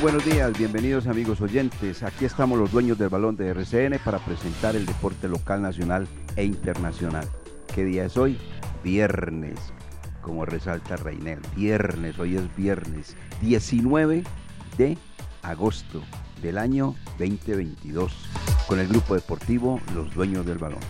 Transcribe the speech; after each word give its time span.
Buenos 0.00 0.24
días, 0.24 0.56
bienvenidos 0.56 1.06
amigos 1.06 1.42
oyentes. 1.42 2.02
Aquí 2.02 2.24
estamos 2.24 2.58
los 2.58 2.72
dueños 2.72 2.96
del 2.96 3.10
balón 3.10 3.36
de 3.36 3.48
RCN 3.48 3.98
para 4.02 4.18
presentar 4.18 4.74
el 4.74 4.86
deporte 4.86 5.28
local, 5.28 5.60
nacional 5.60 6.08
e 6.36 6.44
internacional. 6.44 7.28
¿Qué 7.74 7.84
día 7.84 8.06
es 8.06 8.16
hoy? 8.16 8.38
Viernes, 8.82 9.58
como 10.22 10.46
resalta 10.46 10.96
Reinel. 10.96 11.40
Viernes, 11.54 12.18
hoy 12.18 12.36
es 12.36 12.56
viernes 12.56 13.14
19 13.42 14.24
de 14.78 14.96
agosto 15.42 16.02
del 16.40 16.56
año 16.56 16.94
2022 17.18 18.12
con 18.68 18.80
el 18.80 18.88
grupo 18.88 19.14
deportivo 19.14 19.80
Los 19.94 20.14
Dueños 20.14 20.46
del 20.46 20.58
Balón. 20.58 20.80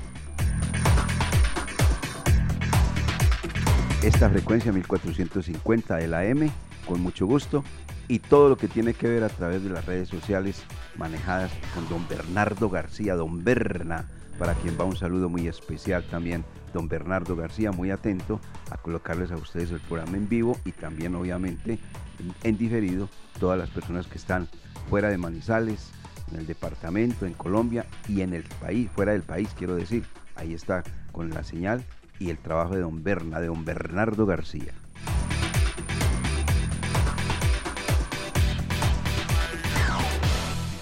Esta 4.04 4.30
frecuencia 4.30 4.73
1450 4.73 5.96
de 5.96 6.06
la 6.06 6.24
M, 6.24 6.51
con 6.87 7.01
mucho 7.01 7.27
gusto, 7.27 7.65
y 8.10 8.19
todo 8.19 8.48
lo 8.48 8.56
que 8.56 8.66
tiene 8.66 8.92
que 8.92 9.09
ver 9.09 9.23
a 9.23 9.28
través 9.28 9.62
de 9.62 9.70
las 9.70 9.87
redes 9.87 10.09
sociales 10.09 10.64
manejadas 10.96 11.52
con 11.73 11.88
don 11.88 12.09
Bernardo 12.09 12.68
García, 12.68 13.14
don 13.14 13.45
Berna, 13.45 14.05
para 14.37 14.55
quien 14.55 14.77
va 14.77 14.84
un 14.84 14.96
saludo 14.96 15.28
muy 15.28 15.46
especial 15.46 16.02
también, 16.10 16.45
don 16.74 16.88
Bernardo 16.88 17.37
García, 17.37 17.70
muy 17.70 17.93
atento 17.93 18.40
a 18.73 18.79
colocarles 18.79 19.30
a 19.30 19.37
ustedes 19.37 19.70
el 19.70 19.79
programa 19.79 20.16
en 20.16 20.29
vivo 20.29 20.59
y 20.65 20.73
también 20.73 21.15
obviamente 21.15 21.79
en, 22.43 22.59
diferido 22.59 23.09
todas 23.38 23.57
las 23.57 23.70
personas 23.70 24.09
que 24.09 24.18
están 24.18 24.48
fuera 24.88 25.09
de 25.09 25.16
Manizales, 25.16 25.92
en 26.32 26.40
el 26.40 26.48
departamento, 26.48 27.26
en 27.26 27.35
Colombia 27.35 27.87
y 28.09 28.23
en 28.23 28.35
el 28.35 28.42
país, 28.60 28.90
fuera 28.92 29.13
del 29.13 29.23
país 29.23 29.51
quiero 29.57 29.76
decir, 29.76 30.04
ahí 30.35 30.52
está 30.52 30.82
con 31.13 31.30
la 31.30 31.45
señal 31.45 31.85
y 32.18 32.30
el 32.30 32.38
trabajo 32.38 32.74
de 32.74 32.80
don 32.80 33.04
Berna, 33.04 33.38
de 33.38 33.46
don 33.46 33.65
Bernardo 33.65 34.26
García. 34.26 34.73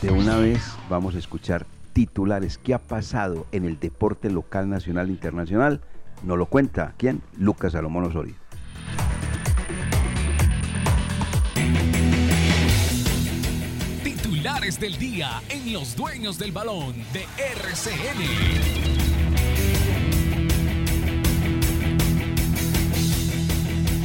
De 0.03 0.13
una 0.13 0.37
vez 0.37 0.63
vamos 0.89 1.17
a 1.17 1.19
escuchar 1.19 1.67
titulares. 1.93 2.57
¿Qué 2.57 2.73
ha 2.73 2.79
pasado 2.79 3.47
en 3.51 3.65
el 3.65 3.81
deporte 3.81 4.31
local, 4.31 4.71
nacional 4.71 5.09
e 5.09 5.13
internacional? 5.13 5.81
Nos 6.23 6.39
lo 6.39 6.47
cuenta, 6.47 6.95
¿quién? 6.97 7.21
Lucas 7.37 7.73
Salomón 7.73 8.05
Osorio. 8.05 8.37
Titulares 14.05 14.79
del 14.79 14.97
día 14.99 15.43
en 15.49 15.73
Los 15.73 15.97
Dueños 15.97 16.39
del 16.39 16.53
Balón 16.53 16.95
de 17.13 17.27
RCN. 17.57 19.08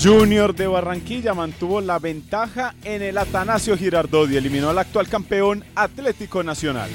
Junior 0.04 0.54
de 0.54 0.68
Barranquilla 0.68 1.34
mantuvo 1.34 1.80
la 1.80 1.98
ventaja 1.98 2.76
en 2.84 3.02
el 3.02 3.18
Atanasio 3.18 3.78
Girardot 3.78 4.30
y 4.30 4.36
eliminó 4.36 4.70
al 4.70 4.78
actual 4.78 5.08
campeón 5.08 5.64
Atlético 5.76 6.44
Nacional. 6.44 6.90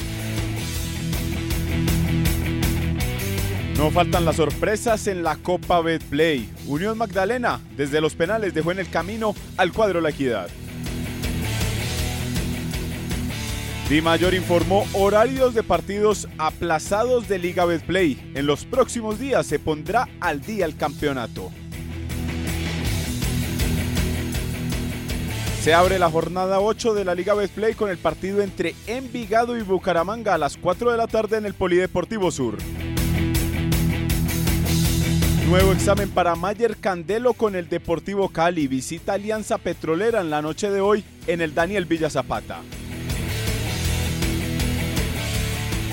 No 3.79 3.91
faltan 3.91 4.27
las 4.27 4.37
sorpresas 4.37 5.07
en 5.07 5.23
la 5.23 5.37
Copa 5.37 5.81
Betplay. 5.81 6.51
Unión 6.67 6.99
Magdalena 6.99 7.63
desde 7.79 8.03
los 8.03 8.15
penales 8.15 8.53
dejó 8.53 8.73
en 8.73 8.81
el 8.81 8.91
camino 8.91 9.35
al 9.57 9.73
cuadro 9.73 10.03
La 10.03 10.11
Equidad. 10.11 10.51
Di 13.89 14.03
Mayor 14.03 14.35
informó 14.35 14.87
horarios 14.93 15.55
de 15.55 15.63
partidos 15.63 16.29
aplazados 16.37 17.27
de 17.27 17.39
Liga 17.39 17.65
Betplay. 17.65 18.33
En 18.35 18.45
los 18.45 18.67
próximos 18.67 19.19
días 19.19 19.47
se 19.47 19.59
pondrá 19.59 20.11
al 20.21 20.43
día 20.43 20.67
el 20.67 20.77
campeonato. 20.77 21.51
Se 25.69 25.75
abre 25.75 25.99
la 25.99 26.11
jornada 26.11 26.61
8 26.61 26.95
de 26.95 27.05
la 27.05 27.15
Liga 27.15 27.35
Betplay 27.35 27.75
con 27.75 27.91
el 27.91 27.99
partido 27.99 28.41
entre 28.41 28.75
Envigado 28.87 29.55
y 29.55 29.61
Bucaramanga 29.61 30.33
a 30.33 30.39
las 30.39 30.57
4 30.57 30.93
de 30.93 30.97
la 30.97 31.07
tarde 31.07 31.37
en 31.37 31.45
el 31.45 31.53
Polideportivo 31.53 32.31
Sur. 32.31 32.57
Nuevo 35.47 35.73
examen 35.73 36.09
para 36.09 36.37
Mayer 36.37 36.79
Candelo 36.79 37.35
con 37.35 37.55
el 37.55 37.69
Deportivo 37.69 38.31
Cali. 38.31 38.67
Visita 38.67 39.13
Alianza 39.13 39.59
Petrolera 39.59 40.23
en 40.23 40.31
la 40.31 40.41
noche 40.41 40.71
de 40.71 40.81
hoy 40.81 41.05
en 41.27 41.43
el 41.43 41.55
Daniel 41.55 41.85
Villa 41.85 42.09
Zapata. 42.09 42.63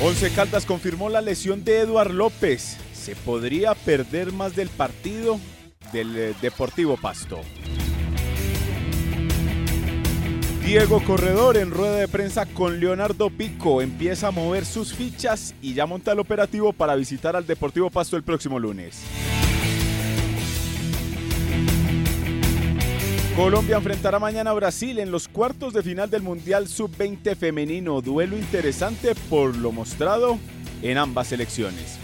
Once 0.02 0.32
Caldas 0.32 0.66
confirmó 0.66 1.10
la 1.10 1.20
lesión 1.20 1.66
de 1.66 1.80
Eduard 1.80 2.12
López. 2.12 2.78
Se 2.94 3.14
podría 3.18 3.76
perder 3.76 4.32
más 4.32 4.56
del 4.56 4.70
partido 4.70 5.38
del 5.92 6.18
eh, 6.18 6.34
Deportivo 6.42 6.96
Pasto. 6.96 7.42
Diego 10.66 11.00
Corredor 11.04 11.58
en 11.58 11.70
rueda 11.70 11.98
de 11.98 12.08
prensa 12.08 12.48
con 12.48 12.80
Leonardo 12.80 13.30
Pico 13.30 13.84
empieza 13.84 14.30
a 14.30 14.32
mover 14.32 14.66
sus 14.66 14.96
fichas 14.96 15.54
y 15.62 15.76
ya 15.76 15.86
monta 15.86 16.12
el 16.12 16.18
operativo 16.18 16.74
para 16.74 16.96
visitar 16.96 17.36
al 17.36 17.46
Deportivo 17.46 17.92
Pasto 17.92 18.18
el 18.18 18.24
próximo 18.24 18.58
lunes. 18.58 19.04
Colombia 23.36 23.78
enfrentará 23.78 24.18
mañana 24.18 24.50
a 24.50 24.54
Brasil 24.54 24.98
en 24.98 25.12
los 25.12 25.28
cuartos 25.28 25.72
de 25.72 25.84
final 25.84 26.10
del 26.10 26.24
Mundial 26.24 26.68
Sub-20 26.68 27.36
femenino. 27.36 28.02
Duelo 28.02 28.36
interesante 28.36 29.14
por 29.30 29.56
lo 29.56 29.72
mostrado 29.72 30.40
en 30.82 30.98
ambas 30.98 31.28
selecciones. 31.28 32.00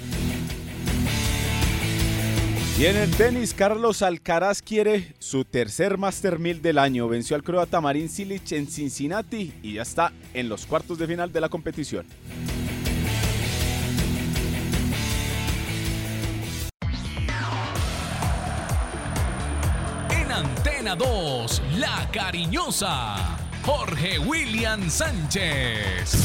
Y 2.81 2.87
en 2.87 2.97
el 2.97 3.11
tenis, 3.11 3.53
Carlos 3.53 4.01
Alcaraz 4.01 4.63
quiere 4.63 5.13
su 5.19 5.45
tercer 5.45 5.99
Master 5.99 6.39
1000 6.39 6.63
del 6.63 6.79
año. 6.79 7.07
Venció 7.07 7.35
al 7.35 7.43
croata 7.43 7.79
Marin 7.79 8.09
Cilic 8.09 8.53
en 8.53 8.65
Cincinnati 8.65 9.53
y 9.61 9.73
ya 9.73 9.83
está 9.83 10.11
en 10.33 10.49
los 10.49 10.65
cuartos 10.65 10.97
de 10.97 11.05
final 11.05 11.31
de 11.31 11.41
la 11.41 11.47
competición. 11.47 12.07
En 20.09 20.31
Antena 20.31 20.95
2, 20.95 21.61
La 21.77 22.09
Cariñosa, 22.11 23.37
Jorge 23.63 24.17
William 24.17 24.89
Sánchez. 24.89 26.15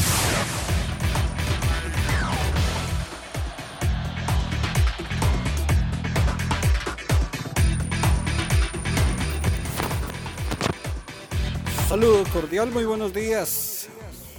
Saludo 11.87 12.25
cordial, 12.33 12.69
muy 12.69 12.83
buenos 12.83 13.13
días. 13.13 13.87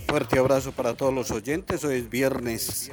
Fuerte 0.06 0.38
abrazo 0.38 0.72
para 0.72 0.92
todos 0.92 1.14
los 1.14 1.30
oyentes. 1.30 1.82
Hoy 1.82 1.96
es 1.96 2.10
viernes. 2.10 2.92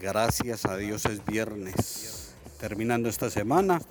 Gracias 0.00 0.64
a 0.64 0.76
Dios 0.76 1.06
es 1.06 1.24
viernes. 1.24 2.32
Terminando 2.60 3.08
esta 3.08 3.30
semana, 3.30 3.82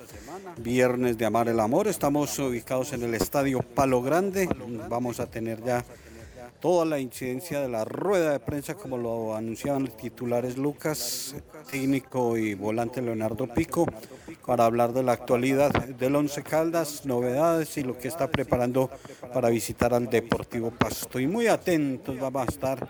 viernes 0.55 1.17
de 1.17 1.25
Amar 1.25 1.49
el 1.49 1.59
Amor. 1.59 1.89
Estamos 1.89 2.39
ubicados 2.39 2.93
en 2.93 3.03
el 3.03 3.13
estadio 3.13 3.61
Palo 3.61 4.01
Grande. 4.01 4.47
Vamos 4.87 5.19
a 5.19 5.25
tener 5.25 5.61
ya 5.65 5.83
toda 6.59 6.85
la 6.85 6.99
incidencia 6.99 7.61
de 7.61 7.69
la 7.69 7.85
rueda 7.85 8.31
de 8.31 8.39
prensa, 8.39 8.75
como 8.75 8.97
lo 8.97 9.35
anunciaban 9.35 9.85
los 9.85 9.95
titulares 9.95 10.57
Lucas, 10.57 11.35
técnico 11.71 12.37
y 12.37 12.53
volante 12.53 13.01
Leonardo 13.01 13.47
Pico, 13.47 13.85
para 14.45 14.65
hablar 14.65 14.93
de 14.93 15.03
la 15.03 15.13
actualidad 15.13 15.71
del 15.71 16.15
Once 16.15 16.43
Caldas, 16.43 17.05
novedades 17.05 17.77
y 17.77 17.83
lo 17.83 17.97
que 17.97 18.07
está 18.07 18.29
preparando 18.29 18.89
para 19.33 19.49
visitar 19.49 19.93
al 19.93 20.09
Deportivo 20.09 20.71
Pasto. 20.71 21.19
Y 21.19 21.27
muy 21.27 21.47
atentos 21.47 22.19
vamos 22.19 22.47
a 22.47 22.51
estar 22.51 22.89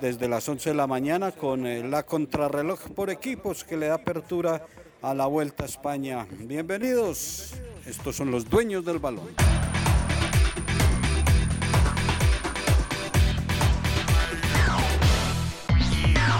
desde 0.00 0.28
las 0.28 0.46
11 0.48 0.70
de 0.70 0.76
la 0.76 0.86
mañana 0.86 1.32
con 1.32 1.66
eh, 1.66 1.82
la 1.82 2.04
contrarreloj 2.04 2.90
por 2.90 3.08
equipos 3.08 3.64
que 3.64 3.76
le 3.76 3.86
da 3.86 3.94
apertura 3.94 4.66
a 5.00 5.14
la 5.14 5.26
Vuelta 5.26 5.62
a 5.62 5.66
España. 5.66 6.26
Bienvenidos, 6.40 7.54
estos 7.86 8.16
son 8.16 8.30
los 8.30 8.48
dueños 8.48 8.84
del 8.84 8.98
balón. 8.98 9.65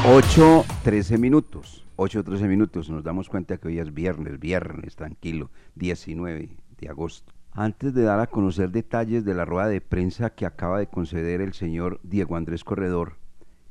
8, 0.08 0.64
13 0.84 1.18
minutos. 1.18 1.84
8, 1.96 2.22
13 2.22 2.46
minutos. 2.46 2.88
Nos 2.88 3.02
damos 3.02 3.28
cuenta 3.28 3.56
que 3.56 3.66
hoy 3.66 3.80
es 3.80 3.92
viernes, 3.92 4.38
viernes, 4.38 4.94
tranquilo, 4.94 5.50
19 5.74 6.50
de 6.78 6.88
agosto. 6.88 7.32
Antes 7.50 7.92
de 7.92 8.04
dar 8.04 8.20
a 8.20 8.28
conocer 8.28 8.70
detalles 8.70 9.24
de 9.24 9.34
la 9.34 9.44
rueda 9.44 9.66
de 9.66 9.80
prensa 9.80 10.30
que 10.30 10.46
acaba 10.46 10.78
de 10.78 10.86
conceder 10.86 11.40
el 11.40 11.54
señor 11.54 11.98
Diego 12.04 12.36
Andrés 12.36 12.62
Corredor, 12.62 13.14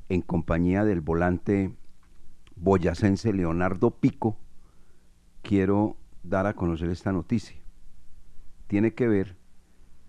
en 0.10 0.22
compañía 0.22 0.84
del 0.84 1.00
volante 1.00 1.74
boyacense 2.58 3.32
Leonardo 3.32 3.92
Pico, 3.92 4.38
quiero 5.42 5.96
dar 6.22 6.48
a 6.48 6.54
conocer 6.54 6.90
esta 6.90 7.14
noticia. 7.14 7.56
Tiene 8.68 8.94
que 8.94 9.08
ver 9.08 9.38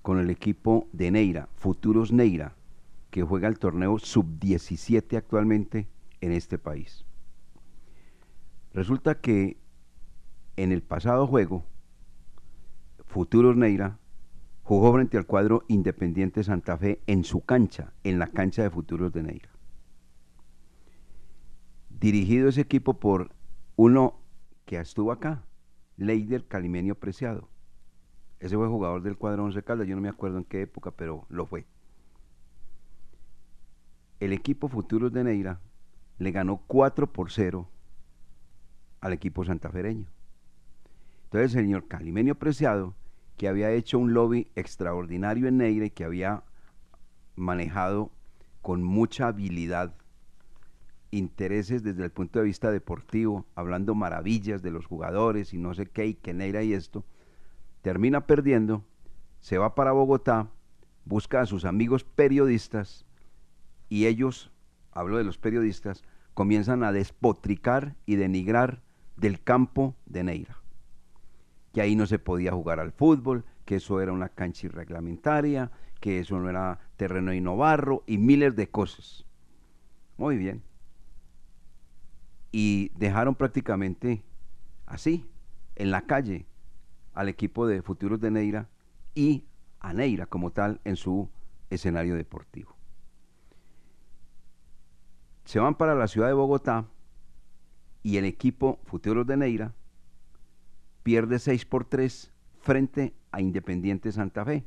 con 0.02 0.18
el 0.18 0.28
equipo 0.30 0.88
de 0.92 1.12
Neira, 1.12 1.48
Futuros 1.54 2.10
Neira, 2.10 2.56
que 3.10 3.22
juega 3.22 3.46
el 3.46 3.60
torneo 3.60 4.00
sub-17 4.00 5.16
actualmente 5.16 5.86
en 6.20 6.32
este 6.32 6.58
país. 6.58 7.04
Resulta 8.72 9.20
que 9.20 9.56
en 10.56 10.72
el 10.72 10.82
pasado 10.82 11.26
juego, 11.26 11.64
Futuros 13.06 13.56
Neira 13.56 13.98
jugó 14.62 14.92
frente 14.92 15.16
al 15.16 15.26
cuadro 15.26 15.62
Independiente 15.68 16.42
Santa 16.42 16.76
Fe 16.76 17.00
en 17.06 17.24
su 17.24 17.40
cancha, 17.40 17.92
en 18.04 18.18
la 18.18 18.26
cancha 18.26 18.62
de 18.62 18.70
Futuros 18.70 19.12
de 19.12 19.22
Neira. 19.22 19.50
Dirigido 21.88 22.48
ese 22.48 22.60
equipo 22.60 23.00
por 23.00 23.30
uno 23.76 24.20
que 24.64 24.78
estuvo 24.78 25.12
acá, 25.12 25.44
Leider 25.96 26.46
Calimenio 26.46 26.94
Preciado. 26.96 27.48
Ese 28.38 28.56
fue 28.56 28.68
jugador 28.68 29.02
del 29.02 29.16
cuadro 29.16 29.44
Once 29.44 29.62
Caldas, 29.62 29.86
yo 29.86 29.94
no 29.94 30.02
me 30.02 30.10
acuerdo 30.10 30.38
en 30.38 30.44
qué 30.44 30.62
época, 30.62 30.90
pero 30.90 31.26
lo 31.30 31.46
fue. 31.46 31.66
El 34.20 34.32
equipo 34.32 34.68
Futuros 34.68 35.12
de 35.12 35.24
Neira 35.24 35.60
le 36.18 36.30
ganó 36.30 36.62
4 36.66 37.12
por 37.12 37.30
0 37.30 37.68
al 39.00 39.12
equipo 39.12 39.44
santafereño. 39.44 40.06
Entonces 41.24 41.54
el 41.54 41.64
señor 41.64 41.88
Calimenio 41.88 42.36
Preciado, 42.36 42.94
que 43.36 43.48
había 43.48 43.70
hecho 43.70 43.98
un 43.98 44.14
lobby 44.14 44.48
extraordinario 44.54 45.48
en 45.48 45.58
Neira 45.58 45.86
y 45.86 45.90
que 45.90 46.04
había 46.04 46.44
manejado 47.34 48.10
con 48.62 48.82
mucha 48.82 49.28
habilidad 49.28 49.94
intereses 51.10 51.82
desde 51.82 52.04
el 52.04 52.10
punto 52.10 52.38
de 52.38 52.46
vista 52.46 52.70
deportivo, 52.70 53.46
hablando 53.54 53.94
maravillas 53.94 54.62
de 54.62 54.70
los 54.70 54.86
jugadores 54.86 55.52
y 55.54 55.58
no 55.58 55.74
sé 55.74 55.86
qué, 55.86 56.06
y 56.06 56.14
que 56.14 56.34
Neira 56.34 56.62
y 56.62 56.72
esto, 56.72 57.04
termina 57.82 58.26
perdiendo, 58.26 58.84
se 59.40 59.58
va 59.58 59.74
para 59.74 59.92
Bogotá, 59.92 60.48
busca 61.04 61.40
a 61.40 61.46
sus 61.46 61.64
amigos 61.64 62.04
periodistas 62.04 63.04
y 63.88 64.06
ellos, 64.06 64.50
hablo 64.98 65.18
de 65.18 65.24
los 65.24 65.38
periodistas, 65.38 66.04
comienzan 66.34 66.82
a 66.82 66.92
despotricar 66.92 67.96
y 68.06 68.16
denigrar 68.16 68.82
del 69.16 69.42
campo 69.42 69.94
de 70.06 70.24
Neira. 70.24 70.56
Que 71.72 71.80
ahí 71.80 71.96
no 71.96 72.06
se 72.06 72.18
podía 72.18 72.52
jugar 72.52 72.80
al 72.80 72.92
fútbol, 72.92 73.44
que 73.64 73.76
eso 73.76 74.00
era 74.00 74.12
una 74.12 74.28
cancha 74.28 74.66
irreglamentaria, 74.66 75.70
que 76.00 76.20
eso 76.20 76.38
no 76.38 76.48
era 76.48 76.78
terreno 76.96 77.32
y 77.32 77.40
no 77.40 77.56
y 78.06 78.18
miles 78.18 78.56
de 78.56 78.68
cosas. 78.68 79.24
Muy 80.16 80.36
bien 80.36 80.62
y 82.58 82.90
dejaron 82.96 83.34
prácticamente 83.34 84.22
así, 84.86 85.26
en 85.74 85.90
la 85.90 86.06
calle, 86.06 86.46
al 87.12 87.28
equipo 87.28 87.66
de 87.66 87.82
Futuros 87.82 88.18
de 88.18 88.30
Neira 88.30 88.68
y 89.14 89.44
a 89.78 89.92
Neira 89.92 90.24
como 90.24 90.52
tal 90.52 90.80
en 90.84 90.96
su 90.96 91.28
escenario 91.68 92.14
deportivo. 92.14 92.75
Se 95.46 95.60
van 95.60 95.76
para 95.76 95.94
la 95.94 96.08
ciudad 96.08 96.26
de 96.26 96.34
Bogotá 96.34 96.86
y 98.02 98.16
el 98.16 98.24
equipo 98.24 98.80
Futuros 98.84 99.28
de 99.28 99.36
Neira 99.36 99.74
pierde 101.04 101.38
6 101.38 101.64
por 101.66 101.84
3 101.84 102.32
frente 102.62 103.14
a 103.30 103.40
Independiente 103.40 104.10
Santa 104.10 104.44
Fe, 104.44 104.64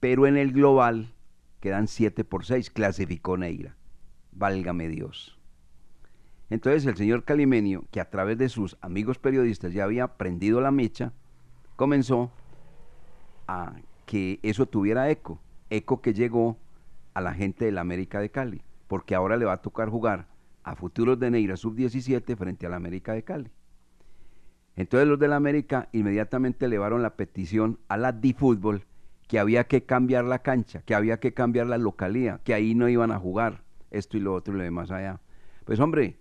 pero 0.00 0.26
en 0.26 0.38
el 0.38 0.52
global 0.52 1.12
quedan 1.60 1.86
7 1.86 2.24
por 2.24 2.46
6, 2.46 2.70
clasificó 2.70 3.36
Neira. 3.36 3.76
Válgame 4.32 4.88
Dios. 4.88 5.38
Entonces 6.48 6.86
el 6.86 6.96
señor 6.96 7.24
Calimenio, 7.24 7.84
que 7.90 8.00
a 8.00 8.08
través 8.08 8.38
de 8.38 8.48
sus 8.48 8.78
amigos 8.80 9.18
periodistas 9.18 9.74
ya 9.74 9.84
había 9.84 10.16
prendido 10.16 10.62
la 10.62 10.70
mecha, 10.70 11.12
comenzó 11.76 12.32
a 13.46 13.74
que 14.06 14.40
eso 14.42 14.64
tuviera 14.64 15.10
eco, 15.10 15.38
eco 15.68 16.00
que 16.00 16.14
llegó 16.14 16.56
a 17.12 17.20
la 17.20 17.34
gente 17.34 17.66
de 17.66 17.72
la 17.72 17.82
América 17.82 18.18
de 18.18 18.30
Cali, 18.30 18.62
porque 18.90 19.14
ahora 19.14 19.36
le 19.36 19.44
va 19.44 19.52
a 19.52 19.62
tocar 19.62 19.88
jugar 19.88 20.26
a 20.64 20.74
Futuros 20.74 21.16
de 21.20 21.30
Neira 21.30 21.56
Sub-17 21.56 22.36
frente 22.36 22.66
a 22.66 22.70
la 22.70 22.74
América 22.74 23.12
de 23.12 23.22
Cali. 23.22 23.48
Entonces 24.74 25.06
los 25.06 25.16
de 25.20 25.28
la 25.28 25.36
América 25.36 25.88
inmediatamente 25.92 26.66
elevaron 26.66 27.00
la 27.00 27.14
petición 27.14 27.78
a 27.86 27.96
la 27.96 28.10
DiFútbol 28.10 28.86
que 29.28 29.38
había 29.38 29.68
que 29.68 29.84
cambiar 29.84 30.24
la 30.24 30.40
cancha, 30.40 30.82
que 30.82 30.96
había 30.96 31.20
que 31.20 31.32
cambiar 31.32 31.68
la 31.68 31.78
localía, 31.78 32.40
que 32.42 32.52
ahí 32.52 32.74
no 32.74 32.88
iban 32.88 33.12
a 33.12 33.20
jugar 33.20 33.62
esto 33.92 34.16
y 34.16 34.20
lo 34.20 34.34
otro 34.34 34.54
y 34.54 34.56
lo 34.56 34.64
demás 34.64 34.90
allá. 34.90 35.20
Pues 35.64 35.78
hombre, 35.78 36.16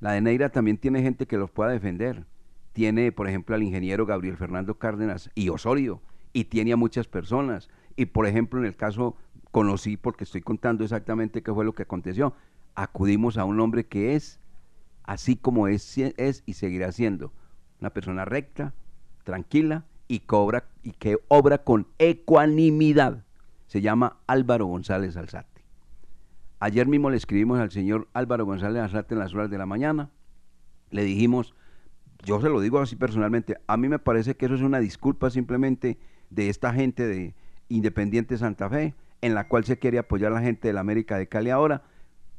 la 0.00 0.12
de 0.12 0.22
Neira 0.22 0.48
también 0.48 0.78
tiene 0.78 1.02
gente 1.02 1.26
que 1.26 1.36
los 1.36 1.50
pueda 1.50 1.70
defender. 1.70 2.24
Tiene, 2.72 3.12
por 3.12 3.28
ejemplo, 3.28 3.54
al 3.54 3.62
ingeniero 3.62 4.06
Gabriel 4.06 4.38
Fernando 4.38 4.78
Cárdenas 4.78 5.30
y 5.34 5.50
Osorio, 5.50 6.00
y 6.32 6.44
tiene 6.44 6.72
a 6.72 6.76
muchas 6.76 7.08
personas. 7.08 7.68
Y, 7.94 8.06
por 8.06 8.26
ejemplo, 8.26 8.58
en 8.58 8.64
el 8.64 8.74
caso, 8.74 9.16
conocí, 9.56 9.96
porque 9.96 10.24
estoy 10.24 10.42
contando 10.42 10.84
exactamente 10.84 11.42
qué 11.42 11.50
fue 11.50 11.64
lo 11.64 11.72
que 11.72 11.84
aconteció, 11.84 12.34
acudimos 12.74 13.38
a 13.38 13.46
un 13.46 13.58
hombre 13.58 13.86
que 13.86 14.14
es, 14.14 14.38
así 15.04 15.34
como 15.34 15.66
es, 15.66 15.96
es 15.96 16.42
y 16.44 16.52
seguirá 16.52 16.92
siendo, 16.92 17.32
una 17.80 17.88
persona 17.88 18.26
recta, 18.26 18.74
tranquila 19.24 19.86
y, 20.08 20.20
y 20.82 20.92
que 20.92 21.18
obra 21.28 21.64
con 21.64 21.86
ecuanimidad. 21.98 23.24
Se 23.66 23.80
llama 23.80 24.18
Álvaro 24.26 24.66
González 24.66 25.16
Alzate. 25.16 25.64
Ayer 26.60 26.86
mismo 26.86 27.08
le 27.08 27.16
escribimos 27.16 27.58
al 27.58 27.70
señor 27.70 28.08
Álvaro 28.12 28.44
González 28.44 28.82
Azarte 28.82 29.14
en 29.14 29.20
las 29.20 29.32
horas 29.32 29.48
de 29.48 29.56
la 29.56 29.64
mañana. 29.64 30.10
Le 30.90 31.02
dijimos, 31.02 31.54
yo 32.26 32.42
se 32.42 32.50
lo 32.50 32.60
digo 32.60 32.78
así 32.78 32.94
personalmente, 32.94 33.56
a 33.66 33.78
mí 33.78 33.88
me 33.88 33.98
parece 33.98 34.36
que 34.36 34.44
eso 34.44 34.54
es 34.54 34.60
una 34.60 34.80
disculpa 34.80 35.30
simplemente 35.30 35.96
de 36.28 36.50
esta 36.50 36.74
gente 36.74 37.06
de 37.06 37.34
Independiente 37.70 38.36
Santa 38.36 38.68
Fe, 38.68 38.94
en 39.20 39.34
la 39.34 39.48
cual 39.48 39.64
se 39.64 39.78
quiere 39.78 39.98
apoyar 39.98 40.32
a 40.32 40.36
la 40.36 40.42
gente 40.42 40.68
de 40.68 40.74
la 40.74 40.80
América 40.80 41.18
de 41.18 41.28
Cali 41.28 41.50
ahora, 41.50 41.82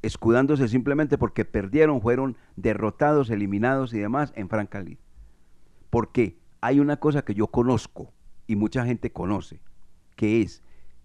escudándose 0.02 0.68
simplemente 0.68 1.18
porque 1.18 1.46
perdieron, 1.46 2.02
fueron 2.02 2.38
derrotados, 2.56 3.30
eliminados 3.30 3.94
y 3.94 4.00
demás 4.00 4.32
en 4.36 4.50
Franca 4.50 4.84
Porque 5.90 6.40
hay 6.62 6.80
una 6.80 6.98
cosa 6.98 7.24
que 7.24 7.34
yo 7.34 7.48
conozco 7.48 8.14
y 8.48 8.56
mucha 8.56 8.86
gente 8.86 9.12
conoce, 9.12 9.60
que 10.16 10.42
es, 10.42 10.64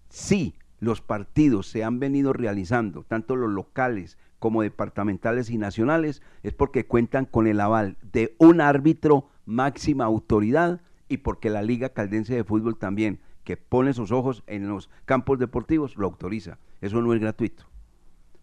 sí, 0.09 0.55
los 0.79 1.01
partidos 1.01 1.67
se 1.67 1.83
han 1.83 1.99
venido 1.99 2.33
realizando, 2.33 3.03
tanto 3.03 3.35
los 3.35 3.49
locales 3.49 4.17
como 4.39 4.61
departamentales 4.61 5.49
y 5.49 5.57
nacionales, 5.57 6.21
es 6.43 6.53
porque 6.53 6.85
cuentan 6.85 7.25
con 7.25 7.47
el 7.47 7.61
aval 7.61 7.97
de 8.01 8.35
un 8.39 8.59
árbitro 8.59 9.29
máxima 9.45 10.03
autoridad 10.03 10.81
y 11.07 11.17
porque 11.17 11.49
la 11.49 11.61
Liga 11.61 11.89
Caldense 11.89 12.35
de 12.35 12.43
Fútbol 12.43 12.77
también, 12.77 13.19
que 13.43 13.57
pone 13.57 13.93
sus 13.93 14.11
ojos 14.11 14.43
en 14.47 14.67
los 14.67 14.89
campos 15.05 15.39
deportivos, 15.39 15.95
lo 15.97 16.07
autoriza. 16.07 16.59
Eso 16.81 17.01
no 17.01 17.13
es 17.13 17.19
gratuito. 17.19 17.65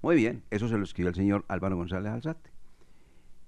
Muy 0.03 0.17
bien, 0.17 0.45
eso 0.51 0.69
se 0.69 0.77
lo 0.79 0.85
escribió 0.85 1.11
el 1.11 1.15
señor 1.15 1.45
Álvaro 1.49 1.77
González 1.77 2.13
Alzate. 2.13 2.51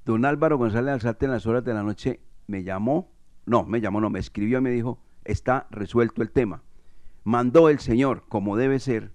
Don 0.04 0.24
Álvaro 0.24 0.58
González 0.58 0.94
Alzate 0.94 1.26
en 1.26 1.32
las 1.32 1.46
horas 1.46 1.64
de 1.64 1.74
la 1.74 1.82
noche 1.82 2.20
me 2.46 2.64
llamó, 2.64 3.10
no, 3.46 3.64
me 3.64 3.80
llamó, 3.80 4.00
no, 4.00 4.10
me 4.10 4.18
escribió 4.18 4.58
y 4.58 4.62
me 4.62 4.70
dijo, 4.70 4.98
está 5.24 5.66
resuelto 5.70 6.22
el 6.22 6.30
tema 6.30 6.62
mandó 7.24 7.68
el 7.68 7.78
Señor, 7.78 8.24
como 8.28 8.56
debe 8.56 8.78
ser, 8.78 9.12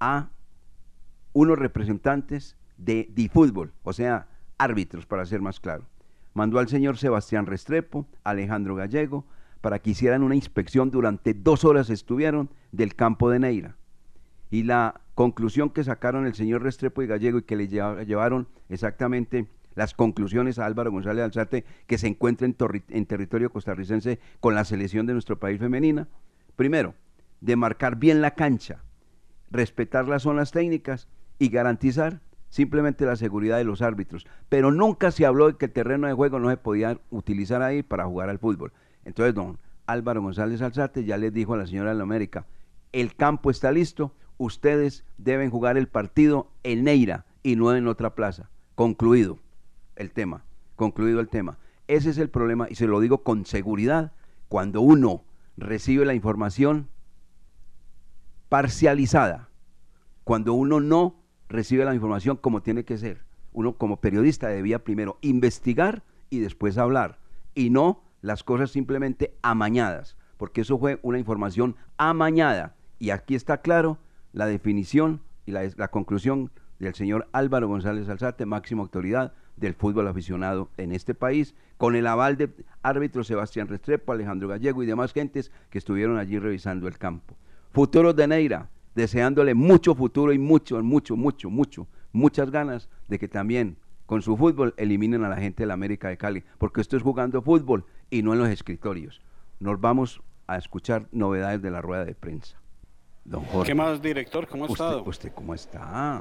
a 0.00 0.30
unos 1.32 1.58
representantes 1.58 2.56
de 2.76 3.30
fútbol, 3.32 3.72
o 3.82 3.92
sea, 3.92 4.28
árbitros, 4.58 5.06
para 5.06 5.26
ser 5.26 5.40
más 5.40 5.60
claro. 5.60 5.86
Mandó 6.34 6.58
al 6.58 6.68
señor 6.68 6.96
Sebastián 6.96 7.46
Restrepo, 7.46 8.06
Alejandro 8.24 8.74
Gallego, 8.74 9.26
para 9.62 9.78
que 9.78 9.90
hicieran 9.90 10.22
una 10.22 10.34
inspección 10.34 10.90
durante 10.90 11.32
dos 11.32 11.64
horas 11.64 11.88
estuvieron 11.88 12.50
del 12.72 12.94
campo 12.94 13.30
de 13.30 13.38
Neira. 13.38 13.76
Y 14.50 14.64
la 14.64 15.00
conclusión 15.14 15.70
que 15.70 15.84
sacaron 15.84 16.26
el 16.26 16.34
señor 16.34 16.62
Restrepo 16.62 17.00
y 17.00 17.06
Gallego 17.06 17.38
y 17.38 17.42
que 17.42 17.56
le 17.56 17.68
llevaron 17.68 18.48
exactamente 18.68 19.46
las 19.74 19.94
conclusiones 19.94 20.58
a 20.58 20.66
Álvaro 20.66 20.90
González 20.90 21.24
Alzate, 21.24 21.64
que 21.86 21.96
se 21.96 22.08
encuentra 22.08 22.46
en, 22.46 22.56
en 22.90 23.06
territorio 23.06 23.50
costarricense 23.50 24.18
con 24.40 24.54
la 24.54 24.66
selección 24.66 25.06
de 25.06 25.14
nuestro 25.14 25.38
país 25.38 25.58
femenina. 25.58 26.08
Primero, 26.56 26.94
de 27.40 27.56
marcar 27.56 27.96
bien 27.96 28.20
la 28.20 28.32
cancha, 28.32 28.82
respetar 29.50 30.08
las 30.08 30.24
zonas 30.24 30.50
técnicas 30.50 31.08
y 31.38 31.48
garantizar 31.48 32.20
simplemente 32.50 33.06
la 33.06 33.16
seguridad 33.16 33.56
de 33.56 33.64
los 33.64 33.80
árbitros. 33.80 34.26
Pero 34.50 34.72
nunca 34.72 35.10
se 35.10 35.24
habló 35.24 35.46
de 35.46 35.56
que 35.56 35.66
el 35.66 35.72
terreno 35.72 36.08
de 36.08 36.12
juego 36.12 36.38
no 36.38 36.50
se 36.50 36.58
podía 36.58 36.98
utilizar 37.10 37.62
ahí 37.62 37.82
para 37.82 38.04
jugar 38.04 38.28
al 38.28 38.38
fútbol. 38.38 38.72
Entonces, 39.04 39.34
don 39.34 39.58
Álvaro 39.86 40.22
González 40.22 40.62
Alzate 40.62 41.04
ya 41.04 41.16
les 41.16 41.32
dijo 41.32 41.54
a 41.54 41.56
la 41.56 41.66
señora 41.66 41.90
de 41.90 41.96
la 41.96 42.02
América, 42.02 42.46
el 42.92 43.14
campo 43.14 43.50
está 43.50 43.72
listo, 43.72 44.14
ustedes 44.38 45.04
deben 45.18 45.50
jugar 45.50 45.76
el 45.76 45.88
partido 45.88 46.48
en 46.62 46.84
Neira 46.84 47.26
y 47.42 47.56
no 47.56 47.74
en 47.74 47.88
otra 47.88 48.14
plaza. 48.14 48.50
Concluido 48.74 49.38
el 49.96 50.12
tema, 50.12 50.44
concluido 50.76 51.20
el 51.20 51.28
tema. 51.28 51.58
Ese 51.88 52.10
es 52.10 52.18
el 52.18 52.30
problema 52.30 52.68
y 52.70 52.74
se 52.74 52.86
lo 52.86 53.00
digo 53.00 53.22
con 53.22 53.44
seguridad. 53.46 54.12
Cuando 54.48 54.80
uno 54.80 55.24
recibe 55.56 56.04
la 56.04 56.14
información 56.14 56.88
parcializada, 58.48 59.48
cuando 60.24 60.54
uno 60.54 60.80
no 60.80 61.16
recibe 61.48 61.84
la 61.84 61.94
información 61.94 62.36
como 62.36 62.62
tiene 62.62 62.84
que 62.84 62.98
ser. 62.98 63.24
Uno 63.52 63.74
como 63.74 64.00
periodista 64.00 64.48
debía 64.48 64.82
primero 64.82 65.18
investigar 65.20 66.02
y 66.30 66.38
después 66.38 66.78
hablar, 66.78 67.18
y 67.54 67.70
no 67.70 68.02
las 68.22 68.44
cosas 68.44 68.70
simplemente 68.70 69.34
amañadas, 69.42 70.16
porque 70.38 70.62
eso 70.62 70.78
fue 70.78 70.98
una 71.02 71.18
información 71.18 71.76
amañada. 71.98 72.74
Y 72.98 73.10
aquí 73.10 73.34
está 73.34 73.58
claro 73.58 73.98
la 74.32 74.46
definición 74.46 75.20
y 75.44 75.50
la, 75.50 75.88
conclusión 75.88 76.50
del 76.78 76.94
señor 76.94 77.28
Álvaro 77.32 77.68
González 77.68 78.08
Alzate, 78.08 78.46
máxima 78.46 78.82
autoridad 78.82 79.34
del 79.56 79.74
fútbol 79.74 80.08
aficionado 80.08 80.70
en 80.78 80.92
este 80.92 81.14
país, 81.14 81.54
con 81.76 81.94
el 81.96 82.06
aval 82.06 82.36
de 82.36 82.50
árbitros 82.82 83.26
Sebastián 83.26 83.68
Restrepo, 83.68 84.12
Alejandro 84.12 84.48
Gallego 84.48 84.82
y 84.82 84.86
demás 84.86 85.12
gentes 85.12 85.50
que 85.68 85.78
estuvieron 85.78 86.16
allí 86.16 86.38
revisando 86.38 86.88
el 86.88 86.96
campo. 86.96 87.36
Futuros 87.72 88.16
de 88.16 88.28
Neira, 88.28 88.70
deseándole 88.94 89.54
mucho 89.54 89.94
futuro 89.94 90.32
y 90.32 90.38
mucho, 90.38 90.82
mucho, 90.82 91.16
mucho, 91.16 91.50
mucho, 91.50 91.88
muchas 92.12 92.50
ganas 92.50 92.88
de 93.08 93.18
que 93.18 93.28
también 93.28 93.76
con 94.06 94.22
su 94.22 94.36
fútbol 94.36 94.74
eliminen 94.76 95.24
a 95.24 95.28
la 95.28 95.36
gente 95.36 95.62
de 95.62 95.66
la 95.66 95.74
América 95.74 96.08
de 96.08 96.18
Cali, 96.18 96.44
porque 96.58 96.80
esto 96.80 96.96
es 96.96 97.02
jugando 97.02 97.40
fútbol 97.42 97.84
y 98.12 98.22
no 98.22 98.34
en 98.34 98.40
los 98.40 98.50
escritorios. 98.50 99.22
Nos 99.58 99.80
vamos 99.80 100.20
a 100.46 100.58
escuchar 100.58 101.06
novedades 101.12 101.62
de 101.62 101.70
la 101.70 101.80
rueda 101.80 102.04
de 102.04 102.14
prensa. 102.14 102.56
Don 103.24 103.42
Jorge. 103.46 103.70
¿Qué 103.70 103.74
más, 103.74 104.02
director? 104.02 104.46
¿Cómo 104.46 104.66
ha 104.66 104.68
estado? 104.68 105.02
¿Usted 105.04 105.32
cómo 105.34 105.54
está? 105.54 106.20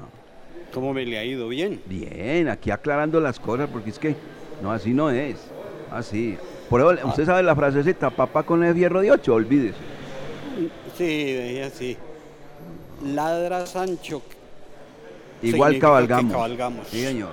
¿Cómo 0.73 0.93
me 0.93 1.05
le 1.05 1.17
ha 1.17 1.25
ido? 1.25 1.49
¿Bien? 1.49 1.81
Bien, 1.87 2.47
aquí 2.47 2.71
aclarando 2.71 3.19
las 3.19 3.39
cosas, 3.39 3.69
porque 3.69 3.89
es 3.89 3.99
que 3.99 4.15
no, 4.63 4.71
así 4.71 4.93
no 4.93 5.09
es. 5.09 5.35
Así. 5.91 6.37
Por 6.69 6.79
eso, 6.79 7.07
usted 7.07 7.25
sabe 7.25 7.43
la 7.43 7.55
frasecita, 7.57 8.09
papá 8.09 8.43
con 8.43 8.63
el 8.63 8.73
fierro 8.73 9.01
de 9.01 9.11
ocho, 9.11 9.33
olvídese. 9.33 9.79
Sí, 10.97 11.59
así. 11.59 11.97
Ladra 13.03 13.65
Sancho. 13.65 14.21
Igual 15.41 15.77
cabalgamos. 15.77 16.31
cabalgamos. 16.31 16.87
Sí, 16.87 17.03
señor. 17.03 17.31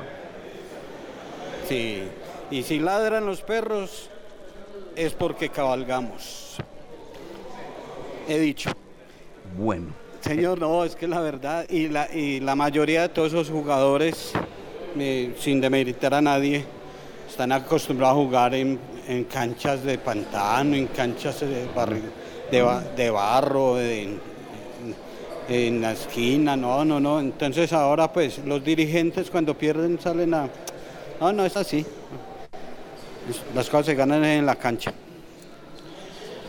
Sí. 1.69 2.03
Y 2.51 2.63
si 2.65 2.81
ladran 2.81 3.25
los 3.25 3.43
perros, 3.43 4.11
es 4.99 5.15
porque 5.15 5.49
cabalgamos. 5.49 6.57
He 8.29 8.39
dicho. 8.39 8.71
Bueno. 9.57 9.95
Señor, 10.21 10.59
no, 10.59 10.85
es 10.85 10.97
que 10.97 11.07
la 11.07 11.21
verdad, 11.21 11.65
y 11.71 11.89
la, 11.89 12.13
y 12.13 12.41
la 12.41 12.57
mayoría 12.57 13.03
de 13.03 13.09
todos 13.11 13.33
esos 13.33 13.49
jugadores, 13.49 14.33
eh, 14.99 15.37
sin 15.39 15.61
demeritar 15.61 16.13
a 16.13 16.21
nadie, 16.21 16.65
están 17.31 17.53
acostumbrados 17.53 18.17
a 18.17 18.21
jugar 18.21 18.55
en, 18.55 18.81
canchas 19.33 19.85
de 19.85 19.97
pantano, 19.97 20.75
en 20.75 20.89
canchas 20.89 21.41
de, 21.41 21.69
de, 22.51 23.11
barro, 23.11 23.81
en, 23.81 24.21
la 25.81 25.93
esquina, 25.93 26.57
no, 26.57 26.85
no, 26.85 26.99
no. 26.99 27.21
Entonces 27.21 27.73
ahora 27.73 28.13
pues 28.13 28.39
los 28.45 28.63
dirigentes 28.65 29.31
cuando 29.31 29.57
pierden 29.57 30.01
salen 30.01 30.35
a... 30.35 30.49
No, 31.21 31.33
no 31.33 31.47
es 31.47 31.57
así. 31.57 31.87
Las 33.55 33.69
cosas 33.69 33.87
se 33.87 33.95
ganan 33.95 34.25
en 34.25 34.47
la 34.47 34.55
cancha. 34.55 34.93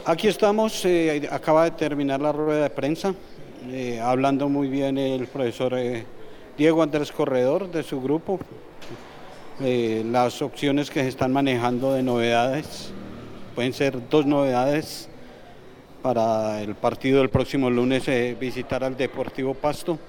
Aquí 0.06 0.30
estamos, 0.30 0.86
eh, 0.86 1.28
acaba 1.30 1.66
de 1.66 1.72
terminar 1.72 2.22
la 2.22 2.32
rueda 2.32 2.64
de 2.64 2.70
prensa, 2.70 3.14
eh, 3.70 4.00
hablando 4.02 4.48
muy 4.48 4.70
bien 4.70 4.98
el 4.98 5.28
profesor 5.28 5.74
eh, 5.78 6.06
Diego 6.58 6.82
Andrés 6.82 7.12
Corredor 7.12 7.70
de 7.70 7.84
su 7.84 8.02
grupo, 8.02 8.40
las 9.60 10.42
opciones 10.42 10.90
que 10.90 11.02
se 11.02 11.10
están 11.10 11.34
manejando 11.34 11.94
de 11.94 12.02
novedades, 12.02 12.92
pueden 13.56 13.74
ser 13.74 14.10
dos 14.10 14.26
novedades 14.26 15.10
para 16.02 16.62
el 16.62 16.76
partido 16.76 17.20
del 17.20 17.30
próximo 17.30 17.70
lunes, 17.70 18.06
visitar 18.40 18.86
al 18.86 18.96
Deportivo 18.96 19.54
Pasto, 19.54 20.00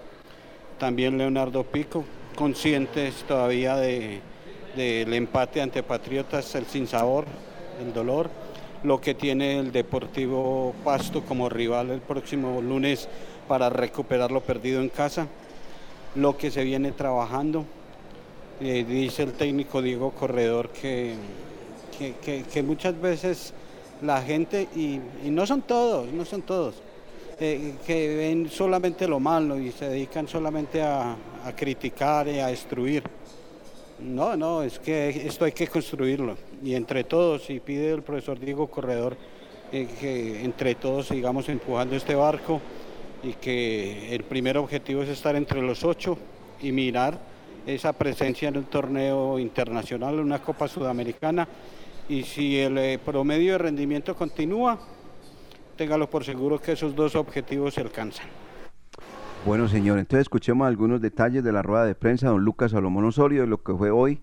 también 0.78 1.18
Leonardo 1.18 1.64
Pico, 1.64 2.04
conscientes 2.36 3.24
todavía 3.26 3.74
de 3.74 4.20
del 4.76 5.12
empate 5.14 5.60
ante 5.60 5.82
Patriotas, 5.82 6.54
el 6.54 6.66
sinsabor, 6.66 7.24
el 7.80 7.92
dolor, 7.92 8.30
lo 8.82 9.00
que 9.00 9.14
tiene 9.14 9.58
el 9.58 9.72
Deportivo 9.72 10.74
Pasto 10.84 11.22
como 11.22 11.48
rival 11.48 11.90
el 11.90 12.00
próximo 12.00 12.60
lunes 12.60 13.08
para 13.48 13.68
recuperar 13.68 14.30
lo 14.30 14.40
perdido 14.40 14.80
en 14.80 14.88
casa, 14.88 15.26
lo 16.14 16.36
que 16.36 16.50
se 16.50 16.64
viene 16.64 16.92
trabajando. 16.92 17.64
Eh, 18.60 18.84
dice 18.86 19.22
el 19.22 19.32
técnico 19.32 19.80
Diego 19.80 20.10
Corredor 20.10 20.68
que, 20.68 21.14
que, 21.98 22.62
muchas 22.62 23.00
veces 23.00 23.54
la 24.02 24.20
gente, 24.22 24.68
y, 24.76 25.00
no 25.24 25.46
son 25.46 25.62
todos, 25.62 26.12
no 26.12 26.24
son 26.24 26.42
todos, 26.42 26.74
eh, 27.38 27.74
que 27.86 28.16
ven 28.16 28.50
solamente 28.50 29.08
lo 29.08 29.18
malo 29.18 29.58
y 29.58 29.72
se 29.72 29.88
dedican 29.88 30.28
solamente 30.28 30.82
a 30.82 31.16
criticar 31.56 32.28
y 32.28 32.38
a 32.38 32.48
destruir 32.48 33.02
no, 34.02 34.36
no, 34.36 34.62
es 34.62 34.78
que 34.78 35.08
esto 35.26 35.44
hay 35.44 35.52
que 35.52 35.66
construirlo 35.66 36.36
y 36.62 36.74
entre 36.74 37.04
todos, 37.04 37.50
y 37.50 37.60
pide 37.60 37.92
el 37.92 38.02
profesor 38.02 38.38
Diego 38.38 38.66
Corredor 38.68 39.16
eh, 39.72 39.88
que 40.00 40.44
entre 40.44 40.74
todos 40.74 41.08
sigamos 41.08 41.48
empujando 41.48 41.94
este 41.94 42.14
barco 42.14 42.60
y 43.22 43.34
que 43.34 44.14
el 44.14 44.24
primer 44.24 44.56
objetivo 44.58 45.02
es 45.02 45.08
estar 45.08 45.36
entre 45.36 45.62
los 45.62 45.84
ocho 45.84 46.18
y 46.60 46.72
mirar 46.72 47.18
esa 47.66 47.92
presencia 47.92 48.48
en 48.48 48.56
un 48.56 48.64
torneo 48.64 49.38
internacional, 49.38 50.18
una 50.18 50.42
Copa 50.42 50.66
Sudamericana 50.66 51.46
y 52.08 52.24
si 52.24 52.58
el 52.58 52.78
eh, 52.78 52.98
promedio 52.98 53.52
de 53.52 53.58
rendimiento 53.58 54.16
continúa, 54.16 54.78
téngalo 55.76 56.10
por 56.10 56.24
seguro 56.24 56.60
que 56.60 56.72
esos 56.72 56.96
dos 56.96 57.14
objetivos 57.14 57.74
se 57.74 57.82
alcanzan. 57.82 58.39
Bueno, 59.46 59.68
señor, 59.68 59.98
entonces 59.98 60.22
escuchemos 60.22 60.68
algunos 60.68 61.00
detalles 61.00 61.42
de 61.42 61.50
la 61.50 61.62
rueda 61.62 61.86
de 61.86 61.94
prensa 61.94 62.28
don 62.28 62.44
Lucas 62.44 62.72
Salomón 62.72 63.06
Osorio, 63.06 63.40
de 63.40 63.46
lo 63.46 63.62
que 63.62 63.72
fue 63.72 63.90
hoy 63.90 64.20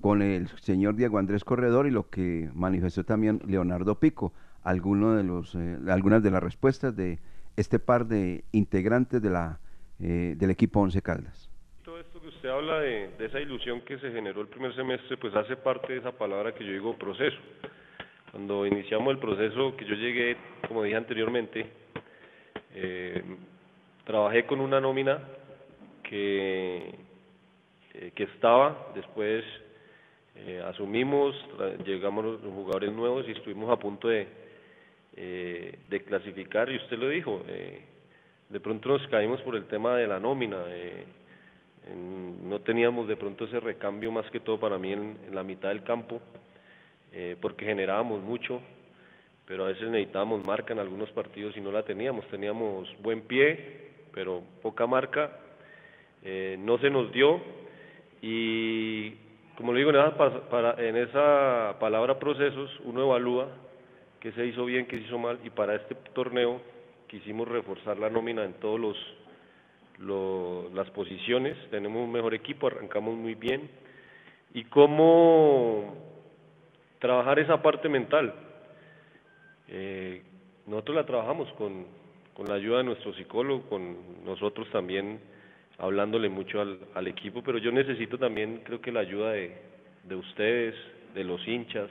con 0.00 0.22
el 0.22 0.48
señor 0.60 0.96
Diego 0.96 1.18
Andrés 1.18 1.44
Corredor 1.44 1.86
y 1.86 1.92
lo 1.92 2.10
que 2.10 2.50
manifestó 2.52 3.04
también 3.04 3.40
Leonardo 3.46 4.00
Pico, 4.00 4.32
algunos 4.64 5.16
de 5.16 5.22
los, 5.22 5.54
eh, 5.54 5.78
algunas 5.88 6.20
de 6.24 6.32
las 6.32 6.42
respuestas 6.42 6.96
de 6.96 7.20
este 7.56 7.78
par 7.78 8.06
de 8.06 8.42
integrantes 8.50 9.22
de 9.22 9.30
la, 9.30 9.60
eh, 10.00 10.34
del 10.36 10.50
equipo 10.50 10.80
Once 10.80 11.00
Caldas. 11.00 11.48
Todo 11.84 12.00
esto 12.00 12.20
que 12.20 12.28
usted 12.28 12.48
habla 12.48 12.80
de, 12.80 13.10
esa 13.20 13.38
ilusión 13.38 13.82
que 13.82 13.98
se 13.98 14.10
generó 14.10 14.40
el 14.40 14.48
primer 14.48 14.74
semestre, 14.74 15.16
pues 15.16 15.32
hace 15.36 15.56
parte 15.56 15.92
de 15.92 16.00
esa 16.00 16.10
palabra 16.10 16.52
que 16.52 16.66
yo 16.66 16.72
digo 16.72 16.98
proceso. 16.98 17.38
Cuando 18.32 18.66
iniciamos 18.66 19.12
el 19.12 19.20
proceso 19.20 19.76
que 19.76 19.84
yo 19.84 19.94
llegué, 19.94 20.36
como 20.66 20.82
dije 20.82 20.96
anteriormente, 20.96 21.70
eh, 22.74 23.22
Trabajé 24.06 24.46
con 24.46 24.60
una 24.60 24.80
nómina 24.80 25.18
que, 26.04 26.94
eh, 27.92 28.12
que 28.14 28.22
estaba, 28.22 28.92
después 28.94 29.44
eh, 30.36 30.62
asumimos, 30.64 31.34
llegamos 31.84 32.24
los 32.24 32.40
jugadores 32.40 32.92
nuevos 32.92 33.26
y 33.26 33.32
estuvimos 33.32 33.68
a 33.68 33.80
punto 33.80 34.06
de, 34.06 34.28
eh, 35.16 35.76
clasificar 36.06 36.70
y 36.70 36.76
usted 36.76 36.96
lo 36.98 37.08
dijo, 37.08 37.42
de 38.48 38.60
pronto 38.60 38.90
nos 38.90 39.04
caímos 39.08 39.40
por 39.40 39.56
el 39.56 39.64
tema 39.64 39.96
de 39.96 40.06
la 40.06 40.20
nómina, 40.20 40.58
no 42.44 42.60
teníamos 42.60 43.08
de 43.08 43.16
pronto 43.16 43.46
ese 43.46 43.58
recambio 43.58 44.12
más 44.12 44.30
que 44.30 44.38
todo 44.38 44.60
para 44.60 44.78
mí 44.78 44.92
en, 44.92 45.18
en 45.26 45.34
la 45.34 45.42
mitad 45.42 45.70
del 45.70 45.82
campo, 45.82 46.20
porque 47.40 47.64
generábamos 47.64 48.22
mucho, 48.22 48.62
pero 49.46 49.64
a 49.64 49.68
veces 49.68 49.90
necesitábamos 49.90 50.46
marca 50.46 50.72
en 50.72 50.78
algunos 50.78 51.10
partidos 51.10 51.56
y 51.56 51.60
no 51.60 51.72
la 51.72 51.82
teníamos, 51.82 52.24
teníamos 52.28 52.88
buen 53.02 53.22
pie, 53.22 53.86
pero 54.16 54.42
poca 54.62 54.86
marca, 54.86 55.30
eh, 56.24 56.56
no 56.58 56.78
se 56.78 56.88
nos 56.88 57.12
dio. 57.12 57.38
Y 58.22 59.10
como 59.58 59.74
le 59.74 59.80
digo, 59.80 59.90
en 59.90 59.96
esa, 59.96 60.16
para, 60.48 60.72
en 60.82 60.96
esa 60.96 61.76
palabra 61.78 62.18
procesos 62.18 62.70
uno 62.84 63.02
evalúa 63.02 63.48
qué 64.18 64.32
se 64.32 64.46
hizo 64.46 64.64
bien, 64.64 64.86
qué 64.86 64.96
se 64.96 65.02
hizo 65.02 65.18
mal. 65.18 65.38
Y 65.44 65.50
para 65.50 65.74
este 65.74 65.94
torneo 66.14 66.62
quisimos 67.08 67.46
reforzar 67.46 67.98
la 67.98 68.08
nómina 68.08 68.42
en 68.42 68.54
todos 68.54 68.80
los, 68.80 70.72
las 70.72 70.88
posiciones, 70.92 71.54
tenemos 71.70 72.02
un 72.02 72.10
mejor 72.10 72.32
equipo, 72.32 72.68
arrancamos 72.68 73.16
muy 73.16 73.34
bien. 73.34 73.68
Y 74.54 74.64
cómo 74.64 75.94
trabajar 77.00 77.38
esa 77.38 77.60
parte 77.60 77.90
mental. 77.90 78.32
Eh, 79.68 80.22
nosotros 80.66 80.96
la 80.96 81.04
trabajamos 81.04 81.52
con, 81.58 82.05
con 82.36 82.48
la 82.48 82.56
ayuda 82.56 82.78
de 82.78 82.84
nuestro 82.84 83.14
psicólogo, 83.14 83.62
con 83.62 83.96
nosotros 84.26 84.68
también 84.70 85.20
hablándole 85.78 86.28
mucho 86.28 86.60
al, 86.60 86.78
al 86.94 87.06
equipo, 87.06 87.42
pero 87.42 87.56
yo 87.56 87.72
necesito 87.72 88.18
también, 88.18 88.60
creo 88.62 88.80
que 88.82 88.92
la 88.92 89.00
ayuda 89.00 89.32
de, 89.32 89.56
de 90.04 90.14
ustedes, 90.14 90.74
de 91.14 91.24
los 91.24 91.46
hinchas, 91.48 91.88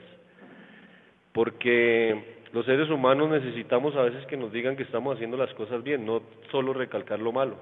porque 1.32 2.36
los 2.52 2.64
seres 2.64 2.88
humanos 2.90 3.28
necesitamos 3.28 3.96
a 3.96 4.02
veces 4.02 4.24
que 4.26 4.36
nos 4.36 4.52
digan 4.52 4.76
que 4.76 4.84
estamos 4.84 5.16
haciendo 5.16 5.36
las 5.36 5.52
cosas 5.54 5.82
bien, 5.82 6.06
no 6.06 6.22
solo 6.52 6.72
recalcar 6.72 7.18
lo 7.18 7.32
malo. 7.32 7.56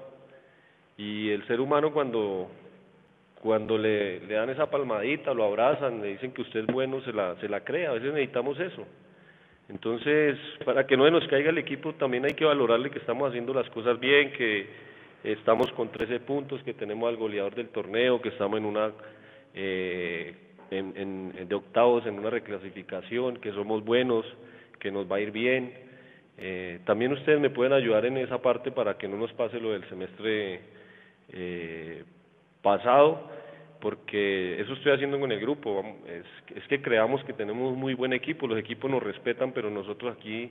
Y 0.95 1.31
el 1.31 1.45
ser 1.47 1.59
humano 1.59 1.91
cuando, 1.91 2.49
cuando 3.41 3.79
le, 3.79 4.19
le 4.19 4.35
dan 4.35 4.51
esa 4.51 4.69
palmadita, 4.69 5.33
lo 5.33 5.43
abrazan, 5.45 6.01
le 6.01 6.09
dicen 6.09 6.33
que 6.33 6.43
usted 6.43 6.59
es 6.61 6.67
bueno, 6.67 7.01
se 7.01 7.13
la, 7.13 7.35
se 7.37 7.49
la 7.49 7.61
cree, 7.61 7.87
a 7.87 7.93
veces 7.93 8.13
necesitamos 8.13 8.59
eso. 8.59 8.85
Entonces, 9.69 10.37
para 10.63 10.85
que 10.85 10.95
no 10.95 11.09
nos 11.09 11.27
caiga 11.27 11.49
el 11.49 11.57
equipo, 11.57 11.93
también 11.93 12.25
hay 12.25 12.33
que 12.33 12.45
valorarle 12.45 12.91
que 12.91 12.99
estamos 12.99 13.29
haciendo 13.29 13.53
las 13.53 13.69
cosas 13.71 13.99
bien, 13.99 14.31
que 14.33 14.67
estamos 15.23 15.71
con 15.71 15.89
13 15.89 16.19
puntos, 16.19 16.61
que 16.63 16.73
tenemos 16.73 17.09
al 17.09 17.17
goleador 17.17 17.55
del 17.55 17.69
torneo, 17.69 18.21
que 18.21 18.29
estamos 18.29 18.59
en 18.59 18.65
una 18.65 18.91
eh, 19.55 20.35
en, 20.71 21.47
de 21.47 21.55
octavos 21.55 22.05
en 22.05 22.19
una 22.19 22.29
reclasificación, 22.29 23.37
que 23.37 23.51
somos 23.51 23.83
buenos, 23.83 24.25
que 24.79 24.91
nos 24.91 25.09
va 25.09 25.17
a 25.17 25.21
ir 25.21 25.31
bien. 25.31 25.73
Eh, 26.37 26.79
también 26.85 27.13
ustedes 27.13 27.39
me 27.39 27.49
pueden 27.49 27.73
ayudar 27.73 28.05
en 28.05 28.17
esa 28.17 28.41
parte 28.41 28.71
para 28.71 28.97
que 28.97 29.07
no 29.07 29.17
nos 29.17 29.31
pase 29.33 29.59
lo 29.59 29.71
del 29.71 29.87
semestre 29.89 30.59
eh, 31.29 32.03
pasado, 32.61 33.29
porque 33.85 34.59
eso 34.59 34.73
estoy 34.73 34.93
haciendo 34.93 35.19
con 35.19 35.31
el 35.31 35.39
grupo. 35.39 35.85
Es, 36.07 36.57
es, 36.57 36.67
que 36.67 36.81
creamos 36.81 37.23
que 37.23 37.33
tenemos 37.33 37.77
muy 37.77 37.93
buen 37.93 38.13
equipo, 38.13 38.47
los 38.47 38.57
equipos 38.57 38.89
nos 38.89 39.03
respetan, 39.03 39.51
pero 39.51 39.69
nosotros 39.69 40.17
aquí, 40.17 40.49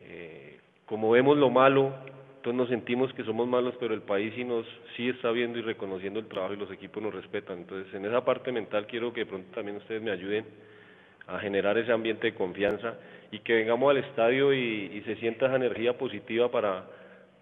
eh, 0.00 0.58
como 0.84 1.12
vemos 1.12 1.38
lo 1.38 1.50
malo, 1.50 1.94
entonces 2.34 2.54
nos 2.54 2.68
sentimos 2.68 3.12
que 3.12 3.22
somos 3.22 3.46
malos, 3.46 3.76
pero 3.78 3.94
el 3.94 4.02
país 4.02 4.32
sí 4.34 4.42
nos 4.42 4.66
sí 4.96 5.08
está 5.08 5.30
viendo 5.30 5.60
y 5.60 5.62
reconociendo 5.62 6.18
el 6.18 6.26
trabajo 6.26 6.54
y 6.54 6.56
los 6.56 6.72
equipos 6.72 7.00
nos 7.00 7.14
respetan. 7.14 7.58
Entonces, 7.58 7.94
en 7.94 8.06
esa 8.06 8.24
parte 8.24 8.50
mental 8.50 8.88
quiero 8.88 9.12
que 9.12 9.20
de 9.20 9.26
pronto 9.26 9.54
también 9.54 9.76
ustedes 9.76 10.02
me 10.02 10.10
ayuden 10.10 10.44
a 11.28 11.38
generar 11.38 11.78
ese 11.78 11.92
ambiente 11.92 12.26
de 12.26 12.34
confianza 12.34 12.94
y 13.30 13.38
que 13.38 13.54
vengamos 13.54 13.88
al 13.88 13.98
estadio 13.98 14.52
y, 14.52 15.00
se 15.06 15.14
sienta 15.20 15.46
esa 15.46 15.54
energía 15.54 15.96
positiva 15.96 16.50
para, 16.50 16.86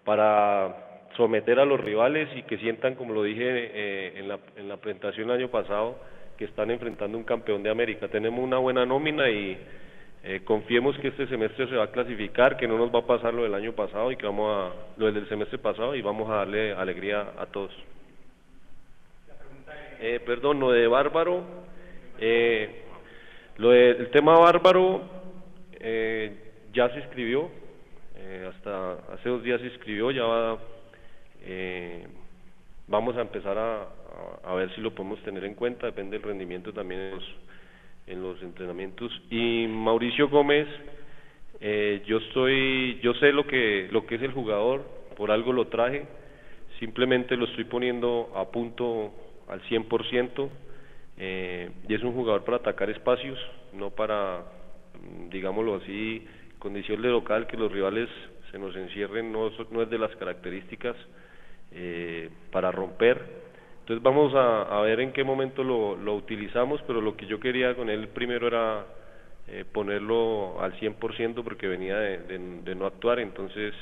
para 0.05 0.92
someter 1.15 1.59
a 1.59 1.65
los 1.65 1.79
rivales 1.79 2.29
y 2.35 2.43
que 2.43 2.57
sientan, 2.57 2.95
como 2.95 3.13
lo 3.13 3.23
dije 3.23 3.43
eh, 3.45 4.13
en, 4.17 4.27
la, 4.27 4.39
en 4.55 4.67
la 4.67 4.77
presentación 4.77 5.29
el 5.29 5.37
año 5.37 5.49
pasado, 5.49 5.99
que 6.37 6.45
están 6.45 6.71
enfrentando 6.71 7.17
un 7.17 7.23
campeón 7.23 7.63
de 7.63 7.69
América. 7.69 8.07
Tenemos 8.07 8.43
una 8.43 8.57
buena 8.57 8.85
nómina 8.85 9.29
y 9.29 9.57
eh, 10.23 10.41
confiemos 10.43 10.97
que 10.99 11.09
este 11.09 11.27
semestre 11.27 11.67
se 11.67 11.75
va 11.75 11.85
a 11.85 11.91
clasificar, 11.91 12.57
que 12.57 12.67
no 12.67 12.77
nos 12.77 12.93
va 12.93 12.99
a 12.99 13.07
pasar 13.07 13.33
lo 13.33 13.43
del 13.43 13.53
año 13.53 13.73
pasado 13.73 14.11
y 14.11 14.15
que 14.15 14.25
vamos 14.25 14.49
a 14.49 14.71
lo 14.97 15.11
del 15.11 15.27
semestre 15.27 15.57
pasado 15.57 15.95
y 15.95 16.01
vamos 16.01 16.29
a 16.29 16.35
darle 16.35 16.73
alegría 16.73 17.33
a 17.37 17.45
todos. 17.45 17.71
Eh, 19.99 20.19
perdón, 20.25 20.59
lo 20.59 20.71
de 20.71 20.87
Bárbaro, 20.87 21.43
eh, 22.19 22.83
lo 23.57 23.69
del 23.69 24.09
tema 24.09 24.37
Bárbaro 24.37 25.01
eh, 25.79 26.31
ya 26.73 26.89
se 26.89 26.99
escribió, 26.99 27.49
eh, 28.15 28.49
hasta 28.49 28.93
hace 29.13 29.29
dos 29.29 29.43
días 29.43 29.61
se 29.61 29.67
escribió, 29.67 30.11
ya 30.11 30.23
va, 30.23 30.57
eh, 31.43 32.07
vamos 32.87 33.15
a 33.17 33.21
empezar 33.21 33.57
a, 33.57 33.87
a, 34.43 34.53
ver 34.55 34.73
si 34.75 34.81
lo 34.81 34.93
podemos 34.93 35.21
tener 35.23 35.43
en 35.45 35.55
cuenta, 35.55 35.87
depende 35.87 36.17
del 36.17 36.27
rendimiento 36.27 36.73
también 36.73 36.99
de 37.01 37.11
los 37.11 37.35
en 38.07 38.21
los 38.21 38.41
entrenamientos. 38.41 39.11
Y 39.29 39.67
Mauricio 39.67 40.29
Gómez, 40.29 40.67
eh, 41.59 42.01
yo 42.05 42.17
estoy, 42.17 42.99
yo 43.01 43.13
sé 43.15 43.31
lo 43.31 43.45
que, 43.47 43.87
lo 43.91 44.05
que 44.05 44.15
es 44.15 44.21
el 44.21 44.31
jugador, 44.31 44.83
por 45.15 45.31
algo 45.31 45.53
lo 45.53 45.67
traje, 45.67 46.05
simplemente 46.79 47.37
lo 47.37 47.45
estoy 47.45 47.65
poniendo 47.65 48.31
a 48.35 48.45
punto 48.51 49.13
al 49.47 49.61
100%, 49.63 50.49
eh, 51.17 51.69
y 51.87 51.93
es 51.93 52.03
un 52.03 52.13
jugador 52.13 52.43
para 52.43 52.57
atacar 52.57 52.89
espacios, 52.89 53.39
no 53.73 53.91
para, 53.91 54.43
mm, 54.99 55.29
digámoslo 55.29 55.75
así, 55.75 56.25
condición 56.59 57.01
de 57.01 57.09
local, 57.09 57.47
que 57.47 57.57
los 57.57 57.71
rivales 57.71 58.09
se 58.51 58.59
nos 58.59 58.75
encierren, 58.75 59.31
no, 59.31 59.51
no 59.71 59.81
es 59.81 59.89
de 59.89 59.97
las 59.97 60.15
características 60.15 60.95
eh, 61.73 62.29
para 62.51 62.71
romper, 62.71 63.43
entonces 63.81 64.01
vamos 64.01 64.33
a, 64.33 64.79
ver 64.81 65.01
en 65.01 65.11
qué 65.11 65.25
momento 65.25 65.61
lo, 65.61 65.97
lo, 65.97 66.15
utilizamos, 66.15 66.81
pero 66.87 67.01
lo 67.01 67.17
que 67.17 67.25
yo 67.25 67.39
quería 67.39 67.75
con 67.75 67.89
él 67.89 68.07
primero 68.07 68.47
era 68.47 68.85
eh, 69.47 69.65
ponerlo 69.69 70.61
al 70.61 70.79
100% 70.79 71.43
porque 71.43 71.67
venía 71.67 71.97
de, 71.97 72.17
de, 72.63 72.75
no 72.75 72.85
actuar, 72.85 73.19
entonces 73.19 73.73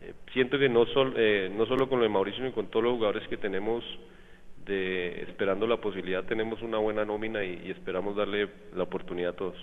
eh, 0.00 0.14
siento 0.32 0.60
que 0.60 0.68
no, 0.68 0.86
sol, 0.86 1.14
eh, 1.16 1.50
no 1.52 1.66
solo 1.66 1.88
con 1.88 1.98
lo 1.98 2.04
de 2.04 2.10
Mauricio, 2.10 2.40
sino 2.40 2.54
con 2.54 2.68
todos 2.68 2.84
los 2.84 2.94
jugadores 2.94 3.26
que 3.26 3.36
tenemos 3.36 3.84
de 4.64 5.22
esperando 5.22 5.66
la 5.66 5.78
posibilidad, 5.78 6.22
tenemos 6.22 6.62
una 6.62 6.78
buena 6.78 7.04
nómina 7.04 7.42
y, 7.42 7.62
y 7.66 7.70
esperamos 7.72 8.14
darle 8.14 8.48
la 8.76 8.84
oportunidad 8.84 9.30
a 9.30 9.36
todos. 9.36 9.56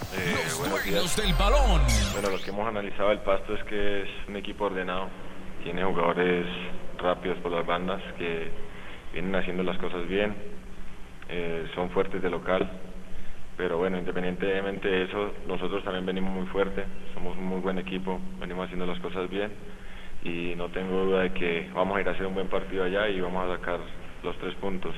Eh, 0.00 0.34
buenos 0.58 0.84
días. 0.84 1.16
Del 1.16 1.32
balón. 1.34 1.80
Bueno, 2.12 2.30
lo 2.30 2.38
que 2.42 2.50
hemos 2.50 2.66
analizado 2.66 3.10
del 3.10 3.20
Pasto 3.20 3.54
es 3.54 3.64
que 3.64 4.02
es 4.02 4.08
un 4.28 4.36
equipo 4.36 4.64
ordenado, 4.64 5.08
tiene 5.64 5.82
jugadores 5.82 6.46
rápidos 6.98 7.38
por 7.38 7.50
las 7.50 7.66
bandas 7.66 8.00
que 8.18 8.48
vienen 9.14 9.34
haciendo 9.34 9.62
las 9.62 9.78
cosas 9.78 10.06
bien, 10.06 10.34
eh, 11.30 11.66
son 11.74 11.88
fuertes 11.90 12.20
de 12.22 12.28
local, 12.28 12.70
pero 13.56 13.78
bueno, 13.78 13.96
independientemente 13.98 14.86
de 14.86 15.02
eso, 15.04 15.32
nosotros 15.48 15.82
también 15.82 16.04
venimos 16.04 16.32
muy 16.32 16.46
fuertes, 16.48 16.84
somos 17.14 17.36
un 17.38 17.46
muy 17.46 17.60
buen 17.60 17.78
equipo, 17.78 18.20
venimos 18.38 18.66
haciendo 18.66 18.84
las 18.84 19.00
cosas 19.00 19.28
bien 19.30 19.50
y 20.22 20.54
no 20.54 20.68
tengo 20.68 21.06
duda 21.06 21.22
de 21.22 21.32
que 21.32 21.70
vamos 21.74 21.96
a 21.96 22.02
ir 22.02 22.08
a 22.08 22.12
hacer 22.12 22.26
un 22.26 22.34
buen 22.34 22.48
partido 22.48 22.84
allá 22.84 23.08
y 23.08 23.20
vamos 23.20 23.48
a 23.48 23.56
sacar 23.56 23.80
los 24.22 24.36
tres 24.38 24.54
puntos. 24.56 24.94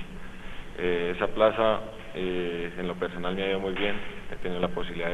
Eh, 0.78 1.12
esa 1.14 1.28
plaza 1.28 1.80
eh, 2.14 2.72
en 2.76 2.88
lo 2.88 2.96
personal 2.96 3.36
me 3.36 3.44
ha 3.44 3.50
ido 3.50 3.60
muy 3.60 3.72
bien, 3.72 3.94
he 4.32 4.36
tenido 4.36 4.60
la 4.60 4.68
posibilidad 4.68 5.10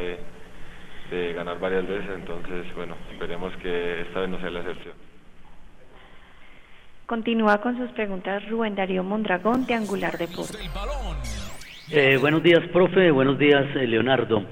de 1.11 1.33
ganar 1.35 1.61
varias 1.61 1.87
veces, 1.87 2.09
entonces 2.15 2.75
bueno, 2.75 2.97
esperemos 3.13 3.55
que 3.57 4.01
esta 4.01 4.21
vez 4.21 4.31
no 4.31 4.41
sea 4.41 4.49
la 4.49 4.61
excepción. 4.61 5.12
Continúa 7.07 7.61
con 7.61 7.77
sus 7.77 7.91
preguntas 7.91 8.49
Rubén 8.49 8.75
Darío 8.75 9.03
Mondragón 9.03 9.67
de 9.67 9.75
Angular 9.75 10.17
Deportes. 10.17 10.59
Eh, 11.91 12.17
buenos 12.19 12.43
días, 12.43 12.63
profe. 12.73 13.11
Buenos 13.11 13.39
días, 13.39 13.67
eh, 13.77 13.87
Leonardo. 13.87 14.43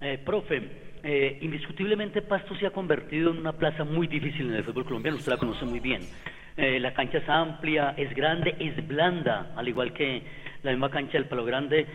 Eh, 0.00 0.18
profe, 0.24 0.62
eh, 1.02 1.38
indiscutiblemente 1.42 2.22
Pasto 2.22 2.56
se 2.56 2.66
ha 2.66 2.70
convertido 2.70 3.30
en 3.30 3.38
una 3.38 3.52
plaza 3.52 3.84
muy 3.84 4.06
difícil 4.06 4.48
en 4.48 4.54
el 4.54 4.64
fútbol 4.64 4.84
colombiano. 4.84 5.18
Usted 5.18 5.32
la 5.32 5.38
conoce 5.38 5.64
muy 5.64 5.80
bien. 5.80 6.00
Eh, 6.56 6.80
la 6.80 6.92
cancha 6.92 7.18
es 7.18 7.28
amplia, 7.28 7.94
es 7.96 8.12
grande, 8.14 8.56
es 8.58 8.88
blanda, 8.88 9.52
al 9.54 9.68
igual 9.68 9.92
que 9.92 10.22
la 10.62 10.72
misma 10.72 10.90
cancha 10.90 11.12
del 11.12 11.26
Palo 11.26 11.44
Grande. 11.44 11.86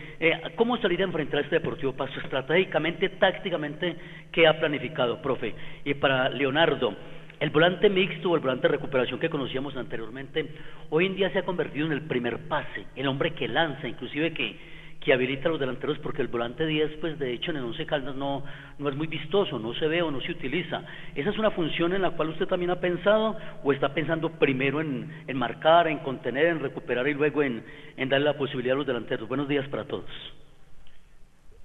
¿Cómo 0.56 0.78
salir 0.78 1.02
a 1.02 1.04
enfrentar 1.04 1.40
a 1.40 1.42
este 1.42 1.56
Deportivo 1.56 1.92
Pasto 1.92 2.18
estratégicamente, 2.20 3.10
tácticamente? 3.10 3.94
¿Qué 4.32 4.46
ha 4.46 4.58
planificado, 4.58 5.20
profe? 5.20 5.54
Y 5.84 5.92
para 5.92 6.30
Leonardo, 6.30 6.96
el 7.40 7.50
volante 7.50 7.88
mixto 7.88 8.30
o 8.30 8.34
el 8.34 8.40
volante 8.40 8.68
de 8.68 8.76
recuperación 8.76 9.18
que 9.18 9.28
conocíamos 9.28 9.76
anteriormente, 9.76 10.46
hoy 10.90 11.06
en 11.06 11.16
día 11.16 11.30
se 11.30 11.40
ha 11.40 11.44
convertido 11.44 11.86
en 11.86 11.92
el 11.92 12.02
primer 12.02 12.48
pase, 12.48 12.86
el 12.96 13.06
hombre 13.08 13.34
que 13.34 13.48
lanza, 13.48 13.88
inclusive 13.88 14.32
que, 14.32 14.56
que 15.00 15.12
habilita 15.12 15.48
a 15.48 15.52
los 15.52 15.60
delanteros, 15.60 15.98
porque 15.98 16.22
el 16.22 16.28
volante 16.28 16.66
10, 16.66 16.92
pues 17.00 17.18
de 17.18 17.32
hecho 17.32 17.50
en 17.50 17.58
el 17.58 17.64
11 17.64 17.86
Caldas 17.86 18.14
no, 18.14 18.44
no 18.78 18.88
es 18.88 18.96
muy 18.96 19.06
vistoso, 19.06 19.58
no 19.58 19.74
se 19.74 19.86
ve 19.86 20.00
o 20.02 20.10
no 20.10 20.20
se 20.20 20.32
utiliza. 20.32 20.82
¿Esa 21.14 21.30
es 21.30 21.38
una 21.38 21.50
función 21.50 21.92
en 21.92 22.02
la 22.02 22.12
cual 22.12 22.30
usted 22.30 22.46
también 22.46 22.70
ha 22.70 22.80
pensado 22.80 23.36
o 23.62 23.72
está 23.72 23.92
pensando 23.92 24.30
primero 24.30 24.80
en, 24.80 25.24
en 25.26 25.36
marcar, 25.36 25.88
en 25.88 25.98
contener, 25.98 26.46
en 26.46 26.60
recuperar 26.60 27.06
y 27.08 27.14
luego 27.14 27.42
en, 27.42 27.62
en 27.96 28.08
darle 28.08 28.26
la 28.26 28.38
posibilidad 28.38 28.74
a 28.74 28.78
los 28.78 28.86
delanteros? 28.86 29.28
Buenos 29.28 29.48
días 29.48 29.68
para 29.68 29.84
todos. 29.84 30.10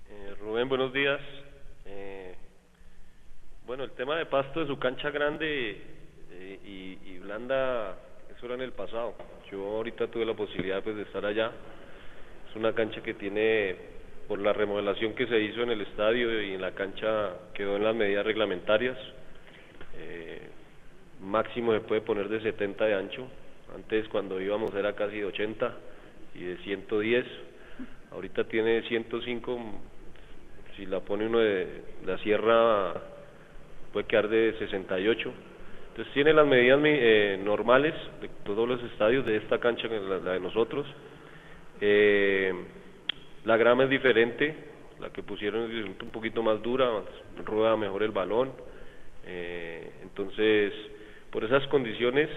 Eh, 0.10 0.34
Rubén, 0.42 0.68
buenos 0.68 0.92
días. 0.92 1.20
Bueno, 3.70 3.84
el 3.84 3.92
tema 3.92 4.18
de 4.18 4.26
Pasto 4.26 4.62
de 4.62 4.66
su 4.66 4.80
cancha 4.80 5.12
grande 5.12 5.78
eh, 6.32 6.60
y, 6.66 7.12
y, 7.12 7.20
blanda, 7.20 8.00
eso 8.36 8.48
era 8.48 8.56
en 8.56 8.62
el 8.62 8.72
pasado. 8.72 9.14
Yo 9.52 9.64
ahorita 9.64 10.08
tuve 10.08 10.26
la 10.26 10.34
posibilidad 10.34 10.82
pues, 10.82 10.96
de 10.96 11.04
estar 11.04 11.24
allá. 11.24 11.52
Es 12.50 12.56
una 12.56 12.74
cancha 12.74 13.04
que 13.04 13.14
tiene, 13.14 13.76
por 14.28 14.40
la 14.40 14.54
remodelación 14.54 15.14
que 15.14 15.28
se 15.28 15.40
hizo 15.40 15.62
en 15.62 15.70
el 15.70 15.82
estadio 15.82 16.42
y 16.42 16.56
en 16.56 16.62
la 16.62 16.72
cancha 16.72 17.34
quedó 17.54 17.76
en 17.76 17.84
las 17.84 17.94
medidas 17.94 18.26
reglamentarias. 18.26 18.98
Eh, 20.00 20.50
máximo 21.22 21.72
se 21.74 21.82
puede 21.82 22.02
poner 22.02 22.28
de 22.28 22.42
70 22.42 22.86
de 22.86 22.96
ancho. 22.96 23.28
Antes 23.76 24.08
cuando 24.08 24.42
íbamos 24.42 24.74
era 24.74 24.96
casi 24.96 25.20
de 25.20 25.26
80 25.26 25.78
y 26.34 26.44
de 26.44 26.58
110. 26.64 27.24
Ahorita 28.14 28.46
tiene 28.46 28.82
105. 28.88 29.60
Si 30.76 30.88
la 30.88 31.02
pone 31.02 31.28
uno 31.28 31.38
de 31.38 31.84
la 32.04 32.18
sierra 32.18 33.09
puede 34.00 34.08
quedar 34.08 34.30
de 34.30 34.56
68. 34.60 35.34
Entonces 35.90 36.14
tiene 36.14 36.32
las 36.32 36.48
medidas 36.48 36.80
eh, 36.84 37.40
normales 37.44 37.94
de 38.22 38.30
todos 38.46 38.68
los 38.68 38.82
estadios 38.84 39.26
de 39.26 39.38
esta 39.38 39.60
cancha, 39.60 39.88
la, 39.88 40.20
la 40.20 40.32
de 40.34 40.40
nosotros. 40.40 40.88
Eh, 41.82 42.54
la 43.44 43.58
grama 43.58 43.84
es 43.84 43.90
diferente, 43.90 44.56
la 45.00 45.10
que 45.10 45.24
pusieron 45.24 45.70
es 45.72 45.86
un 46.02 46.12
poquito 46.12 46.42
más 46.42 46.62
dura, 46.62 46.90
rueda 47.44 47.76
mejor 47.76 48.04
el 48.04 48.12
balón. 48.12 48.54
Eh, 49.26 49.92
entonces, 50.04 50.72
por 51.30 51.44
esas 51.44 51.68
condiciones, 51.68 52.30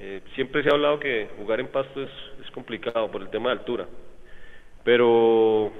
eh, 0.00 0.22
siempre 0.34 0.64
se 0.64 0.70
ha 0.70 0.72
hablado 0.72 0.98
que 0.98 1.28
jugar 1.36 1.60
en 1.60 1.68
pasto 1.68 2.02
es, 2.02 2.10
es 2.44 2.50
complicado 2.50 3.10
por 3.12 3.22
el 3.22 3.28
tema 3.28 3.50
de 3.50 3.60
altura. 3.60 3.86
Pero 4.82 5.72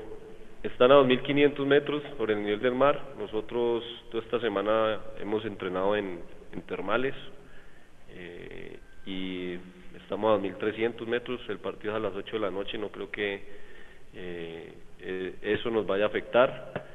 están 0.64 0.90
a 0.92 0.94
2.500 0.96 1.66
metros 1.66 2.03
sobre 2.16 2.33
el 2.33 2.42
nivel 2.42 2.61
del 2.61 2.74
mar. 2.74 2.98
Nosotros 3.18 3.85
toda 4.11 4.24
esta 4.24 4.40
semana 4.40 4.98
hemos 5.20 5.44
entrenado 5.44 5.94
en, 5.94 6.20
termales 6.66 7.14
eh, 8.11 8.79
y 9.05 9.59
estamos 9.96 10.38
a 10.38 10.42
2.300 10.42 11.07
metros. 11.07 11.40
El 11.48 11.59
partido 11.59 11.92
es 11.92 11.96
a 11.96 12.00
las 12.00 12.14
8 12.14 12.37
de 12.37 12.40
la 12.40 12.50
noche. 12.50 12.79
No 12.79 12.88
creo 12.88 13.11
que 13.11 13.42
eh, 14.14 14.72
eh, 15.00 15.35
eso 15.42 15.70
nos 15.70 15.87
vaya 15.87 16.05
a 16.05 16.09
afectar. 16.09 16.87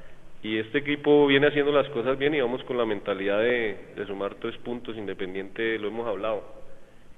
Y 0.42 0.58
este 0.58 0.80
equipo 0.80 1.28
viene 1.28 1.48
haciendo 1.48 1.72
las 1.72 1.88
cosas 1.90 2.18
bien 2.18 2.34
y 2.34 2.42
vamos 2.42 2.64
con 2.64 2.78
la 2.78 2.86
mentalidad 2.86 3.40
de, 3.40 3.94
de 3.96 4.06
sumar 4.08 4.36
tres 4.36 4.58
puntos, 4.58 4.98
independiente, 4.98 5.78
lo 5.78 5.90
hemos 5.90 6.08
hablado. 6.08 6.44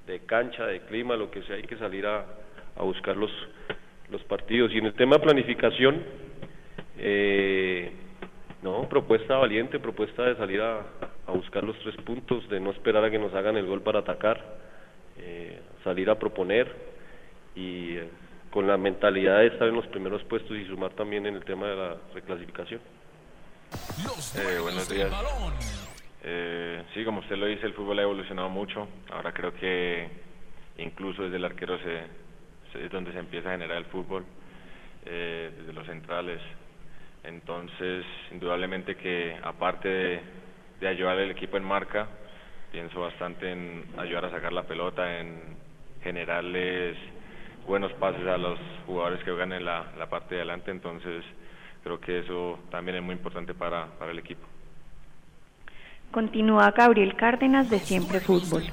de 0.05 0.19
cancha, 0.21 0.65
de 0.65 0.81
clima, 0.81 1.15
lo 1.15 1.31
que 1.31 1.43
sea, 1.43 1.55
hay 1.55 1.63
que 1.63 1.77
salir 1.77 2.05
a, 2.07 2.25
a 2.75 2.83
buscar 2.83 3.15
los, 3.15 3.31
los 4.11 4.23
partidos. 4.23 4.71
Y 4.73 4.77
en 4.77 4.85
el 4.85 4.93
tema 4.93 5.15
de 5.15 5.23
planificación, 5.23 6.03
eh, 6.97 7.91
no, 8.61 8.87
propuesta 8.87 9.37
valiente, 9.37 9.79
propuesta 9.79 10.23
de 10.23 10.35
salir 10.35 10.61
a, 10.61 10.81
a, 11.25 11.31
buscar 11.31 11.63
los 11.63 11.77
tres 11.79 11.95
puntos, 11.97 12.47
de 12.49 12.59
no 12.59 12.71
esperar 12.71 13.03
a 13.03 13.09
que 13.09 13.17
nos 13.17 13.33
hagan 13.33 13.57
el 13.57 13.65
gol 13.65 13.81
para 13.81 13.99
atacar, 13.99 14.57
eh, 15.17 15.59
salir 15.83 16.09
a 16.09 16.19
proponer 16.19 16.73
y 17.55 17.97
eh, 17.97 18.09
con 18.51 18.67
la 18.67 18.77
mentalidad 18.77 19.39
de 19.39 19.47
estar 19.47 19.67
en 19.67 19.75
los 19.75 19.87
primeros 19.87 20.23
puestos 20.25 20.55
y 20.57 20.65
sumar 20.65 20.91
también 20.91 21.25
en 21.25 21.35
el 21.35 21.45
tema 21.45 21.67
de 21.67 21.75
la 21.75 21.97
reclasificación. 22.13 22.81
Eh, 24.35 24.59
buenos 24.61 24.89
días. 24.89 25.09
Eh, 26.23 26.83
sí, 26.93 27.03
como 27.05 27.21
usted 27.21 27.37
lo 27.37 27.45
dice, 27.45 27.65
el 27.65 27.73
fútbol 27.73 27.99
ha 27.99 28.03
evolucionado 28.03 28.49
mucho. 28.49 28.87
Ahora 29.11 29.33
creo 29.33 29.53
que 29.53 30.09
incluso 30.77 31.23
desde 31.23 31.37
el 31.37 31.45
arquero 31.45 31.79
se, 31.79 32.01
es 32.75 32.91
donde 32.91 33.11
se 33.11 33.19
empieza 33.19 33.49
a 33.49 33.53
generar 33.53 33.77
el 33.77 33.85
fútbol, 33.85 34.25
eh, 35.05 35.51
desde 35.57 35.73
los 35.73 35.85
centrales. 35.85 36.39
Entonces, 37.23 38.05
indudablemente 38.31 38.95
que 38.95 39.37
aparte 39.43 39.87
de, 39.89 40.21
de 40.79 40.87
ayudar 40.87 41.17
al 41.17 41.31
equipo 41.31 41.57
en 41.57 41.63
marca, 41.63 42.07
pienso 42.71 43.01
bastante 43.01 43.51
en 43.51 43.85
ayudar 43.97 44.25
a 44.25 44.31
sacar 44.31 44.53
la 44.53 44.63
pelota, 44.63 45.19
en 45.19 45.57
generarles 46.03 46.97
buenos 47.67 47.93
pases 47.93 48.25
a 48.25 48.37
los 48.37 48.59
jugadores 48.85 49.19
que 49.23 49.31
juegan 49.31 49.53
en 49.53 49.65
la, 49.65 49.91
la 49.97 50.09
parte 50.09 50.35
de 50.35 50.41
adelante. 50.41 50.71
Entonces, 50.71 51.23
creo 51.83 51.99
que 51.99 52.19
eso 52.19 52.59
también 52.71 52.97
es 52.97 53.03
muy 53.03 53.13
importante 53.13 53.53
para, 53.53 53.85
para 53.99 54.11
el 54.11 54.19
equipo. 54.19 54.47
Continúa 56.11 56.71
Gabriel 56.71 57.15
Cárdenas 57.15 57.69
de 57.69 57.79
Siempre 57.79 58.19
Fútbol. 58.19 58.63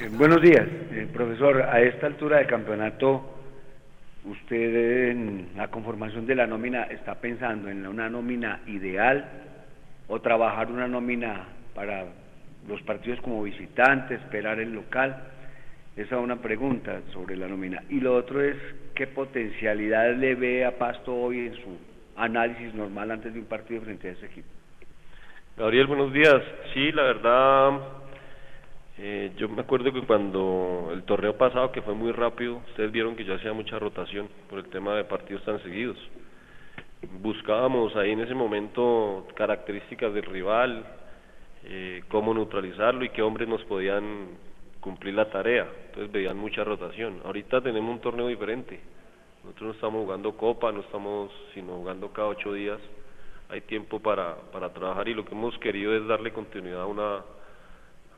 Eh, 0.00 0.08
buenos 0.12 0.40
días, 0.40 0.64
eh, 0.92 1.08
profesor. 1.12 1.60
A 1.60 1.80
esta 1.80 2.06
altura 2.06 2.38
de 2.38 2.46
campeonato, 2.46 3.20
¿usted 4.24 5.10
en 5.10 5.48
la 5.56 5.68
conformación 5.68 6.24
de 6.24 6.36
la 6.36 6.46
nómina 6.46 6.84
está 6.84 7.16
pensando 7.16 7.68
en 7.68 7.84
una 7.84 8.08
nómina 8.08 8.60
ideal 8.68 9.28
o 10.06 10.20
trabajar 10.20 10.70
una 10.70 10.86
nómina 10.86 11.48
para 11.74 12.04
los 12.68 12.80
partidos 12.82 13.20
como 13.22 13.42
visitante, 13.42 14.14
esperar 14.14 14.60
el 14.60 14.72
local? 14.72 15.16
Esa 15.96 16.14
es 16.14 16.22
una 16.22 16.36
pregunta 16.36 17.00
sobre 17.12 17.36
la 17.36 17.48
nómina. 17.48 17.82
Y 17.88 17.98
lo 17.98 18.14
otro 18.14 18.40
es, 18.40 18.56
¿qué 18.94 19.08
potencialidad 19.08 20.14
le 20.14 20.36
ve 20.36 20.64
a 20.64 20.78
Pasto 20.78 21.12
hoy 21.12 21.40
en 21.48 21.54
su 21.54 21.76
análisis 22.14 22.72
normal 22.72 23.10
antes 23.10 23.34
de 23.34 23.40
un 23.40 23.46
partido 23.46 23.80
frente 23.82 24.10
a 24.10 24.12
ese 24.12 24.26
equipo? 24.26 24.48
Gabriel, 25.56 25.88
buenos 25.88 26.12
días. 26.12 26.40
Sí, 26.72 26.92
la 26.92 27.02
verdad, 27.02 27.80
eh, 28.98 29.32
yo 29.36 29.48
me 29.48 29.62
acuerdo 29.62 29.92
que 29.92 30.02
cuando 30.02 30.90
el 30.92 31.04
torneo 31.04 31.36
pasado, 31.36 31.72
que 31.72 31.82
fue 31.82 31.94
muy 31.94 32.12
rápido, 32.12 32.56
ustedes 32.68 32.90
vieron 32.90 33.16
que 33.16 33.24
yo 33.24 33.34
hacía 33.34 33.52
mucha 33.52 33.78
rotación 33.78 34.28
por 34.50 34.58
el 34.58 34.66
tema 34.66 34.94
de 34.94 35.04
partidos 35.04 35.44
tan 35.44 35.62
seguidos. 35.62 35.96
Buscábamos 37.20 37.94
ahí 37.96 38.10
en 38.10 38.20
ese 38.20 38.34
momento 38.34 39.26
características 39.34 40.12
del 40.12 40.24
rival, 40.24 40.84
eh, 41.64 42.02
cómo 42.08 42.34
neutralizarlo 42.34 43.04
y 43.04 43.10
qué 43.10 43.22
hombres 43.22 43.48
nos 43.48 43.62
podían 43.64 44.30
cumplir 44.80 45.14
la 45.14 45.30
tarea. 45.30 45.66
Entonces 45.86 46.10
veían 46.10 46.36
mucha 46.36 46.64
rotación. 46.64 47.20
Ahorita 47.24 47.60
tenemos 47.60 47.90
un 47.90 48.00
torneo 48.00 48.26
diferente. 48.26 48.80
Nosotros 49.44 49.68
no 49.68 49.74
estamos 49.74 50.04
jugando 50.04 50.36
copa, 50.36 50.72
no 50.72 50.80
estamos 50.80 51.30
sino 51.54 51.76
jugando 51.76 52.12
cada 52.12 52.28
ocho 52.28 52.52
días 52.52 52.80
hay 53.48 53.62
tiempo 53.62 54.00
para, 54.00 54.36
para 54.52 54.72
trabajar 54.72 55.08
y 55.08 55.14
lo 55.14 55.24
que 55.24 55.34
hemos 55.34 55.56
querido 55.58 55.94
es 55.96 56.06
darle 56.06 56.32
continuidad 56.32 56.82
a 56.82 56.86
una, 56.86 57.24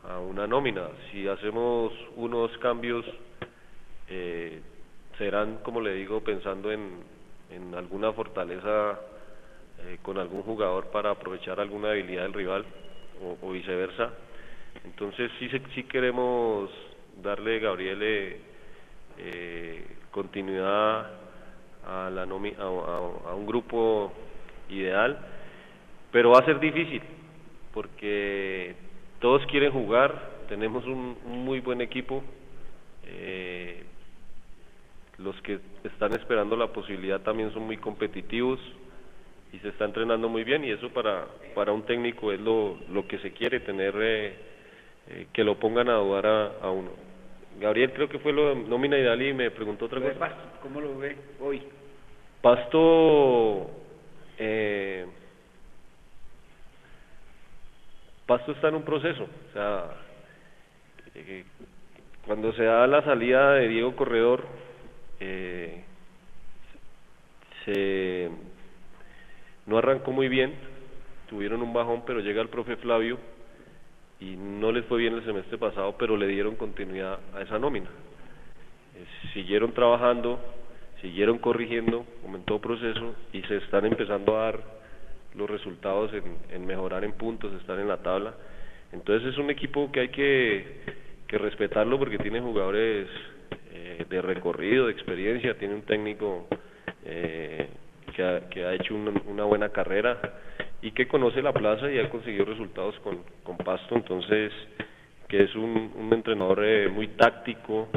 a 0.08 0.18
una 0.18 0.46
nómina. 0.46 0.88
Si 1.10 1.26
hacemos 1.28 1.92
unos 2.16 2.56
cambios, 2.58 3.04
eh, 4.08 4.60
serán, 5.18 5.58
como 5.62 5.80
le 5.80 5.94
digo, 5.94 6.20
pensando 6.20 6.72
en, 6.72 7.00
en 7.50 7.74
alguna 7.74 8.12
fortaleza 8.12 8.98
eh, 9.86 9.98
con 10.02 10.18
algún 10.18 10.42
jugador 10.42 10.86
para 10.86 11.10
aprovechar 11.10 11.60
alguna 11.60 11.90
habilidad 11.90 12.22
del 12.22 12.32
rival 12.32 12.64
o, 13.42 13.50
viceversa. 13.50 14.12
Entonces 14.84 15.30
sí, 15.38 15.48
sí 15.74 15.84
queremos 15.84 16.70
darle, 17.22 17.58
Gabriel, 17.58 17.98
eh, 19.18 19.86
continuidad 20.10 21.10
a, 21.86 22.10
la 22.10 22.24
nomi 22.24 22.54
a 22.58 23.34
un 23.34 23.46
grupo 23.46 24.12
ideal, 24.68 25.18
pero 26.12 26.30
va 26.30 26.40
a 26.40 26.44
ser 26.44 26.60
difícil 26.60 27.02
porque 27.72 28.74
todos 29.20 29.44
quieren 29.46 29.72
jugar, 29.72 30.40
tenemos 30.48 30.84
un, 30.86 31.16
un 31.24 31.44
muy 31.44 31.60
buen 31.60 31.80
equipo, 31.80 32.22
eh, 33.06 33.84
los 35.18 35.40
que 35.42 35.60
están 35.84 36.12
esperando 36.14 36.56
la 36.56 36.68
posibilidad 36.68 37.20
también 37.20 37.52
son 37.52 37.64
muy 37.64 37.76
competitivos 37.76 38.58
y 39.52 39.58
se 39.58 39.68
está 39.68 39.84
entrenando 39.84 40.28
muy 40.28 40.44
bien 40.44 40.64
y 40.64 40.70
eso 40.70 40.88
para, 40.90 41.26
para 41.54 41.72
un 41.72 41.82
técnico 41.82 42.32
es 42.32 42.40
lo, 42.40 42.78
lo 42.90 43.06
que 43.06 43.18
se 43.18 43.32
quiere, 43.32 43.60
tener 43.60 43.94
eh, 44.00 44.34
eh, 45.08 45.26
que 45.32 45.44
lo 45.44 45.58
pongan 45.58 45.88
a 45.88 45.94
dudar 45.94 46.26
a, 46.26 46.46
a 46.62 46.70
uno. 46.70 46.90
Gabriel 47.60 47.92
creo 47.92 48.08
que 48.08 48.18
fue 48.20 48.32
lo 48.32 48.50
de 48.50 48.54
nómina 48.54 48.96
ideal 48.96 49.20
y 49.20 49.34
me 49.34 49.50
preguntó 49.50 49.86
otra 49.86 50.00
cosa. 50.00 50.34
¿Cómo 50.62 50.80
lo 50.80 50.96
ve 50.98 51.16
hoy? 51.40 51.62
Pasto 52.40 53.70
eh, 54.38 55.04
Pasto 58.30 58.52
está 58.52 58.68
en 58.68 58.76
un 58.76 58.84
proceso, 58.84 59.24
o 59.24 59.52
sea, 59.52 59.86
eh, 61.16 61.44
cuando 62.24 62.52
se 62.52 62.62
da 62.62 62.86
la 62.86 63.02
salida 63.02 63.54
de 63.54 63.66
Diego 63.66 63.96
Corredor, 63.96 64.44
eh, 65.18 65.82
se 67.64 68.30
no 69.66 69.78
arrancó 69.78 70.12
muy 70.12 70.28
bien, 70.28 70.54
tuvieron 71.28 71.60
un 71.60 71.72
bajón, 71.72 72.04
pero 72.06 72.20
llega 72.20 72.40
el 72.40 72.48
profe 72.50 72.76
Flavio 72.76 73.18
y 74.20 74.36
no 74.36 74.70
les 74.70 74.84
fue 74.84 74.98
bien 74.98 75.14
el 75.14 75.24
semestre 75.24 75.58
pasado, 75.58 75.96
pero 75.98 76.16
le 76.16 76.28
dieron 76.28 76.54
continuidad 76.54 77.18
a 77.34 77.42
esa 77.42 77.58
nómina. 77.58 77.90
Eh, 78.94 79.06
siguieron 79.34 79.72
trabajando, 79.72 80.38
siguieron 81.00 81.38
corrigiendo, 81.38 82.06
aumentó 82.24 82.60
proceso 82.60 83.12
y 83.32 83.42
se 83.42 83.56
están 83.56 83.86
empezando 83.86 84.38
a 84.38 84.44
dar 84.44 84.79
los 85.34 85.48
resultados 85.48 86.10
en, 86.12 86.66
mejorar 86.66 87.04
en 87.04 87.12
puntos, 87.12 87.52
estar 87.54 87.78
en 87.78 87.88
la 87.88 87.98
tabla. 87.98 88.34
Entonces 88.92 89.32
es 89.32 89.38
un 89.38 89.50
equipo 89.50 89.90
que 89.92 90.00
hay 90.00 90.08
que, 90.08 91.00
respetarlo 91.28 91.96
porque 91.96 92.18
tiene 92.18 92.40
jugadores 92.40 93.06
eh, 93.72 94.04
de 94.08 94.20
recorrido, 94.20 94.86
de 94.86 94.92
experiencia, 94.92 95.56
tiene 95.56 95.74
un 95.74 95.82
técnico 95.82 96.48
eh, 97.04 97.68
que, 98.16 98.64
ha, 98.64 98.74
hecho 98.74 98.96
una, 98.96 99.12
una 99.26 99.44
buena 99.44 99.68
carrera 99.68 100.20
y 100.82 100.90
que 100.90 101.06
conoce 101.06 101.40
la 101.40 101.52
plaza 101.52 101.90
y 101.90 101.98
ha 101.98 102.10
conseguido 102.10 102.46
resultados 102.46 102.98
con, 103.00 103.20
con 103.44 103.56
Pasto, 103.58 103.94
entonces 103.94 104.52
que 105.30 105.44
es 105.44 105.54
un, 105.54 105.92
un 105.96 106.12
entrenador 106.12 106.64
eh, 106.64 106.88
muy 106.88 107.06
táctico, 107.08 107.88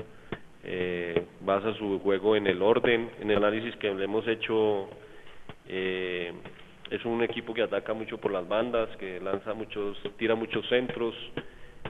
eh, 0.63 1.25
basa 1.41 1.73
su 1.73 1.99
juego 1.99 2.35
en 2.35 2.45
el 2.45 2.61
orden, 2.61 3.09
en 3.19 3.31
el 3.31 3.37
análisis 3.37 3.75
que 3.77 3.91
le 3.93 4.03
hemos 4.03 4.27
hecho, 4.27 4.87
eh, 5.67 6.31
es 6.89 7.03
un 7.05 7.23
equipo 7.23 7.53
que 7.53 7.63
ataca 7.63 7.93
mucho 7.93 8.17
por 8.17 8.31
las 8.31 8.47
bandas, 8.47 8.89
que 8.97 9.19
lanza 9.19 9.53
muchos, 9.53 9.97
tira 10.17 10.35
muchos 10.35 10.67
centros, 10.69 11.15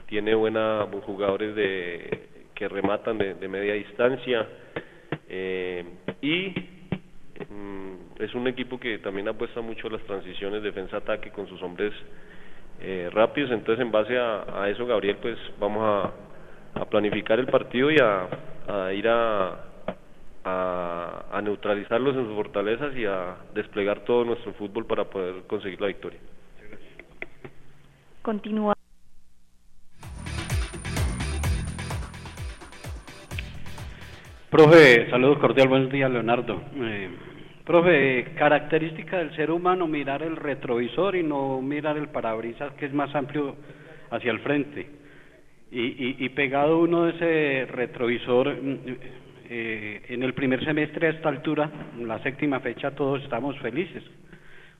tiene 0.06 0.34
buena 0.34 0.86
jugadores 1.04 1.54
de 1.54 2.28
que 2.54 2.68
rematan 2.68 3.18
de, 3.18 3.48
media 3.48 3.74
distancia 3.74 4.46
eh, 5.28 5.84
y 6.22 6.54
mm, 7.50 8.22
es 8.22 8.34
un 8.34 8.46
equipo 8.46 8.78
que 8.78 8.98
también 8.98 9.28
apuesta 9.28 9.60
mucho 9.60 9.88
a 9.88 9.90
las 9.90 10.02
transiciones 10.02 10.62
defensa-ataque 10.62 11.30
con 11.30 11.48
sus 11.48 11.60
hombres 11.62 11.92
eh, 12.80 13.10
rápidos, 13.12 13.50
entonces 13.50 13.84
en 13.84 13.90
base 13.90 14.16
a, 14.16 14.68
eso 14.68 14.86
Gabriel 14.86 15.16
pues 15.20 15.38
vamos 15.58 16.12
a, 16.74 16.84
planificar 16.90 17.38
el 17.38 17.46
partido 17.46 17.90
y 17.90 17.96
a 17.98 18.92
ir 18.92 19.08
a, 19.08 19.73
a, 20.44 21.24
a, 21.32 21.42
neutralizarlos 21.42 22.14
en 22.16 22.26
sus 22.26 22.34
fortalezas 22.34 22.94
y 22.96 23.04
a 23.06 23.36
desplegar 23.54 24.04
todo 24.04 24.24
nuestro 24.24 24.52
fútbol 24.54 24.86
para 24.86 25.04
poder 25.04 25.42
conseguir 25.46 25.80
la 25.80 25.86
victoria. 25.86 26.18
Continúa. 28.22 28.74
Profe, 34.50 35.10
saludos 35.10 35.38
cordial, 35.38 35.68
buenos 35.68 35.90
días 35.90 36.10
Leonardo. 36.10 36.62
Eh, 36.76 37.10
profe, 37.64 38.34
característica 38.36 39.18
del 39.18 39.34
ser 39.34 39.50
humano 39.50 39.88
mirar 39.88 40.22
el 40.22 40.36
retrovisor 40.36 41.16
y 41.16 41.24
no 41.24 41.60
mirar 41.60 41.96
el 41.96 42.08
parabrisas 42.08 42.72
que 42.74 42.86
es 42.86 42.92
más 42.92 43.12
amplio 43.16 43.56
hacia 44.10 44.30
el 44.30 44.38
frente. 44.40 44.86
Y, 45.72 45.80
y, 45.80 46.16
y 46.20 46.28
pegado 46.28 46.78
uno 46.78 47.06
de 47.06 47.10
ese 47.16 47.72
retrovisor, 47.72 48.56
eh, 49.48 50.02
en 50.08 50.22
el 50.22 50.32
primer 50.34 50.64
semestre 50.64 51.06
a 51.06 51.10
esta 51.10 51.28
altura, 51.28 51.70
la 52.00 52.18
séptima 52.22 52.60
fecha, 52.60 52.92
todos 52.92 53.22
estamos 53.22 53.58
felices. 53.58 54.02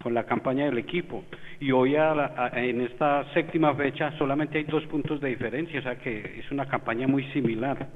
con 0.02 0.12
la 0.12 0.24
campaña 0.24 0.66
del 0.66 0.76
equipo. 0.76 1.24
Y 1.60 1.72
hoy 1.72 1.94
en 1.96 2.80
esta 2.82 3.24
séptima 3.32 3.74
fecha 3.74 4.12
solamente 4.18 4.58
hay 4.58 4.64
dos 4.64 4.84
puntos 4.86 5.18
de 5.18 5.30
diferencia, 5.30 5.80
o 5.80 5.82
sea 5.82 5.96
que 5.96 6.40
es 6.40 6.50
una 6.50 6.66
campaña 6.66 7.06
muy 7.06 7.24
similar 7.32 7.88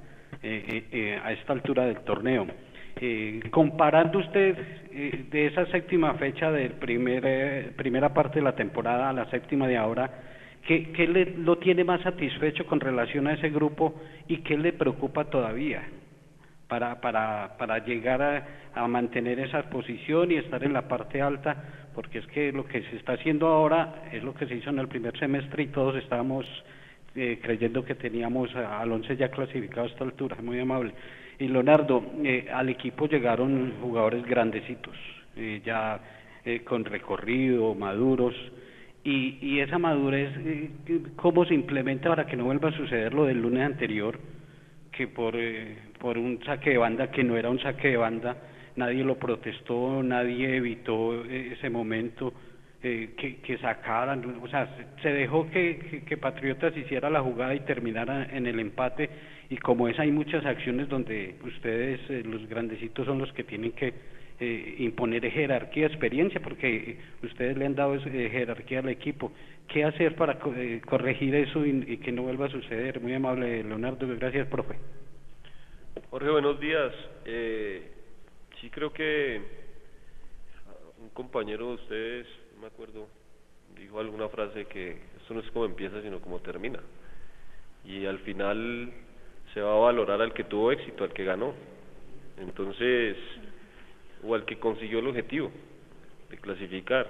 eh, 0.42 1.20
a 1.22 1.32
esta 1.32 1.52
altura 1.52 1.84
del 1.84 2.00
torneo. 2.04 2.46
comparando 3.50 4.20
usted 4.20 4.56
de 5.30 5.46
esa 5.48 5.66
séptima 5.66 6.14
fecha 6.14 6.50
de 6.50 6.70
primer, 6.70 7.74
primera 7.76 8.14
parte 8.14 8.38
de 8.38 8.44
la 8.44 8.54
temporada 8.54 9.10
a 9.10 9.12
la 9.12 9.26
séptima 9.26 9.68
de 9.68 9.76
ahora, 9.76 10.10
¿qué, 10.66 10.90
qué 10.92 11.06
le, 11.06 11.24
lo 11.36 11.58
tiene 11.58 11.84
más 11.84 12.00
satisfecho 12.00 12.64
con 12.64 12.80
relación 12.80 13.26
a 13.26 13.34
ese 13.34 13.50
grupo 13.50 14.00
y 14.28 14.38
qué 14.38 14.56
le 14.56 14.72
preocupa 14.72 15.24
todavía? 15.24 15.82
Para, 16.68 17.00
para, 17.00 17.56
para 17.58 17.84
llegar 17.84 18.22
a, 18.22 18.46
a, 18.74 18.86
mantener 18.86 19.40
esa 19.40 19.62
posición 19.70 20.30
y 20.30 20.36
estar 20.36 20.62
en 20.62 20.72
la 20.72 20.86
parte 20.86 21.20
alta, 21.20 21.56
porque 21.94 22.18
es 22.18 22.26
que 22.28 22.52
lo 22.52 22.66
que 22.66 22.82
se 22.82 22.96
está 22.96 23.14
haciendo 23.14 23.48
ahora 23.48 24.02
es 24.12 24.22
lo 24.22 24.34
que 24.34 24.46
se 24.46 24.54
hizo 24.54 24.70
en 24.70 24.78
el 24.78 24.88
primer 24.88 25.18
semestre 25.18 25.64
y 25.64 25.66
todos 25.68 25.96
estábamos 25.96 26.46
eh, 27.14 27.40
creyendo 27.42 27.84
que 27.84 27.94
teníamos 27.94 28.54
al 28.54 28.92
once 28.92 29.16
ya 29.16 29.30
clasificado 29.30 29.86
a 29.86 29.90
esta 29.90 30.04
altura, 30.04 30.36
muy 30.42 30.60
amable. 30.60 30.92
Y 31.38 31.48
Leonardo, 31.48 32.04
eh, 32.22 32.48
al 32.52 32.68
equipo 32.68 33.06
llegaron 33.06 33.74
jugadores 33.80 34.24
grandecitos, 34.24 34.96
eh, 35.36 35.62
ya 35.64 36.00
eh, 36.44 36.60
con 36.64 36.84
recorrido, 36.84 37.74
maduros, 37.74 38.34
y, 39.04 39.38
y 39.40 39.60
esa 39.60 39.78
madurez, 39.78 40.30
eh, 40.38 40.70
¿cómo 41.16 41.44
se 41.44 41.54
implementa 41.54 42.08
para 42.08 42.26
que 42.26 42.36
no 42.36 42.44
vuelva 42.44 42.68
a 42.68 42.76
suceder 42.76 43.14
lo 43.14 43.24
del 43.24 43.40
lunes 43.40 43.64
anterior? 43.64 44.18
Que 44.98 45.06
por, 45.06 45.36
eh, 45.36 45.76
por 46.00 46.18
un 46.18 46.42
saque 46.44 46.70
de 46.70 46.78
banda 46.78 47.08
que 47.12 47.22
no 47.22 47.36
era 47.36 47.48
un 47.48 47.60
saque 47.60 47.90
de 47.90 47.96
banda, 47.96 48.36
nadie 48.74 49.04
lo 49.04 49.16
protestó, 49.16 50.02
nadie 50.02 50.56
evitó 50.56 51.24
eh, 51.24 51.52
ese 51.52 51.70
momento 51.70 52.32
eh, 52.82 53.10
que, 53.16 53.36
que 53.36 53.58
sacaran, 53.58 54.40
o 54.42 54.48
sea, 54.48 54.68
se 55.00 55.12
dejó 55.12 55.48
que, 55.50 55.78
que, 55.78 56.00
que, 56.02 56.16
Patriotas 56.16 56.76
hiciera 56.76 57.08
la 57.10 57.20
jugada 57.20 57.54
y 57.54 57.60
terminara 57.60 58.26
en 58.32 58.48
el 58.48 58.58
empate. 58.58 59.08
Y 59.50 59.56
como 59.58 59.86
es 59.86 59.96
hay 60.00 60.10
muchas 60.10 60.44
acciones 60.44 60.88
donde 60.88 61.36
ustedes, 61.44 62.00
eh, 62.10 62.24
los 62.24 62.48
grandecitos, 62.48 63.06
son 63.06 63.20
los 63.20 63.32
que 63.32 63.44
tienen 63.44 63.70
que 63.72 63.94
eh, 64.40 64.76
imponer 64.78 65.28
jerarquía, 65.30 65.86
experiencia, 65.86 66.40
porque 66.40 66.98
ustedes 67.22 67.56
le 67.56 67.66
han 67.66 67.74
dado 67.74 67.94
eh, 67.96 68.28
jerarquía 68.30 68.80
al 68.80 68.88
equipo. 68.88 69.32
¿Qué 69.66 69.84
hacer 69.84 70.16
para 70.16 70.38
eh, 70.56 70.80
corregir 70.86 71.34
eso 71.34 71.64
y, 71.66 71.84
y, 71.86 71.96
que 71.98 72.12
no 72.12 72.22
vuelva 72.22 72.46
a 72.46 72.50
suceder? 72.50 73.00
Muy 73.00 73.14
amable, 73.14 73.62
Leonardo. 73.64 74.06
Gracias, 74.16 74.46
profe. 74.48 74.76
Jorge, 76.10 76.30
buenos 76.30 76.58
días. 76.58 76.92
Eh, 77.26 77.82
sí 78.60 78.70
creo 78.70 78.92
que 78.92 79.42
un 81.02 81.10
compañero 81.10 81.68
de 81.68 81.74
ustedes, 81.74 82.26
no 82.54 82.62
me 82.62 82.66
acuerdo, 82.68 83.08
dijo 83.76 84.00
alguna 84.00 84.28
frase 84.28 84.64
que 84.66 84.96
esto 85.20 85.34
no 85.34 85.40
es 85.40 85.50
como 85.50 85.66
empieza, 85.66 86.00
sino 86.00 86.20
como 86.20 86.40
termina. 86.40 86.80
Y 87.84 88.06
al 88.06 88.18
final 88.20 88.90
se 89.52 89.60
va 89.60 89.72
a 89.72 89.80
valorar 89.80 90.22
al 90.22 90.32
que 90.32 90.44
tuvo 90.44 90.72
éxito, 90.72 91.04
al 91.04 91.12
que 91.12 91.24
ganó. 91.24 91.54
Entonces, 92.38 93.16
o 94.24 94.34
al 94.34 94.44
que 94.44 94.58
consiguió 94.58 94.98
el 94.98 95.08
objetivo 95.08 95.50
de 96.30 96.36
clasificar. 96.38 97.06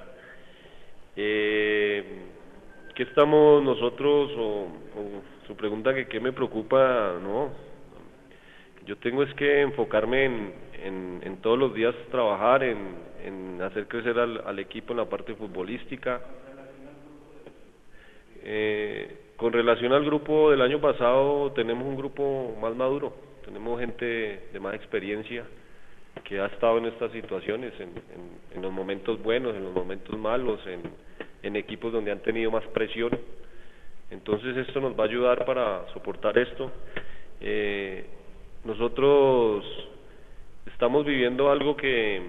Eh, 1.16 2.04
¿Qué 2.94 3.02
estamos 3.04 3.62
nosotros, 3.62 4.30
o, 4.36 4.66
su 5.46 5.56
pregunta 5.56 5.94
que 5.94 6.08
qué 6.08 6.20
me 6.20 6.32
preocupa, 6.32 7.14
no, 7.22 7.50
yo 8.86 8.96
tengo 8.96 9.22
es 9.22 9.32
que 9.34 9.60
enfocarme 9.60 10.24
en, 10.24 10.52
en, 10.82 11.20
en 11.22 11.36
todos 11.38 11.58
los 11.58 11.74
días 11.74 11.94
trabajar, 12.10 12.62
en, 12.62 12.78
en 13.24 13.62
hacer 13.62 13.86
crecer 13.86 14.18
al, 14.18 14.42
al, 14.46 14.58
equipo 14.58 14.92
en 14.92 14.98
la 14.98 15.04
parte 15.04 15.34
futbolística. 15.34 16.20
Eh, 18.42 19.32
con 19.36 19.52
relación 19.52 19.92
al 19.92 20.04
grupo 20.04 20.50
del 20.50 20.62
año 20.62 20.80
pasado, 20.80 21.52
tenemos 21.52 21.86
un 21.86 21.96
grupo 21.96 22.56
más 22.60 22.74
maduro, 22.74 23.14
tenemos 23.44 23.78
gente 23.78 24.48
de 24.52 24.60
más 24.60 24.74
experiencia, 24.74 25.44
que 26.24 26.40
ha 26.40 26.46
estado 26.46 26.78
en 26.78 26.86
estas 26.86 27.12
situaciones, 27.12 27.72
en, 27.80 27.90
en, 28.54 28.62
los 28.62 28.72
momentos 28.72 29.22
buenos, 29.22 29.54
en 29.54 29.64
los 29.64 29.72
momentos 29.72 30.18
malos, 30.18 30.60
en, 30.66 31.56
equipos 31.56 31.92
donde 31.92 32.10
han 32.10 32.20
tenido 32.20 32.50
más 32.50 32.64
presión. 32.68 33.10
Entonces 34.10 34.54
esto 34.56 34.80
nos 34.80 34.98
va 34.98 35.04
a 35.04 35.06
ayudar 35.06 35.46
para 35.46 35.86
soportar 35.94 36.36
esto. 36.36 36.70
Eh, 37.40 38.04
nosotros 38.64 39.64
estamos 40.66 41.06
viviendo 41.06 41.50
algo 41.50 41.74
que, 41.74 42.20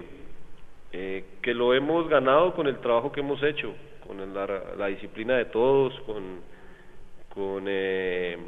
eh, 0.92 1.24
que 1.42 1.52
lo 1.52 1.74
hemos 1.74 2.08
ganado 2.08 2.54
con 2.54 2.66
el 2.66 2.78
trabajo 2.78 3.12
que 3.12 3.20
hemos 3.20 3.42
hecho, 3.42 3.74
con 4.06 4.32
la, 4.32 4.86
disciplina 4.86 5.36
de 5.36 5.44
todos, 5.46 5.92
con, 6.00 6.40
con 7.34 7.64
eh, 7.68 8.38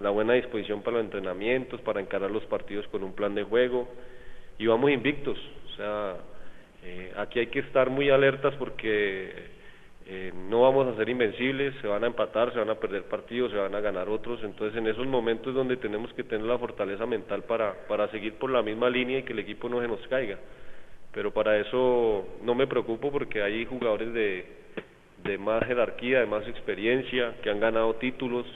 la 0.00 0.10
buena 0.10 0.34
disposición 0.34 0.82
para 0.82 0.98
los 0.98 1.06
entrenamientos, 1.06 1.80
para 1.80 2.00
encarar 2.00 2.30
los 2.30 2.44
partidos 2.44 2.86
con 2.88 3.02
un 3.02 3.12
plan 3.12 3.34
de 3.34 3.42
juego 3.42 3.88
y 4.58 4.66
vamos 4.66 4.90
invictos. 4.90 5.38
O 5.66 5.76
sea, 5.76 6.16
eh, 6.84 7.12
aquí 7.16 7.38
hay 7.40 7.48
que 7.48 7.60
estar 7.60 7.90
muy 7.90 8.10
alertas 8.10 8.54
porque 8.56 9.32
eh, 10.06 10.32
no 10.48 10.62
vamos 10.62 10.86
a 10.86 10.96
ser 10.96 11.08
invencibles, 11.08 11.74
se 11.80 11.88
van 11.88 12.04
a 12.04 12.06
empatar, 12.06 12.52
se 12.52 12.58
van 12.58 12.70
a 12.70 12.76
perder 12.76 13.04
partidos, 13.04 13.50
se 13.50 13.58
van 13.58 13.74
a 13.74 13.80
ganar 13.80 14.08
otros. 14.08 14.42
Entonces, 14.44 14.76
en 14.78 14.86
esos 14.86 15.06
momentos 15.06 15.54
donde 15.54 15.76
tenemos 15.76 16.12
que 16.14 16.24
tener 16.24 16.46
la 16.46 16.58
fortaleza 16.58 17.06
mental 17.06 17.42
para, 17.42 17.74
para 17.88 18.08
seguir 18.10 18.34
por 18.34 18.50
la 18.50 18.62
misma 18.62 18.88
línea 18.88 19.18
y 19.18 19.22
que 19.24 19.32
el 19.32 19.40
equipo 19.40 19.68
no 19.68 19.80
se 19.80 19.88
nos 19.88 20.06
caiga. 20.08 20.38
Pero 21.12 21.32
para 21.32 21.58
eso 21.58 22.26
no 22.42 22.54
me 22.54 22.66
preocupo 22.66 23.10
porque 23.10 23.42
hay 23.42 23.64
jugadores 23.64 24.12
de, 24.12 24.44
de 25.24 25.38
más 25.38 25.64
jerarquía, 25.64 26.20
de 26.20 26.26
más 26.26 26.46
experiencia, 26.46 27.34
que 27.42 27.50
han 27.50 27.58
ganado 27.58 27.94
títulos. 27.94 28.46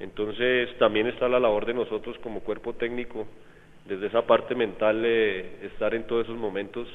Entonces, 0.00 0.76
también 0.78 1.06
está 1.06 1.28
la 1.28 1.38
labor 1.38 1.64
de 1.64 1.74
nosotros 1.74 2.18
como 2.18 2.40
cuerpo 2.40 2.72
técnico 2.74 3.28
desde 3.86 4.06
esa 4.06 4.26
parte 4.26 4.54
mental 4.54 5.02
eh, 5.04 5.58
estar 5.64 5.94
en 5.94 6.06
todos 6.06 6.24
esos 6.24 6.38
momentos 6.38 6.88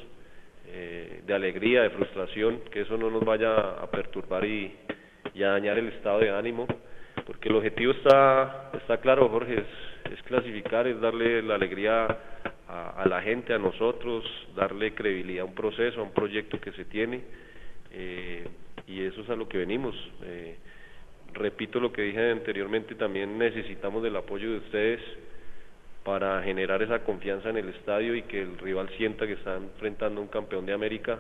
eh, 0.68 1.22
de 1.26 1.34
alegría, 1.34 1.84
de 1.84 1.90
frustración, 1.92 2.62
que 2.72 2.82
eso 2.82 2.98
no 2.98 3.10
nos 3.10 3.24
vaya 3.24 3.56
a 3.56 3.90
perturbar 3.90 4.46
y, 4.46 4.76
a 5.44 5.50
dañar 5.50 5.78
el 5.78 5.90
estado 5.90 6.20
de 6.20 6.32
ánimo, 6.32 6.68
porque 7.26 7.50
el 7.50 7.56
objetivo 7.56 7.92
está, 7.92 8.72
está 8.74 8.98
claro, 8.98 9.30
Jorge, 9.30 9.64
es, 10.12 10.24
clasificar, 10.24 10.88
es 10.88 11.00
darle 11.00 11.42
la 11.42 11.56
alegría 11.56 12.06
a, 12.68 13.02
a, 13.02 13.08
la 13.08 13.22
gente, 13.22 13.54
a 13.54 13.58
nosotros, 13.58 14.26
darle 14.56 14.94
credibilidad 14.94 15.44
a 15.44 15.46
un 15.46 15.56
proceso, 15.56 16.02
a 16.02 16.04
un 16.04 16.12
proyecto 16.12 16.60
que 16.60 16.72
se 16.74 16.86
tiene, 16.86 17.22
eh, 17.92 18.46
y 18.88 19.02
eso 19.04 19.22
es 19.22 19.30
a 19.30 19.36
lo 19.36 19.48
que 19.48 19.58
venimos. 19.58 19.96
Eh, 20.24 20.58
repito 21.34 21.80
lo 21.80 21.92
que 21.92 22.04
dije 22.04 22.32
anteriormente, 22.32 22.96
también 22.96 23.38
necesitamos 23.38 24.04
del 24.04 24.16
apoyo 24.16 24.52
de 24.52 24.58
ustedes, 24.58 25.02
para 26.08 26.42
generar 26.42 26.82
esa 26.82 27.00
confianza 27.00 27.50
en 27.50 27.58
el 27.58 27.68
estadio 27.68 28.16
y 28.16 28.22
que 28.22 28.42
el 28.42 28.58
rival 28.60 28.88
sienta 28.96 29.28
que 29.28 29.34
está 29.34 29.58
enfrentando 29.58 30.22
a 30.22 30.24
un 30.24 30.30
campeón 30.30 30.66
de 30.66 30.72
América. 30.72 31.20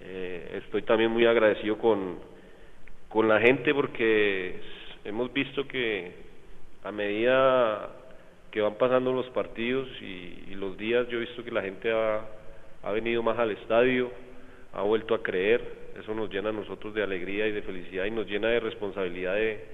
Eh, 0.00 0.60
estoy 0.62 0.82
también 0.82 1.10
muy 1.10 1.26
agradecido 1.26 1.76
con, 1.76 2.20
con 3.08 3.26
la 3.26 3.40
gente 3.40 3.74
porque 3.74 4.60
hemos 5.02 5.32
visto 5.32 5.66
que 5.66 6.12
a 6.84 6.92
medida 6.92 7.90
que 8.52 8.60
van 8.60 8.76
pasando 8.76 9.12
los 9.12 9.26
partidos 9.30 9.88
y, 10.00 10.44
y 10.50 10.54
los 10.54 10.78
días, 10.78 11.08
yo 11.08 11.16
he 11.16 11.22
visto 11.22 11.42
que 11.42 11.50
la 11.50 11.62
gente 11.62 11.90
ha, 11.90 12.20
ha 12.84 12.92
venido 12.92 13.24
más 13.24 13.40
al 13.40 13.50
estadio, 13.50 14.12
ha 14.72 14.82
vuelto 14.82 15.16
a 15.16 15.22
creer, 15.24 15.62
eso 16.00 16.14
nos 16.14 16.30
llena 16.30 16.50
a 16.50 16.52
nosotros 16.52 16.94
de 16.94 17.02
alegría 17.02 17.48
y 17.48 17.50
de 17.50 17.62
felicidad 17.62 18.04
y 18.04 18.12
nos 18.12 18.28
llena 18.28 18.50
de 18.50 18.60
responsabilidad 18.60 19.34
de, 19.34 19.64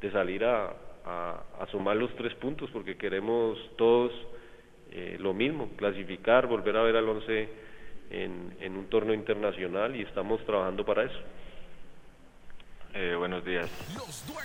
de 0.00 0.10
salir 0.10 0.42
a, 0.46 0.72
a, 1.04 1.42
a, 1.60 1.66
sumar 1.66 1.96
los 1.96 2.14
tres 2.16 2.34
puntos 2.34 2.70
porque 2.70 2.96
queremos 2.96 3.58
todos 3.76 4.12
eh, 4.92 5.16
lo 5.20 5.32
mismo, 5.32 5.70
clasificar, 5.76 6.46
volver 6.46 6.76
a 6.76 6.82
ver 6.82 6.96
al 6.96 7.08
once 7.08 7.48
en, 8.10 8.56
en, 8.60 8.76
un 8.76 8.86
torneo 8.86 9.14
internacional 9.14 9.94
y 9.94 10.02
estamos 10.02 10.44
trabajando 10.44 10.84
para 10.84 11.04
eso. 11.04 11.20
Eh, 12.94 13.14
buenos 13.16 13.44
días. 13.44 13.70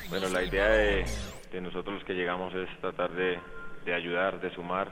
Bueno, 0.10 0.30
la 0.30 0.44
idea 0.44 0.70
de, 0.70 1.06
de, 1.52 1.62
nosotros 1.62 1.96
los 1.96 2.04
que 2.04 2.14
llegamos 2.14 2.54
es 2.54 2.70
tratar 2.80 3.12
de, 3.14 3.40
de 3.86 3.94
ayudar, 3.96 4.40
de 4.40 4.52
sumar, 4.52 4.92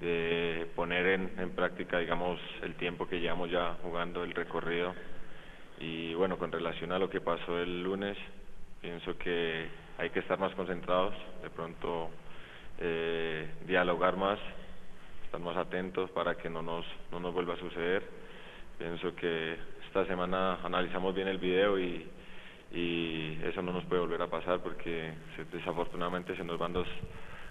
de 0.00 0.66
poner 0.76 1.06
en, 1.06 1.32
en, 1.38 1.50
práctica, 1.52 1.98
digamos, 1.98 2.38
el 2.62 2.74
tiempo 2.74 3.08
que 3.08 3.20
llevamos 3.20 3.50
ya 3.50 3.78
jugando 3.82 4.22
el 4.22 4.34
recorrido. 4.34 4.94
Y 5.80 6.12
bueno, 6.12 6.36
con 6.36 6.52
relación 6.52 6.92
a 6.92 6.98
lo 6.98 7.08
que 7.08 7.22
pasó 7.22 7.58
el 7.58 7.82
lunes, 7.82 8.18
pienso 8.82 9.16
que 9.16 9.66
hay 9.98 10.10
que 10.10 10.20
estar 10.20 10.38
más 10.38 10.54
concentrados, 10.54 11.14
de 11.42 11.50
pronto 11.50 12.10
eh, 12.78 13.48
dialogar 13.66 14.16
más, 14.16 14.38
estar 15.24 15.40
más 15.40 15.56
atentos 15.56 16.10
para 16.12 16.36
que 16.36 16.48
no 16.48 16.62
nos, 16.62 16.86
no 17.10 17.18
nos 17.18 17.34
vuelva 17.34 17.54
a 17.54 17.58
suceder. 17.58 18.04
Pienso 18.78 19.14
que 19.16 19.56
esta 19.86 20.06
semana 20.06 20.60
analizamos 20.62 21.14
bien 21.14 21.26
el 21.26 21.38
video 21.38 21.78
y, 21.80 22.06
y 22.72 23.40
eso 23.42 23.60
no 23.60 23.72
nos 23.72 23.84
puede 23.86 24.02
volver 24.02 24.22
a 24.22 24.28
pasar 24.28 24.60
porque 24.60 25.12
desafortunadamente 25.52 26.36
se 26.36 26.44
nos 26.44 26.58
van 26.58 26.72
dos, 26.72 26.86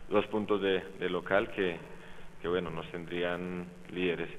dos 0.09 0.25
puntos 0.27 0.61
de, 0.61 0.81
de 0.99 1.09
local 1.09 1.51
que, 1.51 1.77
que, 2.41 2.47
bueno, 2.47 2.69
nos 2.69 2.89
tendrían 2.91 3.67
líderes. 3.91 4.29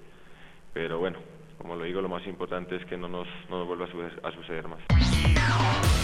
Pero 0.72 0.98
bueno, 0.98 1.18
como 1.58 1.76
lo 1.76 1.84
digo, 1.84 2.00
lo 2.00 2.08
más 2.08 2.26
importante 2.26 2.76
es 2.76 2.84
que 2.86 2.96
no 2.96 3.08
nos, 3.08 3.28
no 3.50 3.58
nos 3.58 3.66
vuelva 3.66 3.86
a 4.22 4.32
suceder 4.32 4.66
más. 4.66 5.97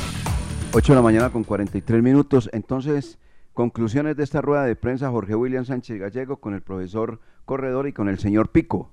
8 0.77 0.91
de 0.91 0.97
la 0.97 1.03
mañana 1.03 1.31
con 1.31 1.45
43 1.45 2.03
minutos. 2.03 2.51
Entonces, 2.53 3.17
conclusiones 3.53 4.17
de 4.17 4.25
esta 4.25 4.41
rueda 4.41 4.65
de 4.65 4.75
prensa, 4.75 5.09
Jorge 5.09 5.37
William 5.37 5.65
Sánchez 5.65 6.01
Gallego 6.01 6.39
con 6.39 6.53
el 6.53 6.63
profesor 6.63 7.21
Corredor 7.45 7.87
y 7.87 7.93
con 7.93 8.09
el 8.09 8.19
señor 8.19 8.49
Pico. 8.49 8.91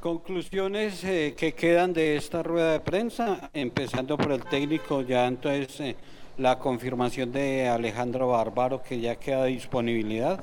Conclusiones 0.00 1.04
eh, 1.04 1.34
que 1.36 1.52
quedan 1.52 1.92
de 1.92 2.16
esta 2.16 2.42
rueda 2.42 2.72
de 2.72 2.80
prensa, 2.80 3.48
empezando 3.54 4.16
por 4.16 4.32
el 4.32 4.42
técnico, 4.42 5.02
ya 5.02 5.28
entonces 5.28 5.78
eh, 5.78 5.96
la 6.36 6.58
confirmación 6.58 7.30
de 7.30 7.68
Alejandro 7.68 8.26
Bárbaro 8.26 8.82
que 8.82 8.98
ya 8.98 9.14
queda 9.14 9.44
disponibilidad. 9.44 10.42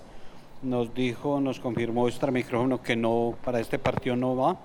Nos 0.62 0.94
dijo, 0.94 1.42
nos 1.42 1.60
confirmó 1.60 2.08
extra 2.08 2.32
micrófono 2.32 2.82
que 2.82 2.96
no, 2.96 3.36
para 3.44 3.60
este 3.60 3.78
partido 3.78 4.16
no 4.16 4.38
va, 4.38 4.58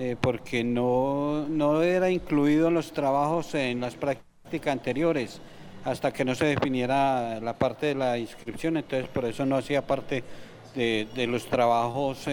eh, 0.00 0.16
porque 0.18 0.64
no, 0.64 1.46
no 1.46 1.82
era 1.82 2.08
incluido 2.08 2.68
en 2.68 2.74
los 2.74 2.90
trabajos 2.92 3.54
en 3.54 3.82
las 3.82 3.96
prácticas 3.96 4.72
anteriores, 4.72 5.42
hasta 5.84 6.10
que 6.10 6.24
no 6.24 6.34
se 6.34 6.46
definiera 6.46 7.38
la 7.40 7.52
parte 7.52 7.88
de 7.88 7.94
la 7.94 8.16
inscripción, 8.16 8.78
entonces 8.78 9.10
por 9.10 9.26
eso 9.26 9.44
no 9.44 9.56
hacía 9.56 9.86
parte 9.86 10.24
de, 10.74 11.26
los 11.28 11.44
trabajos 11.44 12.26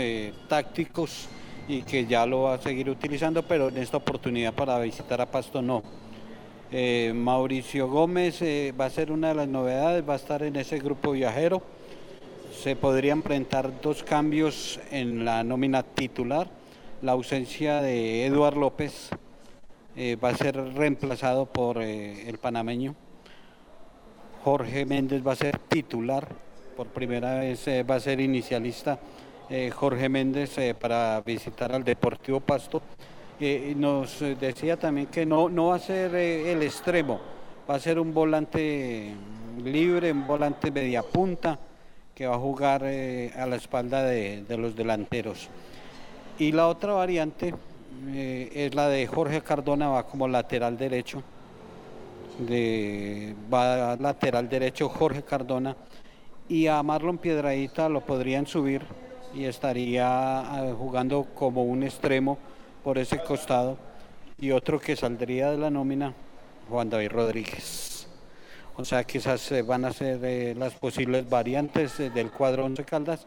tácticos 0.47 1.27
y 1.67 1.81
que 1.81 2.05
ya 2.05 2.25
lo 2.25 2.43
va 2.43 2.53
a 2.53 2.61
seguir 2.61 2.89
utilizando, 2.89 3.43
pero 3.43 3.67
en 3.67 3.79
esta 3.79 3.97
oportunidad 3.97 4.53
para 4.53 4.79
visitar 4.79 5.19
a 5.19 5.25
Pasto 5.25 5.61
no. 5.61 5.83
Eh, 6.71 7.11
Mauricio 7.13 7.89
Gómez 7.89 8.41
eh, 8.41 8.73
va 8.79 8.85
a 8.85 8.89
ser 8.89 9.11
una 9.11 9.29
de 9.29 9.35
las 9.35 9.47
novedades, 9.49 10.07
va 10.07 10.13
a 10.13 10.15
estar 10.15 10.41
en 10.41 10.55
ese 10.55 10.79
grupo 10.79 11.11
viajero. 11.11 11.61
Se 12.63 12.77
podrían 12.77 13.21
presentar 13.21 13.81
dos 13.81 14.03
cambios 14.03 14.79
en 14.89 15.25
la 15.25 15.43
nómina 15.43 15.83
titular. 15.83 16.56
La 17.01 17.13
ausencia 17.13 17.81
de 17.81 18.25
Eduard 18.25 18.57
López 18.57 19.09
eh, 19.95 20.15
va 20.15 20.29
a 20.29 20.35
ser 20.35 20.55
reemplazado 20.73 21.45
por 21.45 21.81
el 21.81 22.37
panameño. 22.37 22.95
Jorge 24.43 24.85
Méndez 24.85 25.25
va 25.25 25.33
a 25.33 25.35
ser 25.35 25.59
titular, 25.59 26.27
por 26.75 26.87
primera 26.87 27.39
vez 27.39 27.65
va 27.89 27.95
a 27.95 27.99
ser 27.99 28.19
inicialista 28.19 28.99
eh, 29.49 29.71
Jorge 29.71 30.09
Méndez 30.09 30.57
eh, 30.57 30.75
para 30.75 31.21
visitar 31.21 31.71
al 31.71 31.83
Deportivo 31.83 32.41
Pasto. 32.41 32.81
Eh, 33.39 33.73
nos 33.77 34.19
decía 34.19 34.77
también 34.77 35.07
que 35.07 35.25
no, 35.25 35.47
no 35.47 35.67
va 35.67 35.75
a 35.75 35.79
ser 35.79 36.13
el 36.15 36.61
extremo, 36.63 37.21
va 37.69 37.75
a 37.75 37.79
ser 37.79 37.97
un 37.97 38.13
volante 38.13 39.13
libre, 39.63 40.11
un 40.11 40.27
volante 40.27 40.69
media 40.69 41.01
punta 41.01 41.57
que 42.13 42.27
va 42.27 42.35
a 42.35 42.39
jugar 42.39 42.83
a 42.83 43.45
la 43.45 43.55
espalda 43.55 44.03
de, 44.03 44.43
los 44.57 44.75
delanteros. 44.75 45.49
Y 46.39 46.51
la 46.51 46.67
otra 46.67 46.93
variante 46.93 47.53
es 48.13 48.75
la 48.75 48.87
de 48.89 49.07
Jorge 49.07 49.41
Cardona, 49.41 49.89
va 49.89 50.05
como 50.05 50.27
lateral 50.27 50.77
derecho. 50.77 51.23
De, 52.39 53.35
va 53.51 53.95
lateral 53.95 54.47
derecho 54.47 54.89
Jorge 54.89 55.23
Cardona 55.23 55.75
y 56.49 56.67
a 56.67 56.81
Marlon 56.83 57.17
Piedradita 57.17 57.89
lo 57.89 58.01
podrían 58.01 58.45
subir 58.45 58.83
y 59.33 59.45
estaría 59.45 60.07
ah, 60.07 60.73
jugando 60.77 61.25
como 61.35 61.63
un 61.63 61.83
extremo 61.83 62.37
por 62.83 62.97
ese 62.97 63.19
costado 63.19 63.77
y 64.39 64.51
otro 64.51 64.79
que 64.79 64.95
saldría 64.95 65.51
de 65.51 65.57
la 65.57 65.69
nómina, 65.69 66.13
Juan 66.69 66.89
David 66.89 67.11
Rodríguez. 67.11 68.07
O 68.75 68.85
sea 68.85 69.01
eh, 69.01 69.61
van 69.63 69.85
a 69.85 69.91
ser 69.91 70.23
eh, 70.23 70.55
las 70.55 70.73
posibles 70.73 71.27
variantes 71.27 71.99
eh, 71.99 72.09
del 72.11 72.31
cuadro 72.31 72.65
Once 72.65 72.83
Caldas 72.83 73.25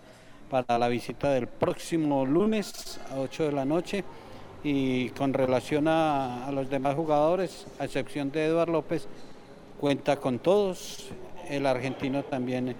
para 0.50 0.78
la 0.78 0.88
visita 0.88 1.30
del 1.30 1.46
próximo 1.46 2.26
lunes 2.26 2.98
a 3.12 3.20
8 3.20 3.44
de 3.44 3.52
la 3.52 3.64
noche. 3.64 4.04
Y 4.62 5.08
con 5.10 5.32
relación 5.32 5.86
a, 5.88 6.50
los 6.52 6.68
demás 6.68 6.96
jugadores, 6.96 7.66
a 7.78 7.84
excepción 7.84 8.30
de 8.30 8.44
Eduardo 8.44 8.72
López, 8.72 9.06
cuenta 9.78 10.16
con 10.16 10.40
todos. 10.40 11.08
El 11.48 11.64
argentino 11.66 12.24
también 12.24 12.74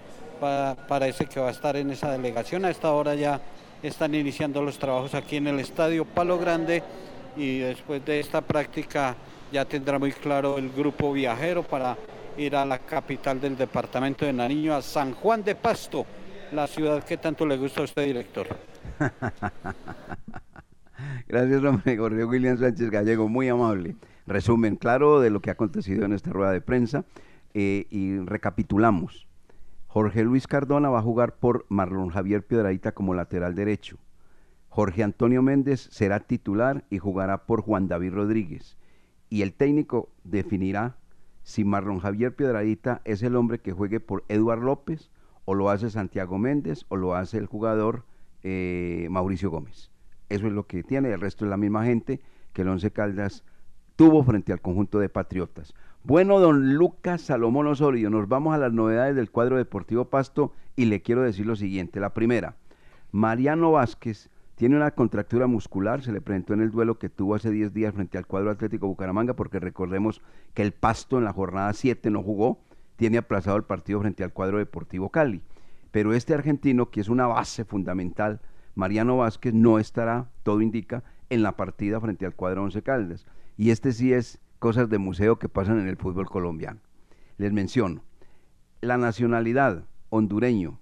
parece 0.87 1.25
que 1.25 1.39
va 1.39 1.47
a 1.47 1.51
estar 1.51 1.75
en 1.77 1.89
esa 1.89 2.11
delegación. 2.11 2.65
A 2.65 2.69
esta 2.69 2.91
hora 2.91 3.15
ya 3.15 3.41
están 3.81 4.13
iniciando 4.13 4.61
los 4.61 4.77
trabajos 4.77 5.15
aquí 5.15 5.37
en 5.37 5.47
el 5.47 5.59
estadio 5.59 6.05
Palo 6.05 6.37
Grande 6.37 6.83
y 7.35 7.59
después 7.59 8.05
de 8.05 8.19
esta 8.19 8.41
práctica 8.41 9.15
ya 9.51 9.65
tendrá 9.65 9.97
muy 9.97 10.11
claro 10.11 10.57
el 10.57 10.69
grupo 10.69 11.11
viajero 11.13 11.63
para 11.63 11.97
ir 12.37 12.55
a 12.55 12.65
la 12.65 12.79
capital 12.79 13.41
del 13.41 13.57
departamento 13.57 14.25
de 14.25 14.33
Nariño, 14.33 14.75
a 14.75 14.81
San 14.81 15.13
Juan 15.13 15.43
de 15.43 15.55
Pasto, 15.55 16.05
la 16.51 16.67
ciudad 16.67 17.03
que 17.03 17.17
tanto 17.17 17.45
le 17.45 17.57
gusta 17.57 17.81
a 17.81 17.83
usted, 17.85 18.05
director. 18.05 18.47
Gracias, 21.27 21.63
hombre, 21.63 21.97
Jorge 21.97 22.25
William 22.25 22.57
Sánchez 22.57 22.89
Gallego, 22.89 23.27
muy 23.29 23.49
amable. 23.49 23.95
Resumen 24.27 24.75
claro 24.75 25.19
de 25.19 25.29
lo 25.29 25.41
que 25.41 25.49
ha 25.49 25.53
acontecido 25.53 26.05
en 26.05 26.13
esta 26.13 26.31
rueda 26.31 26.51
de 26.51 26.61
prensa 26.61 27.05
eh, 27.53 27.87
y 27.89 28.17
recapitulamos. 28.19 29.27
Jorge 29.87 30.23
Luis 30.23 30.47
Cardona 30.47 30.89
va 30.89 30.99
a 30.99 31.03
jugar 31.03 31.35
por 31.35 31.65
Marlon 31.69 32.09
Javier 32.09 32.45
Piedradita 32.45 32.93
como 32.93 33.13
lateral 33.13 33.55
derecho. 33.55 33.97
Jorge 34.69 35.03
Antonio 35.03 35.41
Méndez 35.41 35.89
será 35.91 36.21
titular 36.21 36.85
y 36.89 36.97
jugará 36.97 37.45
por 37.45 37.61
Juan 37.61 37.87
David 37.87 38.13
Rodríguez. 38.13 38.77
Y 39.29 39.41
el 39.41 39.53
técnico 39.53 40.09
definirá 40.23 40.95
si 41.43 41.65
Marlon 41.65 41.99
Javier 41.99 42.35
Piedradita 42.35 43.01
es 43.03 43.23
el 43.23 43.35
hombre 43.35 43.59
que 43.59 43.73
juegue 43.73 43.99
por 43.99 44.23
Eduard 44.29 44.61
López 44.61 45.09
o 45.51 45.53
lo 45.53 45.69
hace 45.69 45.89
Santiago 45.89 46.37
Méndez 46.37 46.85
o 46.87 46.95
lo 46.95 47.13
hace 47.13 47.37
el 47.37 47.45
jugador 47.45 48.05
eh, 48.41 49.07
Mauricio 49.11 49.51
Gómez. 49.51 49.91
Eso 50.29 50.47
es 50.47 50.53
lo 50.53 50.65
que 50.65 50.81
tiene, 50.81 51.11
el 51.11 51.19
resto 51.19 51.43
es 51.43 51.49
la 51.49 51.57
misma 51.57 51.83
gente 51.83 52.21
que 52.53 52.61
el 52.61 52.69
Once 52.69 52.89
Caldas 52.91 53.43
tuvo 53.97 54.23
frente 54.23 54.53
al 54.53 54.61
conjunto 54.61 54.97
de 54.99 55.09
Patriotas. 55.09 55.73
Bueno, 56.05 56.39
don 56.39 56.75
Lucas 56.75 57.23
Salomón 57.23 57.67
Osorio, 57.67 58.09
nos 58.09 58.29
vamos 58.29 58.55
a 58.55 58.59
las 58.59 58.71
novedades 58.71 59.13
del 59.13 59.29
cuadro 59.29 59.57
deportivo 59.57 60.05
Pasto 60.05 60.53
y 60.77 60.85
le 60.85 61.01
quiero 61.01 61.21
decir 61.21 61.45
lo 61.45 61.57
siguiente. 61.57 61.99
La 61.99 62.13
primera, 62.13 62.55
Mariano 63.11 63.73
Vázquez 63.73 64.29
tiene 64.55 64.77
una 64.77 64.91
contractura 64.91 65.47
muscular, 65.47 66.01
se 66.01 66.13
le 66.13 66.21
presentó 66.21 66.53
en 66.53 66.61
el 66.61 66.71
duelo 66.71 66.97
que 66.97 67.09
tuvo 67.09 67.35
hace 67.35 67.51
10 67.51 67.73
días 67.73 67.93
frente 67.93 68.17
al 68.17 68.25
cuadro 68.25 68.51
Atlético 68.51 68.87
Bucaramanga, 68.87 69.33
porque 69.33 69.59
recordemos 69.59 70.21
que 70.53 70.61
el 70.61 70.71
Pasto 70.71 71.17
en 71.17 71.25
la 71.25 71.33
jornada 71.33 71.73
7 71.73 72.09
no 72.09 72.23
jugó, 72.23 72.61
tiene 73.01 73.17
aplazado 73.17 73.57
el 73.57 73.63
partido 73.63 73.99
frente 73.99 74.23
al 74.23 74.31
cuadro 74.31 74.59
deportivo 74.59 75.09
Cali. 75.09 75.41
Pero 75.89 76.13
este 76.13 76.35
argentino, 76.35 76.91
que 76.91 77.01
es 77.01 77.09
una 77.09 77.25
base 77.25 77.65
fundamental, 77.65 78.41
Mariano 78.75 79.17
Vázquez, 79.17 79.55
no 79.55 79.79
estará, 79.79 80.29
todo 80.43 80.61
indica, 80.61 81.03
en 81.31 81.41
la 81.41 81.57
partida 81.57 81.99
frente 81.99 82.27
al 82.27 82.35
cuadro 82.35 82.61
Once 82.61 82.83
Caldas. 82.83 83.25
Y 83.57 83.71
este 83.71 83.91
sí 83.91 84.13
es 84.13 84.39
cosas 84.59 84.87
de 84.87 84.99
museo 84.99 85.39
que 85.39 85.49
pasan 85.49 85.79
en 85.79 85.87
el 85.87 85.97
fútbol 85.97 86.29
colombiano. 86.29 86.79
Les 87.37 87.51
menciono, 87.51 88.03
la 88.81 88.99
nacionalidad 88.99 89.83
hondureño, 90.11 90.79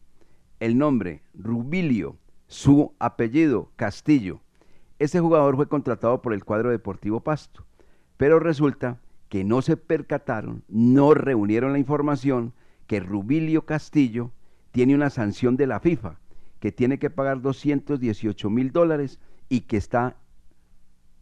el 0.59 0.77
nombre 0.77 1.23
Rubilio, 1.33 2.17
su 2.47 2.95
apellido 2.99 3.71
Castillo. 3.77 4.41
Este 4.97 5.21
jugador 5.21 5.55
fue 5.55 5.69
contratado 5.69 6.21
por 6.21 6.33
el 6.33 6.43
cuadro 6.43 6.69
deportivo 6.69 7.21
Pasto, 7.21 7.65
pero 8.17 8.41
resulta 8.41 8.99
que 9.29 9.43
no 9.43 9.61
se 9.61 9.77
percataron, 9.77 10.63
no 10.67 11.13
reunieron 11.13 11.71
la 11.71 11.79
información 11.79 12.53
que 12.87 12.99
Rubilio 12.99 13.65
Castillo 13.65 14.31
tiene 14.71 14.95
una 14.95 15.11
sanción 15.11 15.55
de 15.55 15.67
la 15.67 15.79
FIFA, 15.79 16.19
que 16.59 16.71
tiene 16.71 16.99
que 16.99 17.09
pagar 17.09 17.41
218 17.41 18.49
mil 18.49 18.71
dólares 18.71 19.19
y 19.47 19.61
que 19.61 19.77
está 19.77 20.17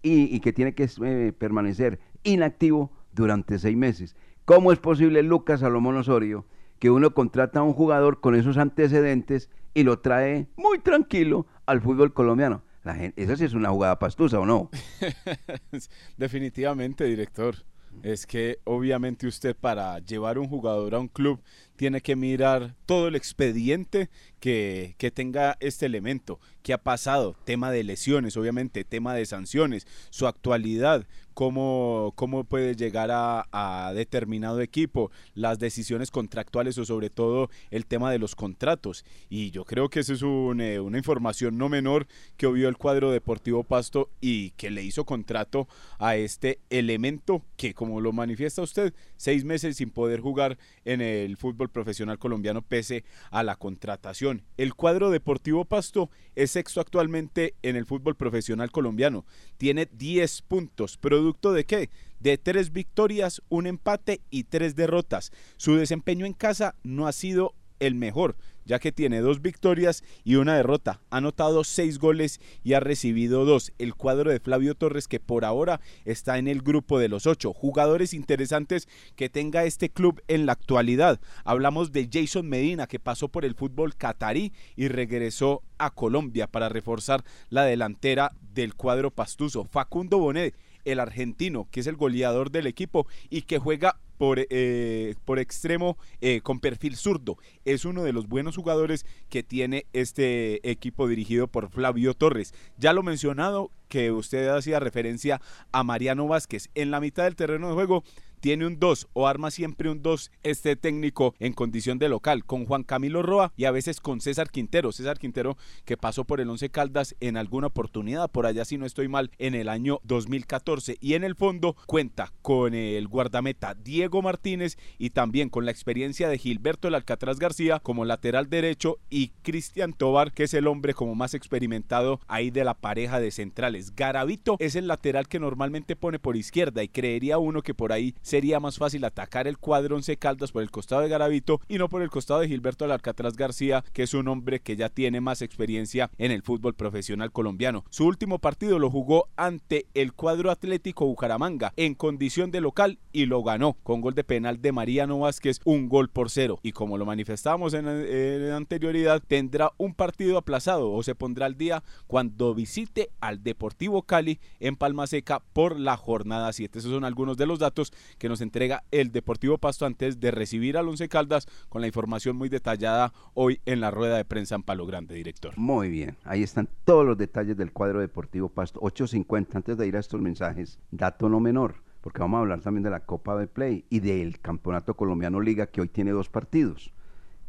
y, 0.02 0.40
que 0.40 0.54
tiene 0.54 0.74
que 0.74 0.90
eh, 1.04 1.34
permanecer 1.38 2.00
inactivo 2.24 2.92
durante 3.12 3.60
seis 3.60 3.76
meses. 3.76 4.16
¿Cómo 4.46 4.72
es 4.72 4.80
posible, 4.80 5.22
Lucas 5.22 5.60
Salomón 5.60 5.98
Osorio, 5.98 6.46
que 6.80 6.90
uno 6.90 7.14
contrata 7.14 7.60
a 7.60 7.64
un 7.64 7.74
jugador 7.74 8.22
con 8.22 8.36
esos 8.36 8.58
antecedentes 8.58 9.50
y 9.74 9.84
lo 9.84 10.00
trae 10.00 10.48
muy 10.56 10.80
tranquilo 10.80 11.46
al 11.66 11.82
fútbol 11.82 12.14
colombiano? 12.14 12.64
La 12.86 12.96
gente, 12.96 13.22
esa 13.22 13.36
sí 13.36 13.44
es 13.44 13.54
una 13.54 13.70
jugada 13.70 14.00
pastusa, 14.00 14.40
¿o 14.40 14.46
no? 14.46 14.70
Definitivamente, 16.18 17.04
director. 17.04 17.56
Es 18.04 18.26
que 18.26 18.60
obviamente 18.64 19.28
usted 19.28 19.56
para 19.56 20.00
llevar 20.00 20.38
un 20.38 20.48
jugador 20.48 20.96
a 20.96 21.00
un 21.00 21.08
club 21.08 21.42
tiene 21.76 22.02
que 22.02 22.16
mirar 22.16 22.76
todo 22.86 23.08
el 23.08 23.16
expediente 23.16 24.10
que, 24.40 24.96
que, 24.98 25.12
tenga 25.12 25.58
este 25.60 25.86
elemento, 25.86 26.40
qué 26.64 26.74
ha 26.74 26.78
pasado, 26.78 27.36
tema 27.46 27.72
de 27.72 27.84
lesiones, 27.84 28.36
obviamente, 28.38 28.84
tema 28.84 29.14
de 29.14 29.26
sanciones, 29.26 29.88
su 30.10 30.28
actualidad, 30.28 31.06
cómo, 31.38 32.14
cómo 32.16 32.46
puede 32.46 32.76
llegar 32.76 33.10
a, 33.12 33.92
determinado 33.94 34.60
equipo, 34.60 35.12
las 35.36 35.60
decisiones 35.60 36.10
contractuales 36.10 36.80
o 36.80 36.86
sobre 36.86 37.12
todo 37.12 37.52
el 37.70 37.86
tema 37.86 38.12
de 38.12 38.18
los 38.18 38.36
contratos. 38.36 39.06
Y 39.30 39.52
yo 39.52 39.64
creo 39.64 39.90
que 39.90 40.00
esa 40.00 40.14
es 40.14 40.24
eh, 40.24 40.80
una 40.80 40.98
información 40.98 41.60
no 41.60 41.70
menor 41.70 42.08
que 42.38 42.48
vio 42.48 42.68
el 42.70 42.78
cuadro 42.78 43.12
deportivo 43.12 43.64
Pasto 43.64 44.10
y 44.20 44.52
que 44.52 44.72
le 44.72 44.82
hizo 44.84 45.06
contrato 45.06 45.68
a 46.00 46.16
este 46.16 46.60
elemento 46.72 47.44
que, 47.56 47.76
como 47.76 48.02
lo 48.02 48.14
manifiesta 48.14 48.64
usted, 48.64 48.96
seis 49.16 49.46
meses 49.46 49.78
sin 49.78 49.92
poder 49.92 50.22
jugar 50.22 50.58
en 50.86 51.02
el 51.02 51.38
fútbol 51.38 51.58
fútbol 51.58 51.70
profesional 51.70 52.20
colombiano 52.20 52.62
pese 52.62 53.04
a 53.32 53.44
la 53.44 53.56
contratación. 53.56 54.44
El 54.58 54.74
cuadro 54.74 55.12
Deportivo 55.12 55.66
Pasto 55.66 56.10
es 56.36 56.52
sexto 56.52 56.82
actualmente 56.82 57.56
en 57.62 57.76
el 57.76 57.86
fútbol 57.86 58.16
profesional 58.16 58.72
colombiano. 58.72 59.26
Tiene 59.58 59.88
10 59.92 60.42
puntos. 60.44 60.98
¿Producto 60.98 61.27
de 61.34 61.66
qué? 61.66 61.90
De 62.20 62.38
tres 62.38 62.72
victorias, 62.72 63.42
un 63.50 63.68
empate 63.68 64.22
y 64.30 64.46
tres 64.46 64.76
derrotas. 64.76 65.32
Su 65.58 65.76
desempeño 65.76 66.26
en 66.26 66.34
casa 66.34 66.76
no 66.84 67.08
ha 67.08 67.12
sido 67.12 67.54
el 67.80 67.94
mejor, 67.94 68.36
ya 68.66 68.80
que 68.80 68.92
tiene 68.92 69.22
dos 69.22 69.42
victorias 69.42 70.04
y 70.24 70.36
una 70.36 70.56
derrota. 70.56 71.00
Ha 71.12 71.18
anotado 71.18 71.64
seis 71.64 72.00
goles 72.00 72.42
y 72.64 72.74
ha 72.74 72.80
recibido 72.80 73.46
dos. 73.46 73.72
El 73.78 73.94
cuadro 73.94 74.32
de 74.32 74.40
Flavio 74.40 74.74
Torres, 74.74 75.08
que 75.08 75.20
por 75.20 75.46
ahora 75.46 75.80
está 76.06 76.40
en 76.40 76.48
el 76.48 76.64
grupo 76.64 76.98
de 76.98 77.08
los 77.08 77.28
ocho. 77.28 77.54
Jugadores 77.54 78.16
interesantes 78.16 78.88
que 79.16 79.30
tenga 79.30 79.66
este 79.66 79.90
club 79.90 80.24
en 80.28 80.48
la 80.48 80.54
actualidad. 80.54 81.20
Hablamos 81.44 81.92
de 81.92 82.10
Jason 82.12 82.50
Medina, 82.50 82.88
que 82.88 83.00
pasó 83.00 83.28
por 83.28 83.46
el 83.46 83.54
fútbol 83.54 83.96
catarí 83.96 84.54
y 84.76 84.88
regresó 84.88 85.62
a 85.78 85.92
Colombia 85.92 86.48
para 86.48 86.68
reforzar 86.68 87.24
la 87.50 87.64
delantera 87.64 88.34
del 88.54 88.74
cuadro 88.74 89.12
pastuso. 89.12 89.66
Facundo 89.66 90.18
Bonet 90.18 90.56
el 90.92 91.00
argentino, 91.00 91.68
que 91.72 91.80
es 91.80 91.88
el 91.88 91.96
goleador 91.96 92.52
del 92.52 92.68
equipo 92.68 93.08
y 93.30 93.44
que 93.44 93.60
juega 93.60 93.98
por, 94.18 94.40
eh, 94.50 95.16
por 95.26 95.40
extremo 95.40 95.98
eh, 96.22 96.42
con 96.42 96.60
perfil 96.60 96.96
zurdo. 96.96 97.38
Es 97.66 97.86
uno 97.86 98.04
de 98.04 98.14
los 98.14 98.28
buenos 98.28 98.56
jugadores 98.56 99.06
que 99.30 99.44
tiene 99.44 99.86
este 99.94 100.70
equipo 100.70 101.08
dirigido 101.08 101.48
por 101.48 101.70
Flavio 101.70 102.14
Torres. 102.14 102.54
Ya 102.78 102.94
lo 102.94 103.04
mencionado 103.04 103.72
que 103.88 104.12
usted 104.12 104.48
hacía 104.50 104.80
referencia 104.80 105.42
a 105.72 105.84
Mariano 105.84 106.28
Vázquez. 106.28 106.70
En 106.76 106.92
la 106.92 107.00
mitad 107.00 107.24
del 107.24 107.36
terreno 107.36 107.68
de 107.70 107.76
juego 107.76 108.04
tiene 108.40 108.66
un 108.66 108.80
2 108.80 109.08
o 109.14 109.28
arma 109.28 109.52
siempre 109.52 109.90
un 109.90 110.02
2 110.02 110.32
este 110.44 110.76
técnico 110.76 111.36
en 111.40 111.54
condición 111.54 112.00
de 112.00 112.10
local 112.10 112.46
con 112.46 112.66
Juan 112.66 112.84
Camilo 112.84 113.22
Roa 113.22 113.54
y 113.56 113.66
a 113.66 113.72
veces 113.72 114.00
con 114.00 114.22
César 114.22 114.50
Quintero. 114.50 114.92
César 114.92 115.18
Quintero 115.18 115.58
que 115.86 115.98
pasó 115.98 116.26
por 116.26 116.42
el 116.42 116.50
Once 116.50 116.70
Caldas 116.70 117.16
en 117.20 117.38
alguna 117.38 117.68
oportunidad, 117.68 118.30
por 118.30 118.46
allá 118.46 118.66
si 118.66 118.78
no 118.78 118.86
estoy 118.86 119.08
mal, 119.08 119.32
en 119.38 119.56
el 119.56 119.70
año 119.70 120.00
2014. 120.04 120.98
Y 121.00 121.14
en 121.14 121.24
el 121.24 121.36
fondo 121.36 121.76
cuenta 121.86 122.32
con 122.42 122.74
el 122.74 123.08
guardameta 123.08 123.74
Diego 123.74 124.22
Martínez 124.22 124.78
y 124.98 125.12
también 125.12 125.50
con 125.50 125.66
la 125.66 125.72
experiencia 125.72 126.30
de 126.30 126.38
Gilberto 126.38 126.88
el 126.88 126.96
Alcatraz 126.96 127.40
García 127.40 127.80
como 127.80 128.06
lateral 128.06 128.50
derecho 128.50 129.00
y 129.10 129.30
Cristian 129.42 129.94
Tobar 129.94 130.32
que 130.32 130.44
es 130.44 130.54
el 130.54 130.68
hombre 130.68 130.94
como 130.94 131.16
más 131.16 131.34
experimentado 131.34 132.20
ahí 132.28 132.50
de 132.50 132.64
la 132.64 132.74
pareja 132.74 133.20
de 133.20 133.32
centrales. 133.32 133.96
Garavito 133.96 134.58
es 134.60 134.76
el 134.76 134.88
lateral 134.88 135.28
que 135.28 135.40
normalmente 135.40 135.96
pone 135.96 136.20
por 136.20 136.36
izquierda 136.36 136.84
y 136.84 136.88
creería 136.88 137.38
uno 137.38 137.62
que 137.62 137.74
por 137.74 137.92
ahí 137.92 138.16
sería 138.28 138.60
más 138.60 138.78
fácil 138.78 139.06
atacar 139.06 139.48
el 139.48 139.58
cuadro 139.58 139.96
Once 139.96 140.18
Caldas 140.18 140.52
por 140.52 140.62
el 140.62 140.70
costado 140.70 141.02
de 141.02 141.08
Garavito 141.08 141.62
y 141.70 141.78
no 141.78 141.88
por 141.88 142.02
el 142.02 142.10
costado 142.10 142.42
de 142.42 142.50
Gilberto 142.50 142.84
Alcatraz 142.84 143.38
García, 143.38 143.86
que 143.94 144.04
es 144.04 144.14
un 144.14 144.28
hombre 144.28 144.60
que 144.60 144.76
ya 144.76 144.90
tiene 144.90 145.22
más 145.22 145.42
experiencia 145.42 146.12
en 146.18 146.32
el 146.32 146.42
fútbol 146.42 146.74
profesional 146.74 147.32
colombiano. 147.32 147.86
Su 147.90 148.06
último 148.06 148.40
partido 148.40 148.80
lo 148.80 148.90
jugó 148.90 149.30
ante 149.38 149.88
el 149.94 150.12
cuadro 150.12 150.52
Atlético 150.52 151.06
Bucaramanga 151.06 151.72
en 151.78 151.96
condición 151.96 152.52
de 152.52 152.60
local 152.60 153.00
y 153.14 153.28
lo 153.28 153.42
ganó 153.44 153.78
con 153.84 154.02
gol 154.02 154.14
de 154.14 154.26
penal 154.26 154.62
de 154.62 154.74
Mariano 154.74 155.20
Vázquez, 155.20 155.62
un 155.64 155.88
gol 155.88 156.10
por 156.10 156.30
cero. 156.30 156.60
Y 156.64 156.74
como 156.74 156.98
lo 156.98 157.06
manifestábamos 157.06 157.74
en, 157.74 157.88
en 157.88 158.52
anterioridad, 158.52 159.24
tendrá 159.26 159.72
un 159.78 159.94
partido 159.94 160.38
aplazado 160.38 160.92
o 160.92 161.02
se 161.02 161.16
pondrá 161.16 161.46
al 161.46 161.58
día 161.58 161.82
cuando 162.08 162.54
visite 162.54 163.10
al 163.22 163.42
Deportivo 163.42 164.04
Cali 164.04 164.42
en 164.60 164.76
Palma 164.76 165.08
Seca 165.08 165.42
por 165.54 165.80
la 165.80 165.96
jornada 165.96 166.52
7. 166.52 166.80
Esos 166.80 166.92
son 166.92 167.06
algunos 167.06 167.38
de 167.38 167.46
los 167.46 167.60
datos 167.60 167.94
que 168.18 168.30
nos 168.30 168.42
entrega 168.42 168.84
el 168.92 169.12
Deportivo 169.12 169.58
Pasto 169.58 169.86
antes 169.86 170.20
de 170.20 170.32
recibir 170.32 170.78
al 170.78 170.88
Once 170.88 171.08
Caldas 171.08 171.48
con 171.70 171.82
la 171.82 171.88
información 171.88 172.36
muy 172.36 172.50
detallada 172.50 173.14
hoy 173.34 173.62
en 173.66 173.82
la 173.82 173.92
rueda 173.92 174.18
de 174.18 174.26
prensa 174.26 174.56
en 174.56 174.64
Palo 174.64 174.86
Grande, 174.86 175.16
director. 175.16 175.54
Muy 175.58 175.90
bien, 175.90 176.18
ahí 176.24 176.44
están 176.44 176.70
todos 176.86 177.06
los 177.06 177.18
detalles 177.18 177.58
del 177.58 177.72
cuadro 177.72 178.00
Deportivo 178.00 178.50
Pasto. 178.50 178.80
8.50, 178.82 179.56
antes 179.56 179.78
de 179.78 179.88
ir 179.88 179.96
a 179.96 180.00
estos 180.00 180.22
mensajes, 180.22 180.80
dato 180.92 181.30
no 181.30 181.40
menor, 181.40 181.76
porque 182.02 182.22
vamos 182.22 182.38
a 182.38 182.42
hablar 182.42 182.62
también 182.62 182.84
de 182.84 182.90
la 182.90 183.02
Copa 183.02 183.38
de 183.38 183.48
Play 183.48 183.86
y 183.90 184.00
del 184.00 184.40
Campeonato 184.40 184.96
Colombiano 184.96 185.42
Liga 185.42 185.68
que 185.68 185.82
hoy 185.82 185.90
tiene 185.90 186.12
dos 186.12 186.30
partidos. 186.30 186.94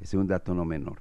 Ese 0.00 0.16
es 0.16 0.20
un 0.20 0.28
dato 0.28 0.54
no 0.54 0.64
menor. 0.64 1.00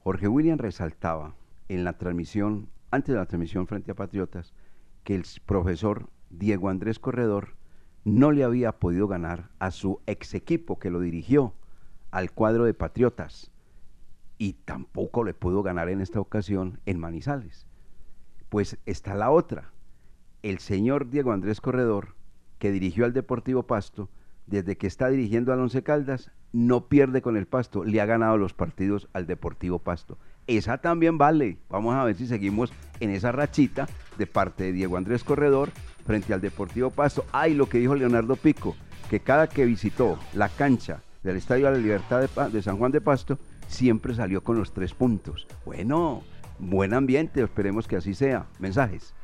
Jorge 0.00 0.28
William 0.28 0.58
resaltaba 0.58 1.34
en 1.68 1.84
la 1.84 1.98
transmisión, 1.98 2.68
antes 2.90 3.12
de 3.12 3.18
la 3.18 3.26
transmisión 3.26 3.66
frente 3.66 3.90
a 3.90 3.96
Patriotas, 3.96 4.54
que 5.02 5.14
el 5.14 5.24
profesor 5.44 6.08
Diego 6.30 6.68
Andrés 6.68 6.98
Corredor 6.98 7.56
no 8.06 8.30
le 8.30 8.44
había 8.44 8.70
podido 8.70 9.08
ganar 9.08 9.50
a 9.58 9.72
su 9.72 10.00
ex 10.06 10.34
equipo 10.34 10.78
que 10.78 10.90
lo 10.90 11.00
dirigió, 11.00 11.54
al 12.12 12.30
cuadro 12.30 12.64
de 12.64 12.72
Patriotas, 12.72 13.50
y 14.38 14.52
tampoco 14.52 15.24
le 15.24 15.34
pudo 15.34 15.64
ganar 15.64 15.88
en 15.88 16.00
esta 16.00 16.20
ocasión 16.20 16.78
en 16.86 17.00
Manizales. 17.00 17.66
Pues 18.48 18.78
está 18.86 19.16
la 19.16 19.32
otra. 19.32 19.72
El 20.44 20.60
señor 20.60 21.10
Diego 21.10 21.32
Andrés 21.32 21.60
Corredor, 21.60 22.14
que 22.60 22.70
dirigió 22.70 23.06
al 23.06 23.12
Deportivo 23.12 23.64
Pasto, 23.64 24.08
desde 24.46 24.76
que 24.76 24.86
está 24.86 25.08
dirigiendo 25.08 25.52
al 25.52 25.58
Once 25.58 25.82
Caldas, 25.82 26.30
no 26.52 26.86
pierde 26.88 27.22
con 27.22 27.36
el 27.36 27.48
Pasto, 27.48 27.82
le 27.82 28.00
ha 28.00 28.06
ganado 28.06 28.38
los 28.38 28.54
partidos 28.54 29.08
al 29.14 29.26
Deportivo 29.26 29.80
Pasto. 29.80 30.16
Esa 30.46 30.78
también 30.78 31.18
vale. 31.18 31.58
Vamos 31.68 31.96
a 31.96 32.04
ver 32.04 32.14
si 32.14 32.28
seguimos 32.28 32.72
en 33.00 33.10
esa 33.10 33.32
rachita 33.32 33.88
de 34.16 34.28
parte 34.28 34.62
de 34.62 34.72
Diego 34.72 34.96
Andrés 34.96 35.24
Corredor 35.24 35.70
frente 36.06 36.32
al 36.32 36.40
Deportivo 36.40 36.90
Pasto. 36.90 37.24
Hay 37.32 37.54
lo 37.54 37.68
que 37.68 37.78
dijo 37.78 37.94
Leonardo 37.94 38.36
Pico, 38.36 38.76
que 39.10 39.20
cada 39.20 39.48
que 39.48 39.64
visitó 39.64 40.18
la 40.34 40.48
cancha 40.48 41.00
del 41.22 41.36
Estadio 41.36 41.66
de 41.66 41.72
la 41.72 41.78
Libertad 41.78 42.20
de, 42.20 42.50
de 42.50 42.62
San 42.62 42.78
Juan 42.78 42.92
de 42.92 43.00
Pasto, 43.00 43.38
siempre 43.66 44.14
salió 44.14 44.42
con 44.42 44.58
los 44.58 44.72
tres 44.72 44.94
puntos. 44.94 45.46
Bueno, 45.64 46.22
buen 46.58 46.94
ambiente, 46.94 47.42
esperemos 47.42 47.86
que 47.88 47.96
así 47.96 48.14
sea. 48.14 48.46
Mensajes. 48.58 49.14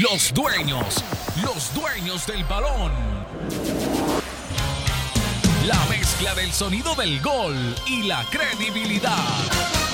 Los 0.00 0.34
dueños, 0.34 1.02
los 1.42 1.74
dueños 1.74 2.26
del 2.26 2.44
balón. 2.44 2.92
La 5.66 5.84
mezcla 5.88 6.34
del 6.34 6.52
sonido 6.52 6.94
del 6.94 7.20
gol 7.22 7.56
y 7.86 8.02
la 8.02 8.22
credibilidad. 8.30 9.85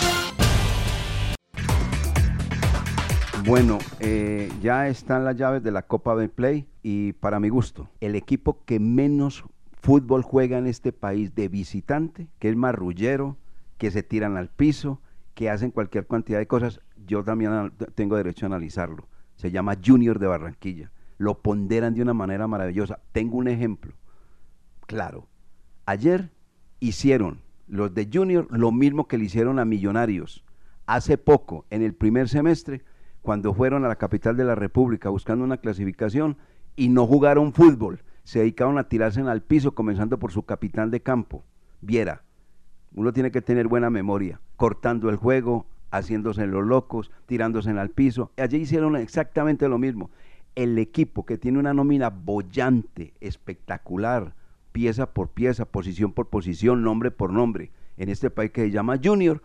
Bueno, 3.45 3.79
eh, 3.99 4.53
ya 4.61 4.87
están 4.87 5.25
las 5.25 5.37
llaves 5.37 5.65
de 5.65 5.73
la 5.73 5.83
Copa 5.83 6.15
de 6.15 6.29
Play 6.29 6.69
y 6.83 7.15
para 7.15 7.41
mi 7.41 7.49
gusto, 7.49 7.89
el 8.01 8.15
equipo 8.15 8.63
que 8.65 8.79
menos 8.79 9.45
fútbol 9.81 10.23
juega 10.23 10.59
en 10.59 10.69
este 10.69 10.93
país 10.93 11.35
de 11.35 11.49
visitante, 11.49 12.29
que 12.39 12.49
es 12.49 12.57
marrullero, 12.57 13.37
que 13.79 13.91
se 13.91 14.05
tiran 14.05 14.37
al 14.37 14.49
piso, 14.49 15.01
que 15.35 15.51
hacen 15.51 15.73
cualquier 15.73 16.07
cantidad 16.07 16.39
de 16.39 16.47
cosas, 16.47 16.81
yo 17.05 17.25
también 17.25 17.73
tengo 17.97 18.17
derecho 18.17 18.47
a 18.47 18.49
analizarlo. 18.49 19.09
Se 19.35 19.51
llama 19.51 19.77
Junior 19.85 20.21
de 20.21 20.29
Barranquilla. 20.29 20.93
Lo 21.19 21.43
ponderan 21.43 21.95
de 21.95 22.03
una 22.03 22.15
manera 22.15 22.47
maravillosa. 22.47 23.01
Tengo 23.11 23.39
un 23.39 23.49
ejemplo. 23.49 23.95
Claro. 24.87 25.27
Ayer 25.85 26.31
hicieron 26.79 27.41
los 27.67 27.93
de 27.93 28.09
Junior 28.13 28.47
lo 28.51 28.71
mismo 28.71 29.09
que 29.09 29.19
le 29.19 29.25
hicieron 29.25 29.59
a 29.59 29.65
Millonarios. 29.65 30.45
Hace 30.87 31.19
poco, 31.19 31.65
en 31.71 31.83
el 31.83 31.95
primer 31.95 32.29
semestre, 32.29 32.85
cuando 33.23 33.55
fueron 33.55 33.85
a 33.85 33.89
la 33.89 33.97
capital 33.97 34.37
de 34.37 34.45
la 34.45 34.55
República 34.55 35.09
buscando 35.09 35.45
una 35.45 35.57
clasificación 35.57 36.37
y 36.77 36.89
no 36.89 37.07
jugaron 37.07 37.53
fútbol, 37.53 38.03
se 38.25 38.41
dedicaron 38.41 38.79
a 38.79 38.89
tirarse 38.89 39.21
al 39.21 39.43
piso, 39.43 39.75
comenzando 39.75 40.19
por 40.19 40.33
su 40.33 40.43
capitán 40.43 40.91
de 40.91 41.01
campo, 41.01 41.45
Viera. 41.81 42.23
Uno 42.95 43.13
tiene 43.13 43.31
que 43.31 43.41
tener 43.43 43.69
buena 43.69 43.91
memoria, 43.91 44.41
cortando 44.57 45.09
el 45.09 45.17
juego, 45.17 45.67
haciéndose 45.91 46.47
los 46.47 46.67
locos, 46.67 47.11
tirándose 47.27 47.71
al 47.71 47.91
piso. 47.91 48.33
Allí 48.37 48.59
hicieron 48.59 48.97
exactamente 48.97 49.69
lo 49.69 49.79
mismo. 49.79 50.11
El 50.55 50.79
equipo 50.79 51.25
que 51.25 51.39
tiene 51.39 51.59
una 51.59 51.73
nómina 51.73 52.11
bollante, 52.11 53.15
espectacular, 53.21 54.35
pieza 54.73 55.13
por 55.13 55.29
pieza, 55.29 55.65
posición 55.65 56.13
por 56.13 56.29
posición, 56.29 56.83
nombre 56.83 57.11
por 57.11 57.33
nombre, 57.33 57.71
en 57.97 58.09
este 58.09 58.31
país 58.31 58.51
que 58.51 58.63
se 58.63 58.71
llama 58.71 59.01
Junior, 59.03 59.43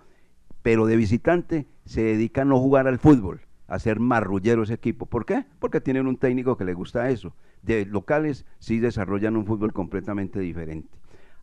pero 0.62 0.86
de 0.86 0.98
visitante 0.98 1.68
se 1.86 2.02
dedica 2.02 2.42
a 2.42 2.46
no 2.46 2.60
jugar 2.60 2.88
al 2.88 3.00
fútbol, 3.00 3.42
a 3.68 3.80
ser 3.80 4.00
marrullero 4.00 4.64
ese 4.64 4.74
equipo. 4.74 5.06
¿Por 5.06 5.26
qué? 5.26 5.46
Porque 5.60 5.82
tienen 5.82 6.08
un 6.08 6.18
técnico 6.18 6.58
que 6.58 6.66
le 6.66 6.74
gusta 6.74 7.10
eso. 7.10 7.34
De 7.62 7.86
locales 7.86 8.46
sí 8.60 8.80
desarrollan 8.80 9.36
un 9.36 9.46
fútbol 9.46 9.74
completamente 9.74 10.40
diferente. 10.40 10.90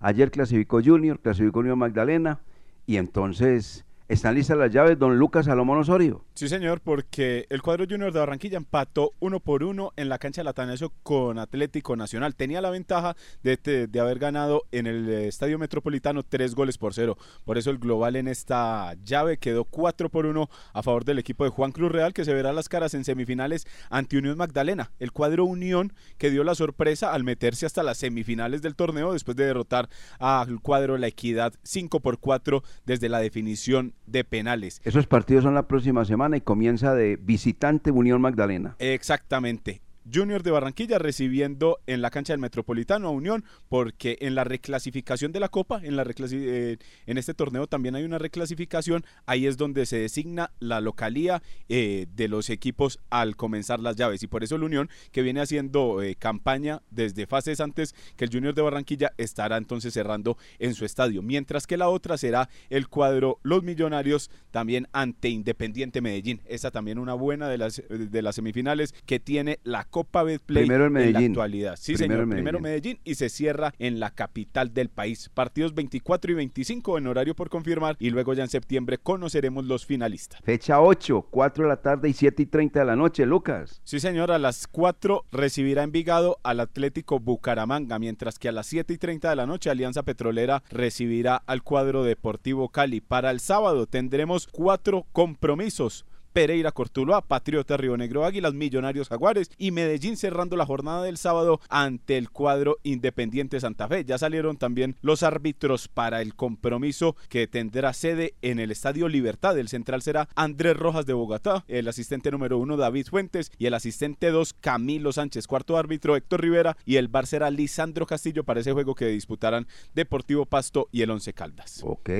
Ayer 0.01 0.31
clasificó 0.31 0.83
Junior, 0.83 1.21
clasificó 1.21 1.61
Unión 1.61 1.79
Magdalena 1.79 2.41
y 2.87 2.97
entonces 2.97 3.85
¿Están 4.07 4.35
listas 4.35 4.59
las 4.59 4.71
llaves, 4.71 4.99
don 4.99 5.19
Lucas 5.19 5.47
Salomón 5.47 5.79
Osorio? 5.79 6.27
Sí, 6.35 6.47
señor, 6.47 6.83
porque 6.83 7.47
el 7.49 7.63
cuadro 7.63 7.87
Junior 7.89 8.13
de 8.13 8.19
Barranquilla 8.19 8.59
empató 8.59 9.13
uno 9.19 9.41
por 9.41 9.65
uno 9.65 9.95
en 9.97 10.11
la 10.11 10.19
cancha 10.19 10.43
de 10.43 10.51
Atanasio 10.51 10.93
con 11.03 11.39
Atlético 11.39 11.97
Nacional. 11.97 12.35
Tenía 12.35 12.61
la 12.61 12.69
ventaja 12.69 13.17
de, 13.43 13.89
de, 13.91 14.01
haber 14.01 14.19
ganado 14.19 14.65
en 14.73 14.87
el 14.87 15.09
Estadio 15.09 15.59
Metropolitano 15.59 16.23
tres 16.23 16.55
goles 16.55 16.77
por 16.77 16.93
cero. 16.93 17.17
Por 17.47 17.57
eso 17.57 17.71
el 17.71 17.79
global 17.79 18.17
en 18.17 18.29
esta 18.29 18.93
llave 19.05 19.39
quedó 19.39 19.65
cuatro 19.65 20.11
por 20.11 20.27
uno 20.27 20.51
a 20.75 20.83
favor 20.83 21.07
del 21.07 21.19
equipo 21.19 21.45
de 21.45 21.51
Juan 21.51 21.73
Cruz 21.73 21.91
Real, 21.91 22.13
que 22.13 22.27
se 22.27 22.35
verá 22.35 22.53
las 22.53 22.69
caras 22.69 22.93
en 22.93 23.05
semifinales 23.05 23.67
ante 23.89 24.19
Unión 24.19 24.37
Magdalena. 24.37 24.93
El 24.99 25.13
cuadro 25.13 25.47
Unión 25.47 25.95
que 26.19 26.31
dio 26.31 26.45
la 26.45 26.55
sorpresa 26.55 27.15
al 27.15 27.25
meterse 27.25 27.65
hasta 27.65 27.83
las 27.83 27.97
semifinales 27.97 28.61
del 28.61 28.77
torneo 28.77 29.15
después 29.15 29.35
de 29.35 29.47
derrotar 29.47 29.89
al 30.19 30.61
cuadro 30.61 30.99
La 30.99 31.07
Equidad 31.07 31.55
5 31.63 32.01
por 32.01 32.19
4 32.19 32.63
desde 32.85 33.09
la 33.09 33.21
definición 33.21 33.95
de 34.07 34.25
penales. 34.25 34.81
Esos 34.85 35.07
partidos 35.07 35.45
son 35.45 35.55
la 35.55 35.69
próxima 35.69 36.05
semana 36.05 36.37
y 36.37 36.41
comienza 36.41 36.95
de 36.95 37.17
visitante 37.17 37.91
Unión 37.91 38.21
Magdalena. 38.21 38.77
Exactamente. 38.79 39.84
Junior 40.13 40.43
de 40.43 40.51
Barranquilla 40.51 40.99
recibiendo 40.99 41.79
en 41.87 42.03
la 42.03 42.11
cancha 42.11 42.33
del 42.33 42.41
Metropolitano 42.41 43.09
a 43.09 43.11
Unión, 43.11 43.45
porque 43.69 44.19
en 44.21 44.35
la 44.35 44.45
reclasificación 44.45 45.33
de 45.33 45.41
la 45.41 45.49
Copa, 45.49 45.81
en, 45.83 45.97
la 45.97 46.05
eh, 46.33 46.79
en 47.07 47.19
este 47.19 47.35
torneo 47.35 47.67
también 47.67 47.95
hay 47.95 48.05
una 48.05 48.19
reclasificación, 48.19 49.05
ahí 49.27 49.47
es 49.47 49.57
donde 49.57 49.87
se 49.87 49.99
designa 49.99 50.53
la 50.61 50.81
localía 50.81 51.43
eh, 51.69 52.07
de 52.15 52.29
los 52.29 52.51
equipos 52.51 53.01
al 53.11 53.37
comenzar 53.37 53.81
las 53.81 53.97
llaves. 53.97 54.23
Y 54.23 54.27
por 54.27 54.45
eso 54.45 54.57
el 54.57 54.65
Unión, 54.65 54.91
que 55.13 55.23
viene 55.23 55.41
haciendo 55.41 56.03
eh, 56.03 56.17
campaña 56.17 56.83
desde 56.91 57.27
fases 57.27 57.61
antes 57.61 57.95
que 58.17 58.25
el 58.25 58.31
Junior 58.31 58.55
de 58.55 58.63
Barranquilla, 58.63 59.13
estará 59.17 59.57
entonces 59.57 59.95
cerrando 59.95 60.37
en 60.59 60.75
su 60.75 60.85
estadio, 60.85 61.23
mientras 61.23 61.67
que 61.67 61.77
la 61.77 61.89
otra 61.89 62.19
será 62.19 62.49
el 62.71 62.89
cuadro 62.89 63.39
Los 63.43 63.63
Millonarios 63.63 64.31
también 64.51 64.89
ante 64.93 65.29
Independiente 65.29 66.01
Medellín. 66.01 66.43
Esa 66.47 66.71
también 66.71 66.99
una 66.99 67.15
buena 67.15 67.49
de 67.49 67.59
las, 67.59 67.83
de 67.89 68.23
las 68.23 68.35
semifinales 68.35 68.95
que 69.07 69.21
tiene 69.21 69.59
la 69.65 69.85
Copa 69.95 70.25
Betplay 70.25 70.65
primero 70.65 70.87
en, 70.87 70.93
Medellín. 70.93 71.21
la 71.21 71.29
actualidad. 71.29 71.77
Sí, 71.79 71.97
señor, 71.97 72.29
primero 72.29 72.59
Medellín 72.59 72.99
y 73.05 73.15
se 73.15 73.29
cierra 73.29 73.73
en 73.79 74.01
la 74.01 74.11
capital 74.11 74.75
del 74.75 74.89
país. 74.89 75.31
Partidos 75.33 75.73
24 75.73 76.33
y 76.33 76.35
25 76.35 76.99
en 76.99 77.07
horario 77.07 77.37
por 77.37 77.49
confirmar 77.49 77.95
y 78.01 78.11
luego 78.11 78.35
ya 78.35 78.43
en 78.43 78.49
septiembre 78.49 78.99
conoceremos 78.99 79.67
los 79.67 79.87
finalistas. 79.87 80.41
Fecha 80.43 80.81
8, 80.81 81.29
4 81.31 81.63
de 81.63 81.69
la 81.69 81.77
tarde 81.77 82.09
y 82.09 82.13
7 82.13 82.43
y 82.43 82.47
30 82.47 82.81
de 82.81 82.87
la 82.87 82.97
noche, 82.97 83.25
Lucas. 83.25 83.81
Sí, 83.85 84.01
señor, 84.01 84.33
a 84.33 84.41
las 84.41 84.67
4 84.67 85.27
recibirá 85.31 85.85
Envigado 85.85 86.41
al 86.43 86.59
Atlético 86.59 87.21
Bucaramanga, 87.21 88.01
mientras 88.01 88.41
que 88.41 88.49
a 88.49 88.53
las 88.53 88.67
7 88.67 88.95
y 88.95 88.99
30 88.99 89.31
de 89.31 89.37
la 89.37 89.47
noche 89.47 89.71
Alianza 89.71 90.03
Petrolera 90.03 90.65
recibirá 90.71 91.37
al 91.37 91.63
cuadro 91.63 92.03
Deportivo 92.03 92.69
Cali. 92.71 93.01
Para 93.01 93.31
el 93.31 93.39
sábado 93.39 93.87
tendremos 93.87 94.49
cuatro 94.49 95.07
compromisos. 95.13 96.05
Pereira 96.35 96.73
Cortuloa, 96.73 97.23
Patriota 97.23 97.77
Río 97.77 97.97
Negro 97.97 98.25
Águilas, 98.25 98.55
Millonarios 98.55 99.09
Jaguares 99.09 99.53
y 99.57 99.71
Medellín 99.71 100.17
cerrando 100.17 100.57
la 100.57 100.67
jornada 100.67 101.05
del 101.05 101.17
sábado 101.17 101.61
ante 101.69 102.19
el 102.19 102.29
cuadro 102.29 102.79
Independiente 102.83 103.61
Santa 103.61 103.87
Fe. 103.87 104.05
Ya 104.05 104.19
salieron 104.19 104.57
también 104.57 104.97
los 105.01 105.23
árbitros 105.23 105.87
para 105.87 106.21
el 106.23 106.35
compromiso 106.35 107.15
que 107.29 107.47
tendrá 107.47 107.93
sede 107.93 108.35
en 108.43 108.59
el 108.59 108.73
Estadio 108.73 109.09
Libertad. 109.09 109.57
El 109.57 109.69
central 109.69 110.03
será 110.03 110.29
Andrés 110.35 110.77
Rojas 110.77 111.07
de 111.07 111.13
Bogotá, 111.13 111.65
el 111.69 111.87
asistente 111.87 112.33
número 112.33 112.59
uno 112.59 112.77
David 112.77 113.07
Fuentes 113.07 113.53
y 113.57 113.67
el 113.67 113.75
asistente 113.75 114.33
dos 114.33 114.55
Camilo 114.55 115.13
Sánchez, 115.13 115.47
cuarto 115.47 115.77
árbitro 115.77 116.17
Héctor 116.17 116.43
Rivera 116.43 116.77
y 116.85 116.97
el 116.97 117.07
bar 117.07 117.29
será 117.29 117.49
Lisandro 117.51 118.07
Castillo 118.07 118.43
para 118.43 118.59
ese 118.59 118.73
juego 118.73 118.97
que 118.97 119.07
disputarán 119.07 119.69
Deportivo 119.95 120.47
Pasto 120.47 120.89
y 120.91 121.03
el 121.03 121.11
Once 121.11 121.33
Caldas. 121.33 121.81
Ok. 121.85 122.11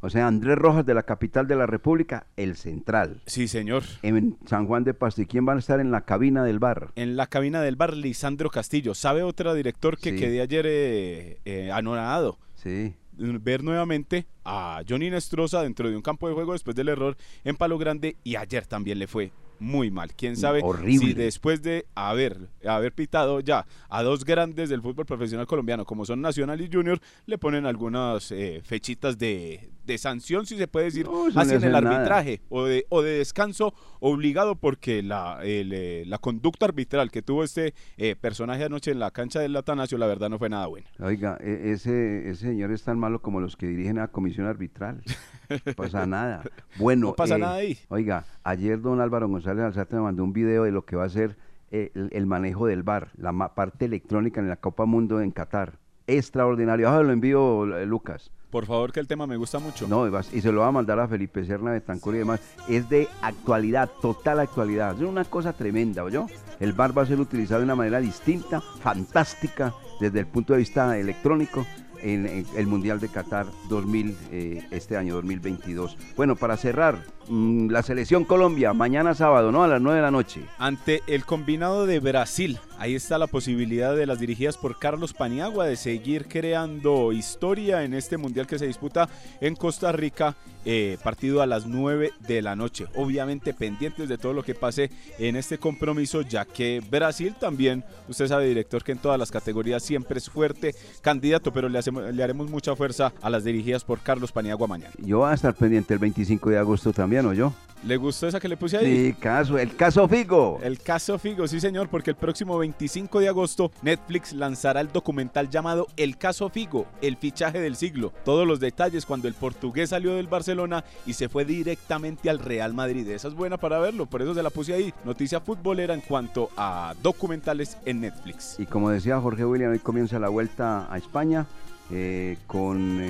O 0.00 0.10
sea, 0.10 0.26
Andrés 0.26 0.56
Rojas 0.56 0.86
de 0.86 0.94
la 0.94 1.02
capital 1.02 1.46
de 1.46 1.56
la 1.56 1.66
República, 1.66 2.26
el 2.36 2.56
central. 2.56 3.20
Sí, 3.26 3.48
señor. 3.48 3.82
En 4.02 4.36
San 4.46 4.66
Juan 4.66 4.84
de 4.84 4.94
Pasto. 4.94 5.22
¿Y 5.22 5.26
quién 5.26 5.46
va 5.46 5.54
a 5.54 5.58
estar 5.58 5.80
en 5.80 5.90
la 5.90 6.02
cabina 6.02 6.44
del 6.44 6.58
bar? 6.58 6.92
En 6.94 7.16
la 7.16 7.26
cabina 7.26 7.60
del 7.62 7.76
bar, 7.76 7.96
Lisandro 7.96 8.50
Castillo. 8.50 8.94
¿Sabe 8.94 9.22
otro 9.22 9.54
director 9.54 9.98
que 9.98 10.14
quedé 10.14 10.40
ayer 10.40 10.66
eh, 10.68 11.40
eh, 11.44 11.70
anonadado? 11.72 12.38
Sí 12.54 12.94
ver 13.18 13.62
nuevamente 13.62 14.26
a 14.44 14.82
Johnny 14.88 15.10
Nestroza 15.10 15.62
dentro 15.62 15.90
de 15.90 15.96
un 15.96 16.02
campo 16.02 16.28
de 16.28 16.34
juego 16.34 16.52
después 16.52 16.76
del 16.76 16.88
error 16.88 17.16
en 17.44 17.56
Palo 17.56 17.78
Grande 17.78 18.16
y 18.22 18.36
ayer 18.36 18.66
también 18.66 18.98
le 18.98 19.06
fue 19.06 19.32
muy 19.58 19.90
mal. 19.90 20.14
Quién 20.14 20.36
sabe 20.36 20.62
si 20.86 21.14
después 21.14 21.62
de 21.62 21.86
haber, 21.96 22.48
haber 22.64 22.92
pitado 22.92 23.40
ya 23.40 23.66
a 23.88 24.02
dos 24.02 24.24
grandes 24.24 24.68
del 24.68 24.82
fútbol 24.82 25.04
profesional 25.04 25.46
colombiano, 25.46 25.84
como 25.84 26.04
son 26.04 26.20
Nacional 26.20 26.60
y 26.60 26.70
Junior, 26.72 27.00
le 27.26 27.38
ponen 27.38 27.66
algunas 27.66 28.30
eh, 28.30 28.60
fechitas 28.64 29.18
de, 29.18 29.68
de, 29.88 29.98
sanción, 29.98 30.46
si 30.46 30.56
se 30.56 30.68
puede 30.68 30.86
decir, 30.86 31.06
así 31.34 31.54
en 31.54 31.64
el 31.64 31.74
arbitraje, 31.74 32.40
o 32.48 32.64
de, 32.64 32.86
o 32.88 33.02
de 33.02 33.18
descanso 33.18 33.74
obligado, 34.00 34.54
porque 34.54 35.02
la, 35.02 35.40
eh, 35.42 36.04
la 36.06 36.18
conducta 36.18 36.66
arbitral 36.66 37.10
que 37.10 37.22
tuvo 37.22 37.42
este 37.42 37.74
eh, 37.96 38.14
personaje 38.14 38.64
anoche 38.64 38.90
en 38.90 39.00
la 39.00 39.10
cancha 39.10 39.40
del 39.40 39.56
Atanasio, 39.56 39.98
la 39.98 40.06
verdad 40.06 40.30
no 40.30 40.38
fue 40.38 40.48
nada 40.48 40.66
buena. 40.66 40.88
Oiga, 41.00 41.38
e, 41.40 41.72
ese, 41.72 42.28
ese 42.30 42.48
señor 42.48 42.70
es 42.70 42.84
tan 42.84 42.98
malo 42.98 43.20
como 43.20 43.40
los 43.40 43.56
que 43.56 43.66
dirigen 43.66 43.98
a 43.98 44.02
la 44.02 44.08
comisión 44.08 44.46
arbitral. 44.46 45.02
No 45.48 45.74
pasa 45.74 46.06
nada. 46.06 46.42
Bueno, 46.76 47.08
no 47.08 47.14
pasa 47.14 47.38
nada 47.38 47.54
ahí. 47.54 47.78
Oiga, 47.88 48.24
ayer 48.44 48.80
don 48.80 49.00
Álvaro 49.00 49.28
González 49.28 49.64
Alzate 49.64 49.96
me 49.96 50.02
mandó 50.02 50.24
un 50.24 50.32
video 50.32 50.64
de 50.64 50.72
lo 50.72 50.84
que 50.84 50.96
va 50.96 51.04
a 51.04 51.08
ser 51.08 51.36
eh, 51.70 51.90
el, 51.94 52.26
manejo 52.26 52.66
del 52.66 52.82
bar, 52.82 53.10
la 53.18 53.32
parte 53.54 53.84
electrónica 53.84 54.40
en 54.40 54.48
la 54.48 54.56
Copa 54.56 54.86
Mundo 54.86 55.20
en 55.20 55.30
Qatar. 55.30 55.78
Extraordinario. 56.06 56.88
Ahora 56.88 57.02
lo 57.02 57.12
envío, 57.12 57.76
eh, 57.76 57.84
Lucas. 57.84 58.30
Por 58.50 58.64
favor, 58.64 58.92
que 58.92 59.00
el 59.00 59.06
tema 59.06 59.26
me 59.26 59.36
gusta 59.36 59.58
mucho. 59.58 59.86
No, 59.86 60.06
y 60.32 60.40
se 60.40 60.52
lo 60.52 60.60
va 60.60 60.68
a 60.68 60.72
mandar 60.72 60.98
a 60.98 61.06
Felipe 61.06 61.44
Serna 61.44 61.72
de 61.72 61.82
Tancur 61.82 62.14
y 62.14 62.18
demás. 62.18 62.40
Es 62.66 62.88
de 62.88 63.08
actualidad, 63.20 63.90
total 64.00 64.40
actualidad. 64.40 64.96
Es 64.96 65.02
una 65.02 65.24
cosa 65.24 65.52
tremenda, 65.52 66.08
yo 66.08 66.26
El 66.58 66.72
bar 66.72 66.96
va 66.96 67.02
a 67.02 67.06
ser 67.06 67.20
utilizado 67.20 67.60
de 67.60 67.64
una 67.64 67.74
manera 67.74 68.00
distinta, 68.00 68.60
fantástica, 68.60 69.74
desde 70.00 70.20
el 70.20 70.26
punto 70.26 70.54
de 70.54 70.60
vista 70.60 70.98
electrónico 70.98 71.66
en, 72.00 72.46
el 72.56 72.66
Mundial 72.66 73.00
de 73.00 73.08
Qatar 73.08 73.46
2000, 73.68 74.16
eh, 74.30 74.66
este 74.70 74.96
año 74.96 75.14
2022. 75.16 75.98
Bueno, 76.16 76.36
para 76.36 76.56
cerrar, 76.56 76.98
la 77.30 77.82
selección 77.82 78.24
Colombia, 78.24 78.72
mañana 78.72 79.14
sábado, 79.14 79.52
¿no? 79.52 79.62
A 79.62 79.68
las 79.68 79.80
9 79.80 79.96
de 79.96 80.02
la 80.02 80.10
noche. 80.10 80.42
Ante 80.58 81.02
el 81.06 81.24
combinado 81.24 81.86
de 81.86 82.00
Brasil, 82.00 82.58
ahí 82.78 82.94
está 82.94 83.18
la 83.18 83.26
posibilidad 83.26 83.94
de 83.94 84.06
las 84.06 84.20
dirigidas 84.20 84.56
por 84.56 84.78
Carlos 84.78 85.12
Paniagua 85.12 85.66
de 85.66 85.76
seguir 85.76 86.26
creando 86.26 87.12
historia 87.12 87.84
en 87.84 87.94
este 87.94 88.16
Mundial 88.16 88.46
que 88.46 88.58
se 88.58 88.66
disputa 88.66 89.08
en 89.40 89.54
Costa 89.54 89.92
Rica, 89.92 90.36
eh, 90.64 90.98
partido 91.02 91.42
a 91.42 91.46
las 91.46 91.66
9 91.66 92.12
de 92.26 92.42
la 92.42 92.56
noche. 92.56 92.86
Obviamente 92.94 93.54
pendientes 93.54 94.08
de 94.08 94.18
todo 94.18 94.32
lo 94.32 94.42
que 94.42 94.54
pase 94.54 94.90
en 95.18 95.36
este 95.36 95.58
compromiso, 95.58 96.22
ya 96.22 96.44
que 96.44 96.82
Brasil 96.90 97.34
también, 97.38 97.84
usted 98.08 98.28
sabe, 98.28 98.46
director, 98.48 98.82
que 98.82 98.92
en 98.92 98.98
todas 98.98 99.18
las 99.18 99.30
categorías 99.30 99.82
siempre 99.82 100.18
es 100.18 100.30
fuerte 100.30 100.74
candidato, 101.00 101.52
pero 101.52 101.68
le 101.68 101.78
hace 101.78 101.90
le 101.90 102.22
haremos 102.22 102.50
mucha 102.50 102.74
fuerza 102.76 103.12
a 103.20 103.30
las 103.30 103.44
dirigidas 103.44 103.84
por 103.84 104.00
Carlos 104.00 104.32
Paniagua 104.32 104.66
mañana. 104.66 104.92
Yo 104.98 105.18
voy 105.18 105.30
a 105.30 105.34
estar 105.34 105.54
pendiente 105.54 105.94
el 105.94 106.00
25 106.00 106.50
de 106.50 106.58
agosto 106.58 106.92
también, 106.92 107.17
¿o 107.26 107.32
yo? 107.32 107.52
¿Le 107.84 107.96
gustó 107.96 108.26
esa 108.26 108.40
que 108.40 108.48
le 108.48 108.56
puse 108.56 108.76
ahí? 108.76 109.06
Sí, 109.06 109.12
caso, 109.12 109.56
el 109.56 109.76
caso 109.76 110.08
Figo. 110.08 110.58
El 110.62 110.80
caso 110.80 111.16
Figo, 111.16 111.46
sí 111.46 111.60
señor, 111.60 111.88
porque 111.88 112.10
el 112.10 112.16
próximo 112.16 112.58
25 112.58 113.20
de 113.20 113.28
agosto 113.28 113.70
Netflix 113.82 114.32
lanzará 114.32 114.80
el 114.80 114.90
documental 114.90 115.48
llamado 115.48 115.86
El 115.96 116.18
caso 116.18 116.48
Figo, 116.48 116.86
el 117.02 117.16
fichaje 117.16 117.60
del 117.60 117.76
siglo. 117.76 118.12
Todos 118.24 118.48
los 118.48 118.58
detalles 118.58 119.06
cuando 119.06 119.28
el 119.28 119.34
portugués 119.34 119.90
salió 119.90 120.14
del 120.16 120.26
Barcelona 120.26 120.84
y 121.06 121.12
se 121.12 121.28
fue 121.28 121.44
directamente 121.44 122.28
al 122.28 122.40
Real 122.40 122.74
Madrid. 122.74 123.08
Esa 123.08 123.28
es 123.28 123.34
buena 123.34 123.58
para 123.58 123.78
verlo, 123.78 124.06
por 124.06 124.22
eso 124.22 124.34
se 124.34 124.42
la 124.42 124.50
puse 124.50 124.74
ahí. 124.74 124.92
Noticia 125.04 125.40
futbolera 125.40 125.94
en 125.94 126.00
cuanto 126.00 126.50
a 126.56 126.94
documentales 127.00 127.78
en 127.84 128.00
Netflix. 128.00 128.56
Y 128.58 128.66
como 128.66 128.90
decía 128.90 129.20
Jorge 129.20 129.44
William, 129.44 129.70
hoy 129.70 129.78
comienza 129.78 130.18
la 130.18 130.28
vuelta 130.28 130.92
a 130.92 130.98
España. 130.98 131.46
Eh, 131.90 132.36
con 132.46 133.00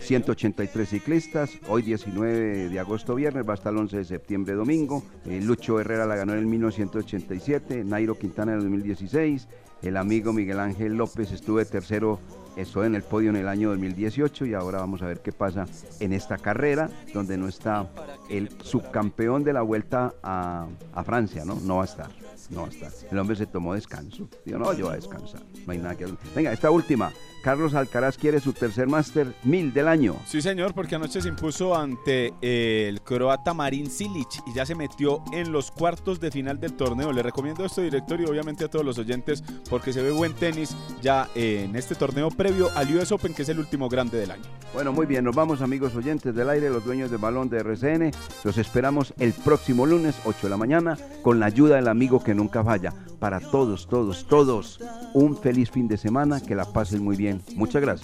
183 0.00 0.86
eh, 0.86 0.90
ciclistas. 0.90 1.50
Hoy 1.68 1.82
19 1.82 2.70
de 2.70 2.80
agosto 2.80 3.14
viernes, 3.14 3.46
va 3.46 3.54
hasta 3.54 3.68
el 3.68 3.76
11 3.76 3.98
de 3.98 4.04
septiembre 4.04 4.54
domingo. 4.54 5.02
Eh, 5.26 5.40
Lucho 5.42 5.78
Herrera 5.78 6.06
la 6.06 6.16
ganó 6.16 6.32
en 6.32 6.38
el 6.38 6.46
1987, 6.46 7.84
Nairo 7.84 8.18
Quintana 8.18 8.52
en 8.52 8.58
el 8.58 8.64
2016, 8.64 9.48
el 9.82 9.96
amigo 9.98 10.32
Miguel 10.32 10.60
Ángel 10.60 10.94
López 10.94 11.30
estuvo 11.32 11.58
de 11.58 11.66
tercero 11.66 12.20
estoy 12.56 12.86
en 12.86 12.94
el 12.94 13.02
podio 13.02 13.30
en 13.30 13.36
el 13.36 13.48
año 13.48 13.70
2018 13.70 14.46
y 14.46 14.54
ahora 14.54 14.78
vamos 14.78 15.02
a 15.02 15.06
ver 15.06 15.20
qué 15.20 15.32
pasa 15.32 15.66
en 16.00 16.12
esta 16.12 16.36
carrera 16.38 16.90
donde 17.14 17.38
no 17.38 17.48
está 17.48 17.90
el 18.28 18.50
subcampeón 18.62 19.42
de 19.42 19.52
la 19.52 19.62
vuelta 19.62 20.14
a, 20.22 20.68
a 20.94 21.04
Francia, 21.04 21.44
¿no? 21.44 21.58
No 21.60 21.76
va 21.76 21.82
a 21.82 21.86
estar. 21.86 22.21
No 22.52 22.66
está. 22.66 22.90
El 23.10 23.18
hombre 23.18 23.34
se 23.36 23.46
tomó 23.46 23.74
descanso. 23.74 24.28
Dijo, 24.44 24.58
no, 24.58 24.72
yo 24.74 24.86
voy 24.86 24.94
a 24.94 24.96
descansar. 24.96 25.42
No 25.66 25.72
hay 25.72 25.78
nada 25.78 25.94
que 25.96 26.04
hacer. 26.04 26.18
Venga, 26.34 26.52
esta 26.52 26.70
última. 26.70 27.12
Carlos 27.42 27.74
Alcaraz 27.74 28.16
quiere 28.16 28.38
su 28.38 28.52
tercer 28.52 28.86
Master 28.86 29.34
1000 29.42 29.72
del 29.72 29.88
año. 29.88 30.14
Sí, 30.26 30.40
señor, 30.40 30.74
porque 30.74 30.94
anoche 30.94 31.20
se 31.20 31.28
impuso 31.28 31.76
ante 31.76 32.32
el 32.40 33.00
croata 33.00 33.52
Marin 33.52 33.90
Silic 33.90 34.28
y 34.46 34.54
ya 34.54 34.64
se 34.64 34.76
metió 34.76 35.24
en 35.32 35.50
los 35.50 35.72
cuartos 35.72 36.20
de 36.20 36.30
final 36.30 36.60
del 36.60 36.74
torneo. 36.74 37.12
Le 37.12 37.22
recomiendo 37.22 37.64
esto, 37.64 37.80
director, 37.80 38.20
y 38.20 38.26
obviamente 38.26 38.64
a 38.64 38.68
todos 38.68 38.84
los 38.84 38.96
oyentes, 38.98 39.42
porque 39.68 39.92
se 39.92 40.02
ve 40.02 40.12
buen 40.12 40.34
tenis 40.34 40.76
ya 41.00 41.28
en 41.34 41.74
este 41.74 41.96
torneo 41.96 42.28
previo 42.30 42.70
al 42.76 42.94
US 42.94 43.10
Open, 43.10 43.34
que 43.34 43.42
es 43.42 43.48
el 43.48 43.58
último 43.58 43.88
grande 43.88 44.18
del 44.18 44.30
año. 44.30 44.44
Bueno, 44.72 44.92
muy 44.92 45.06
bien, 45.06 45.24
nos 45.24 45.34
vamos 45.34 45.62
amigos 45.62 45.96
oyentes 45.96 46.34
del 46.34 46.48
aire, 46.48 46.70
los 46.70 46.84
dueños 46.84 47.10
del 47.10 47.18
balón 47.18 47.50
de 47.50 47.58
RCN. 47.58 48.12
Los 48.44 48.56
esperamos 48.56 49.14
el 49.18 49.32
próximo 49.32 49.84
lunes, 49.84 50.14
8 50.24 50.38
de 50.44 50.48
la 50.48 50.56
mañana, 50.56 50.96
con 51.22 51.40
la 51.40 51.46
ayuda 51.46 51.76
del 51.76 51.88
amigo 51.88 52.22
que 52.22 52.34
nunca 52.42 52.64
falla. 52.64 52.92
Para 53.18 53.40
todos, 53.40 53.86
todos, 53.86 54.26
todos, 54.26 54.80
un 55.14 55.36
feliz 55.36 55.70
fin 55.70 55.86
de 55.86 55.96
semana, 55.96 56.40
que 56.40 56.54
la 56.54 56.64
pasen 56.64 57.02
muy 57.04 57.16
bien. 57.16 57.40
Muchas 57.54 57.80
gracias. 57.80 58.00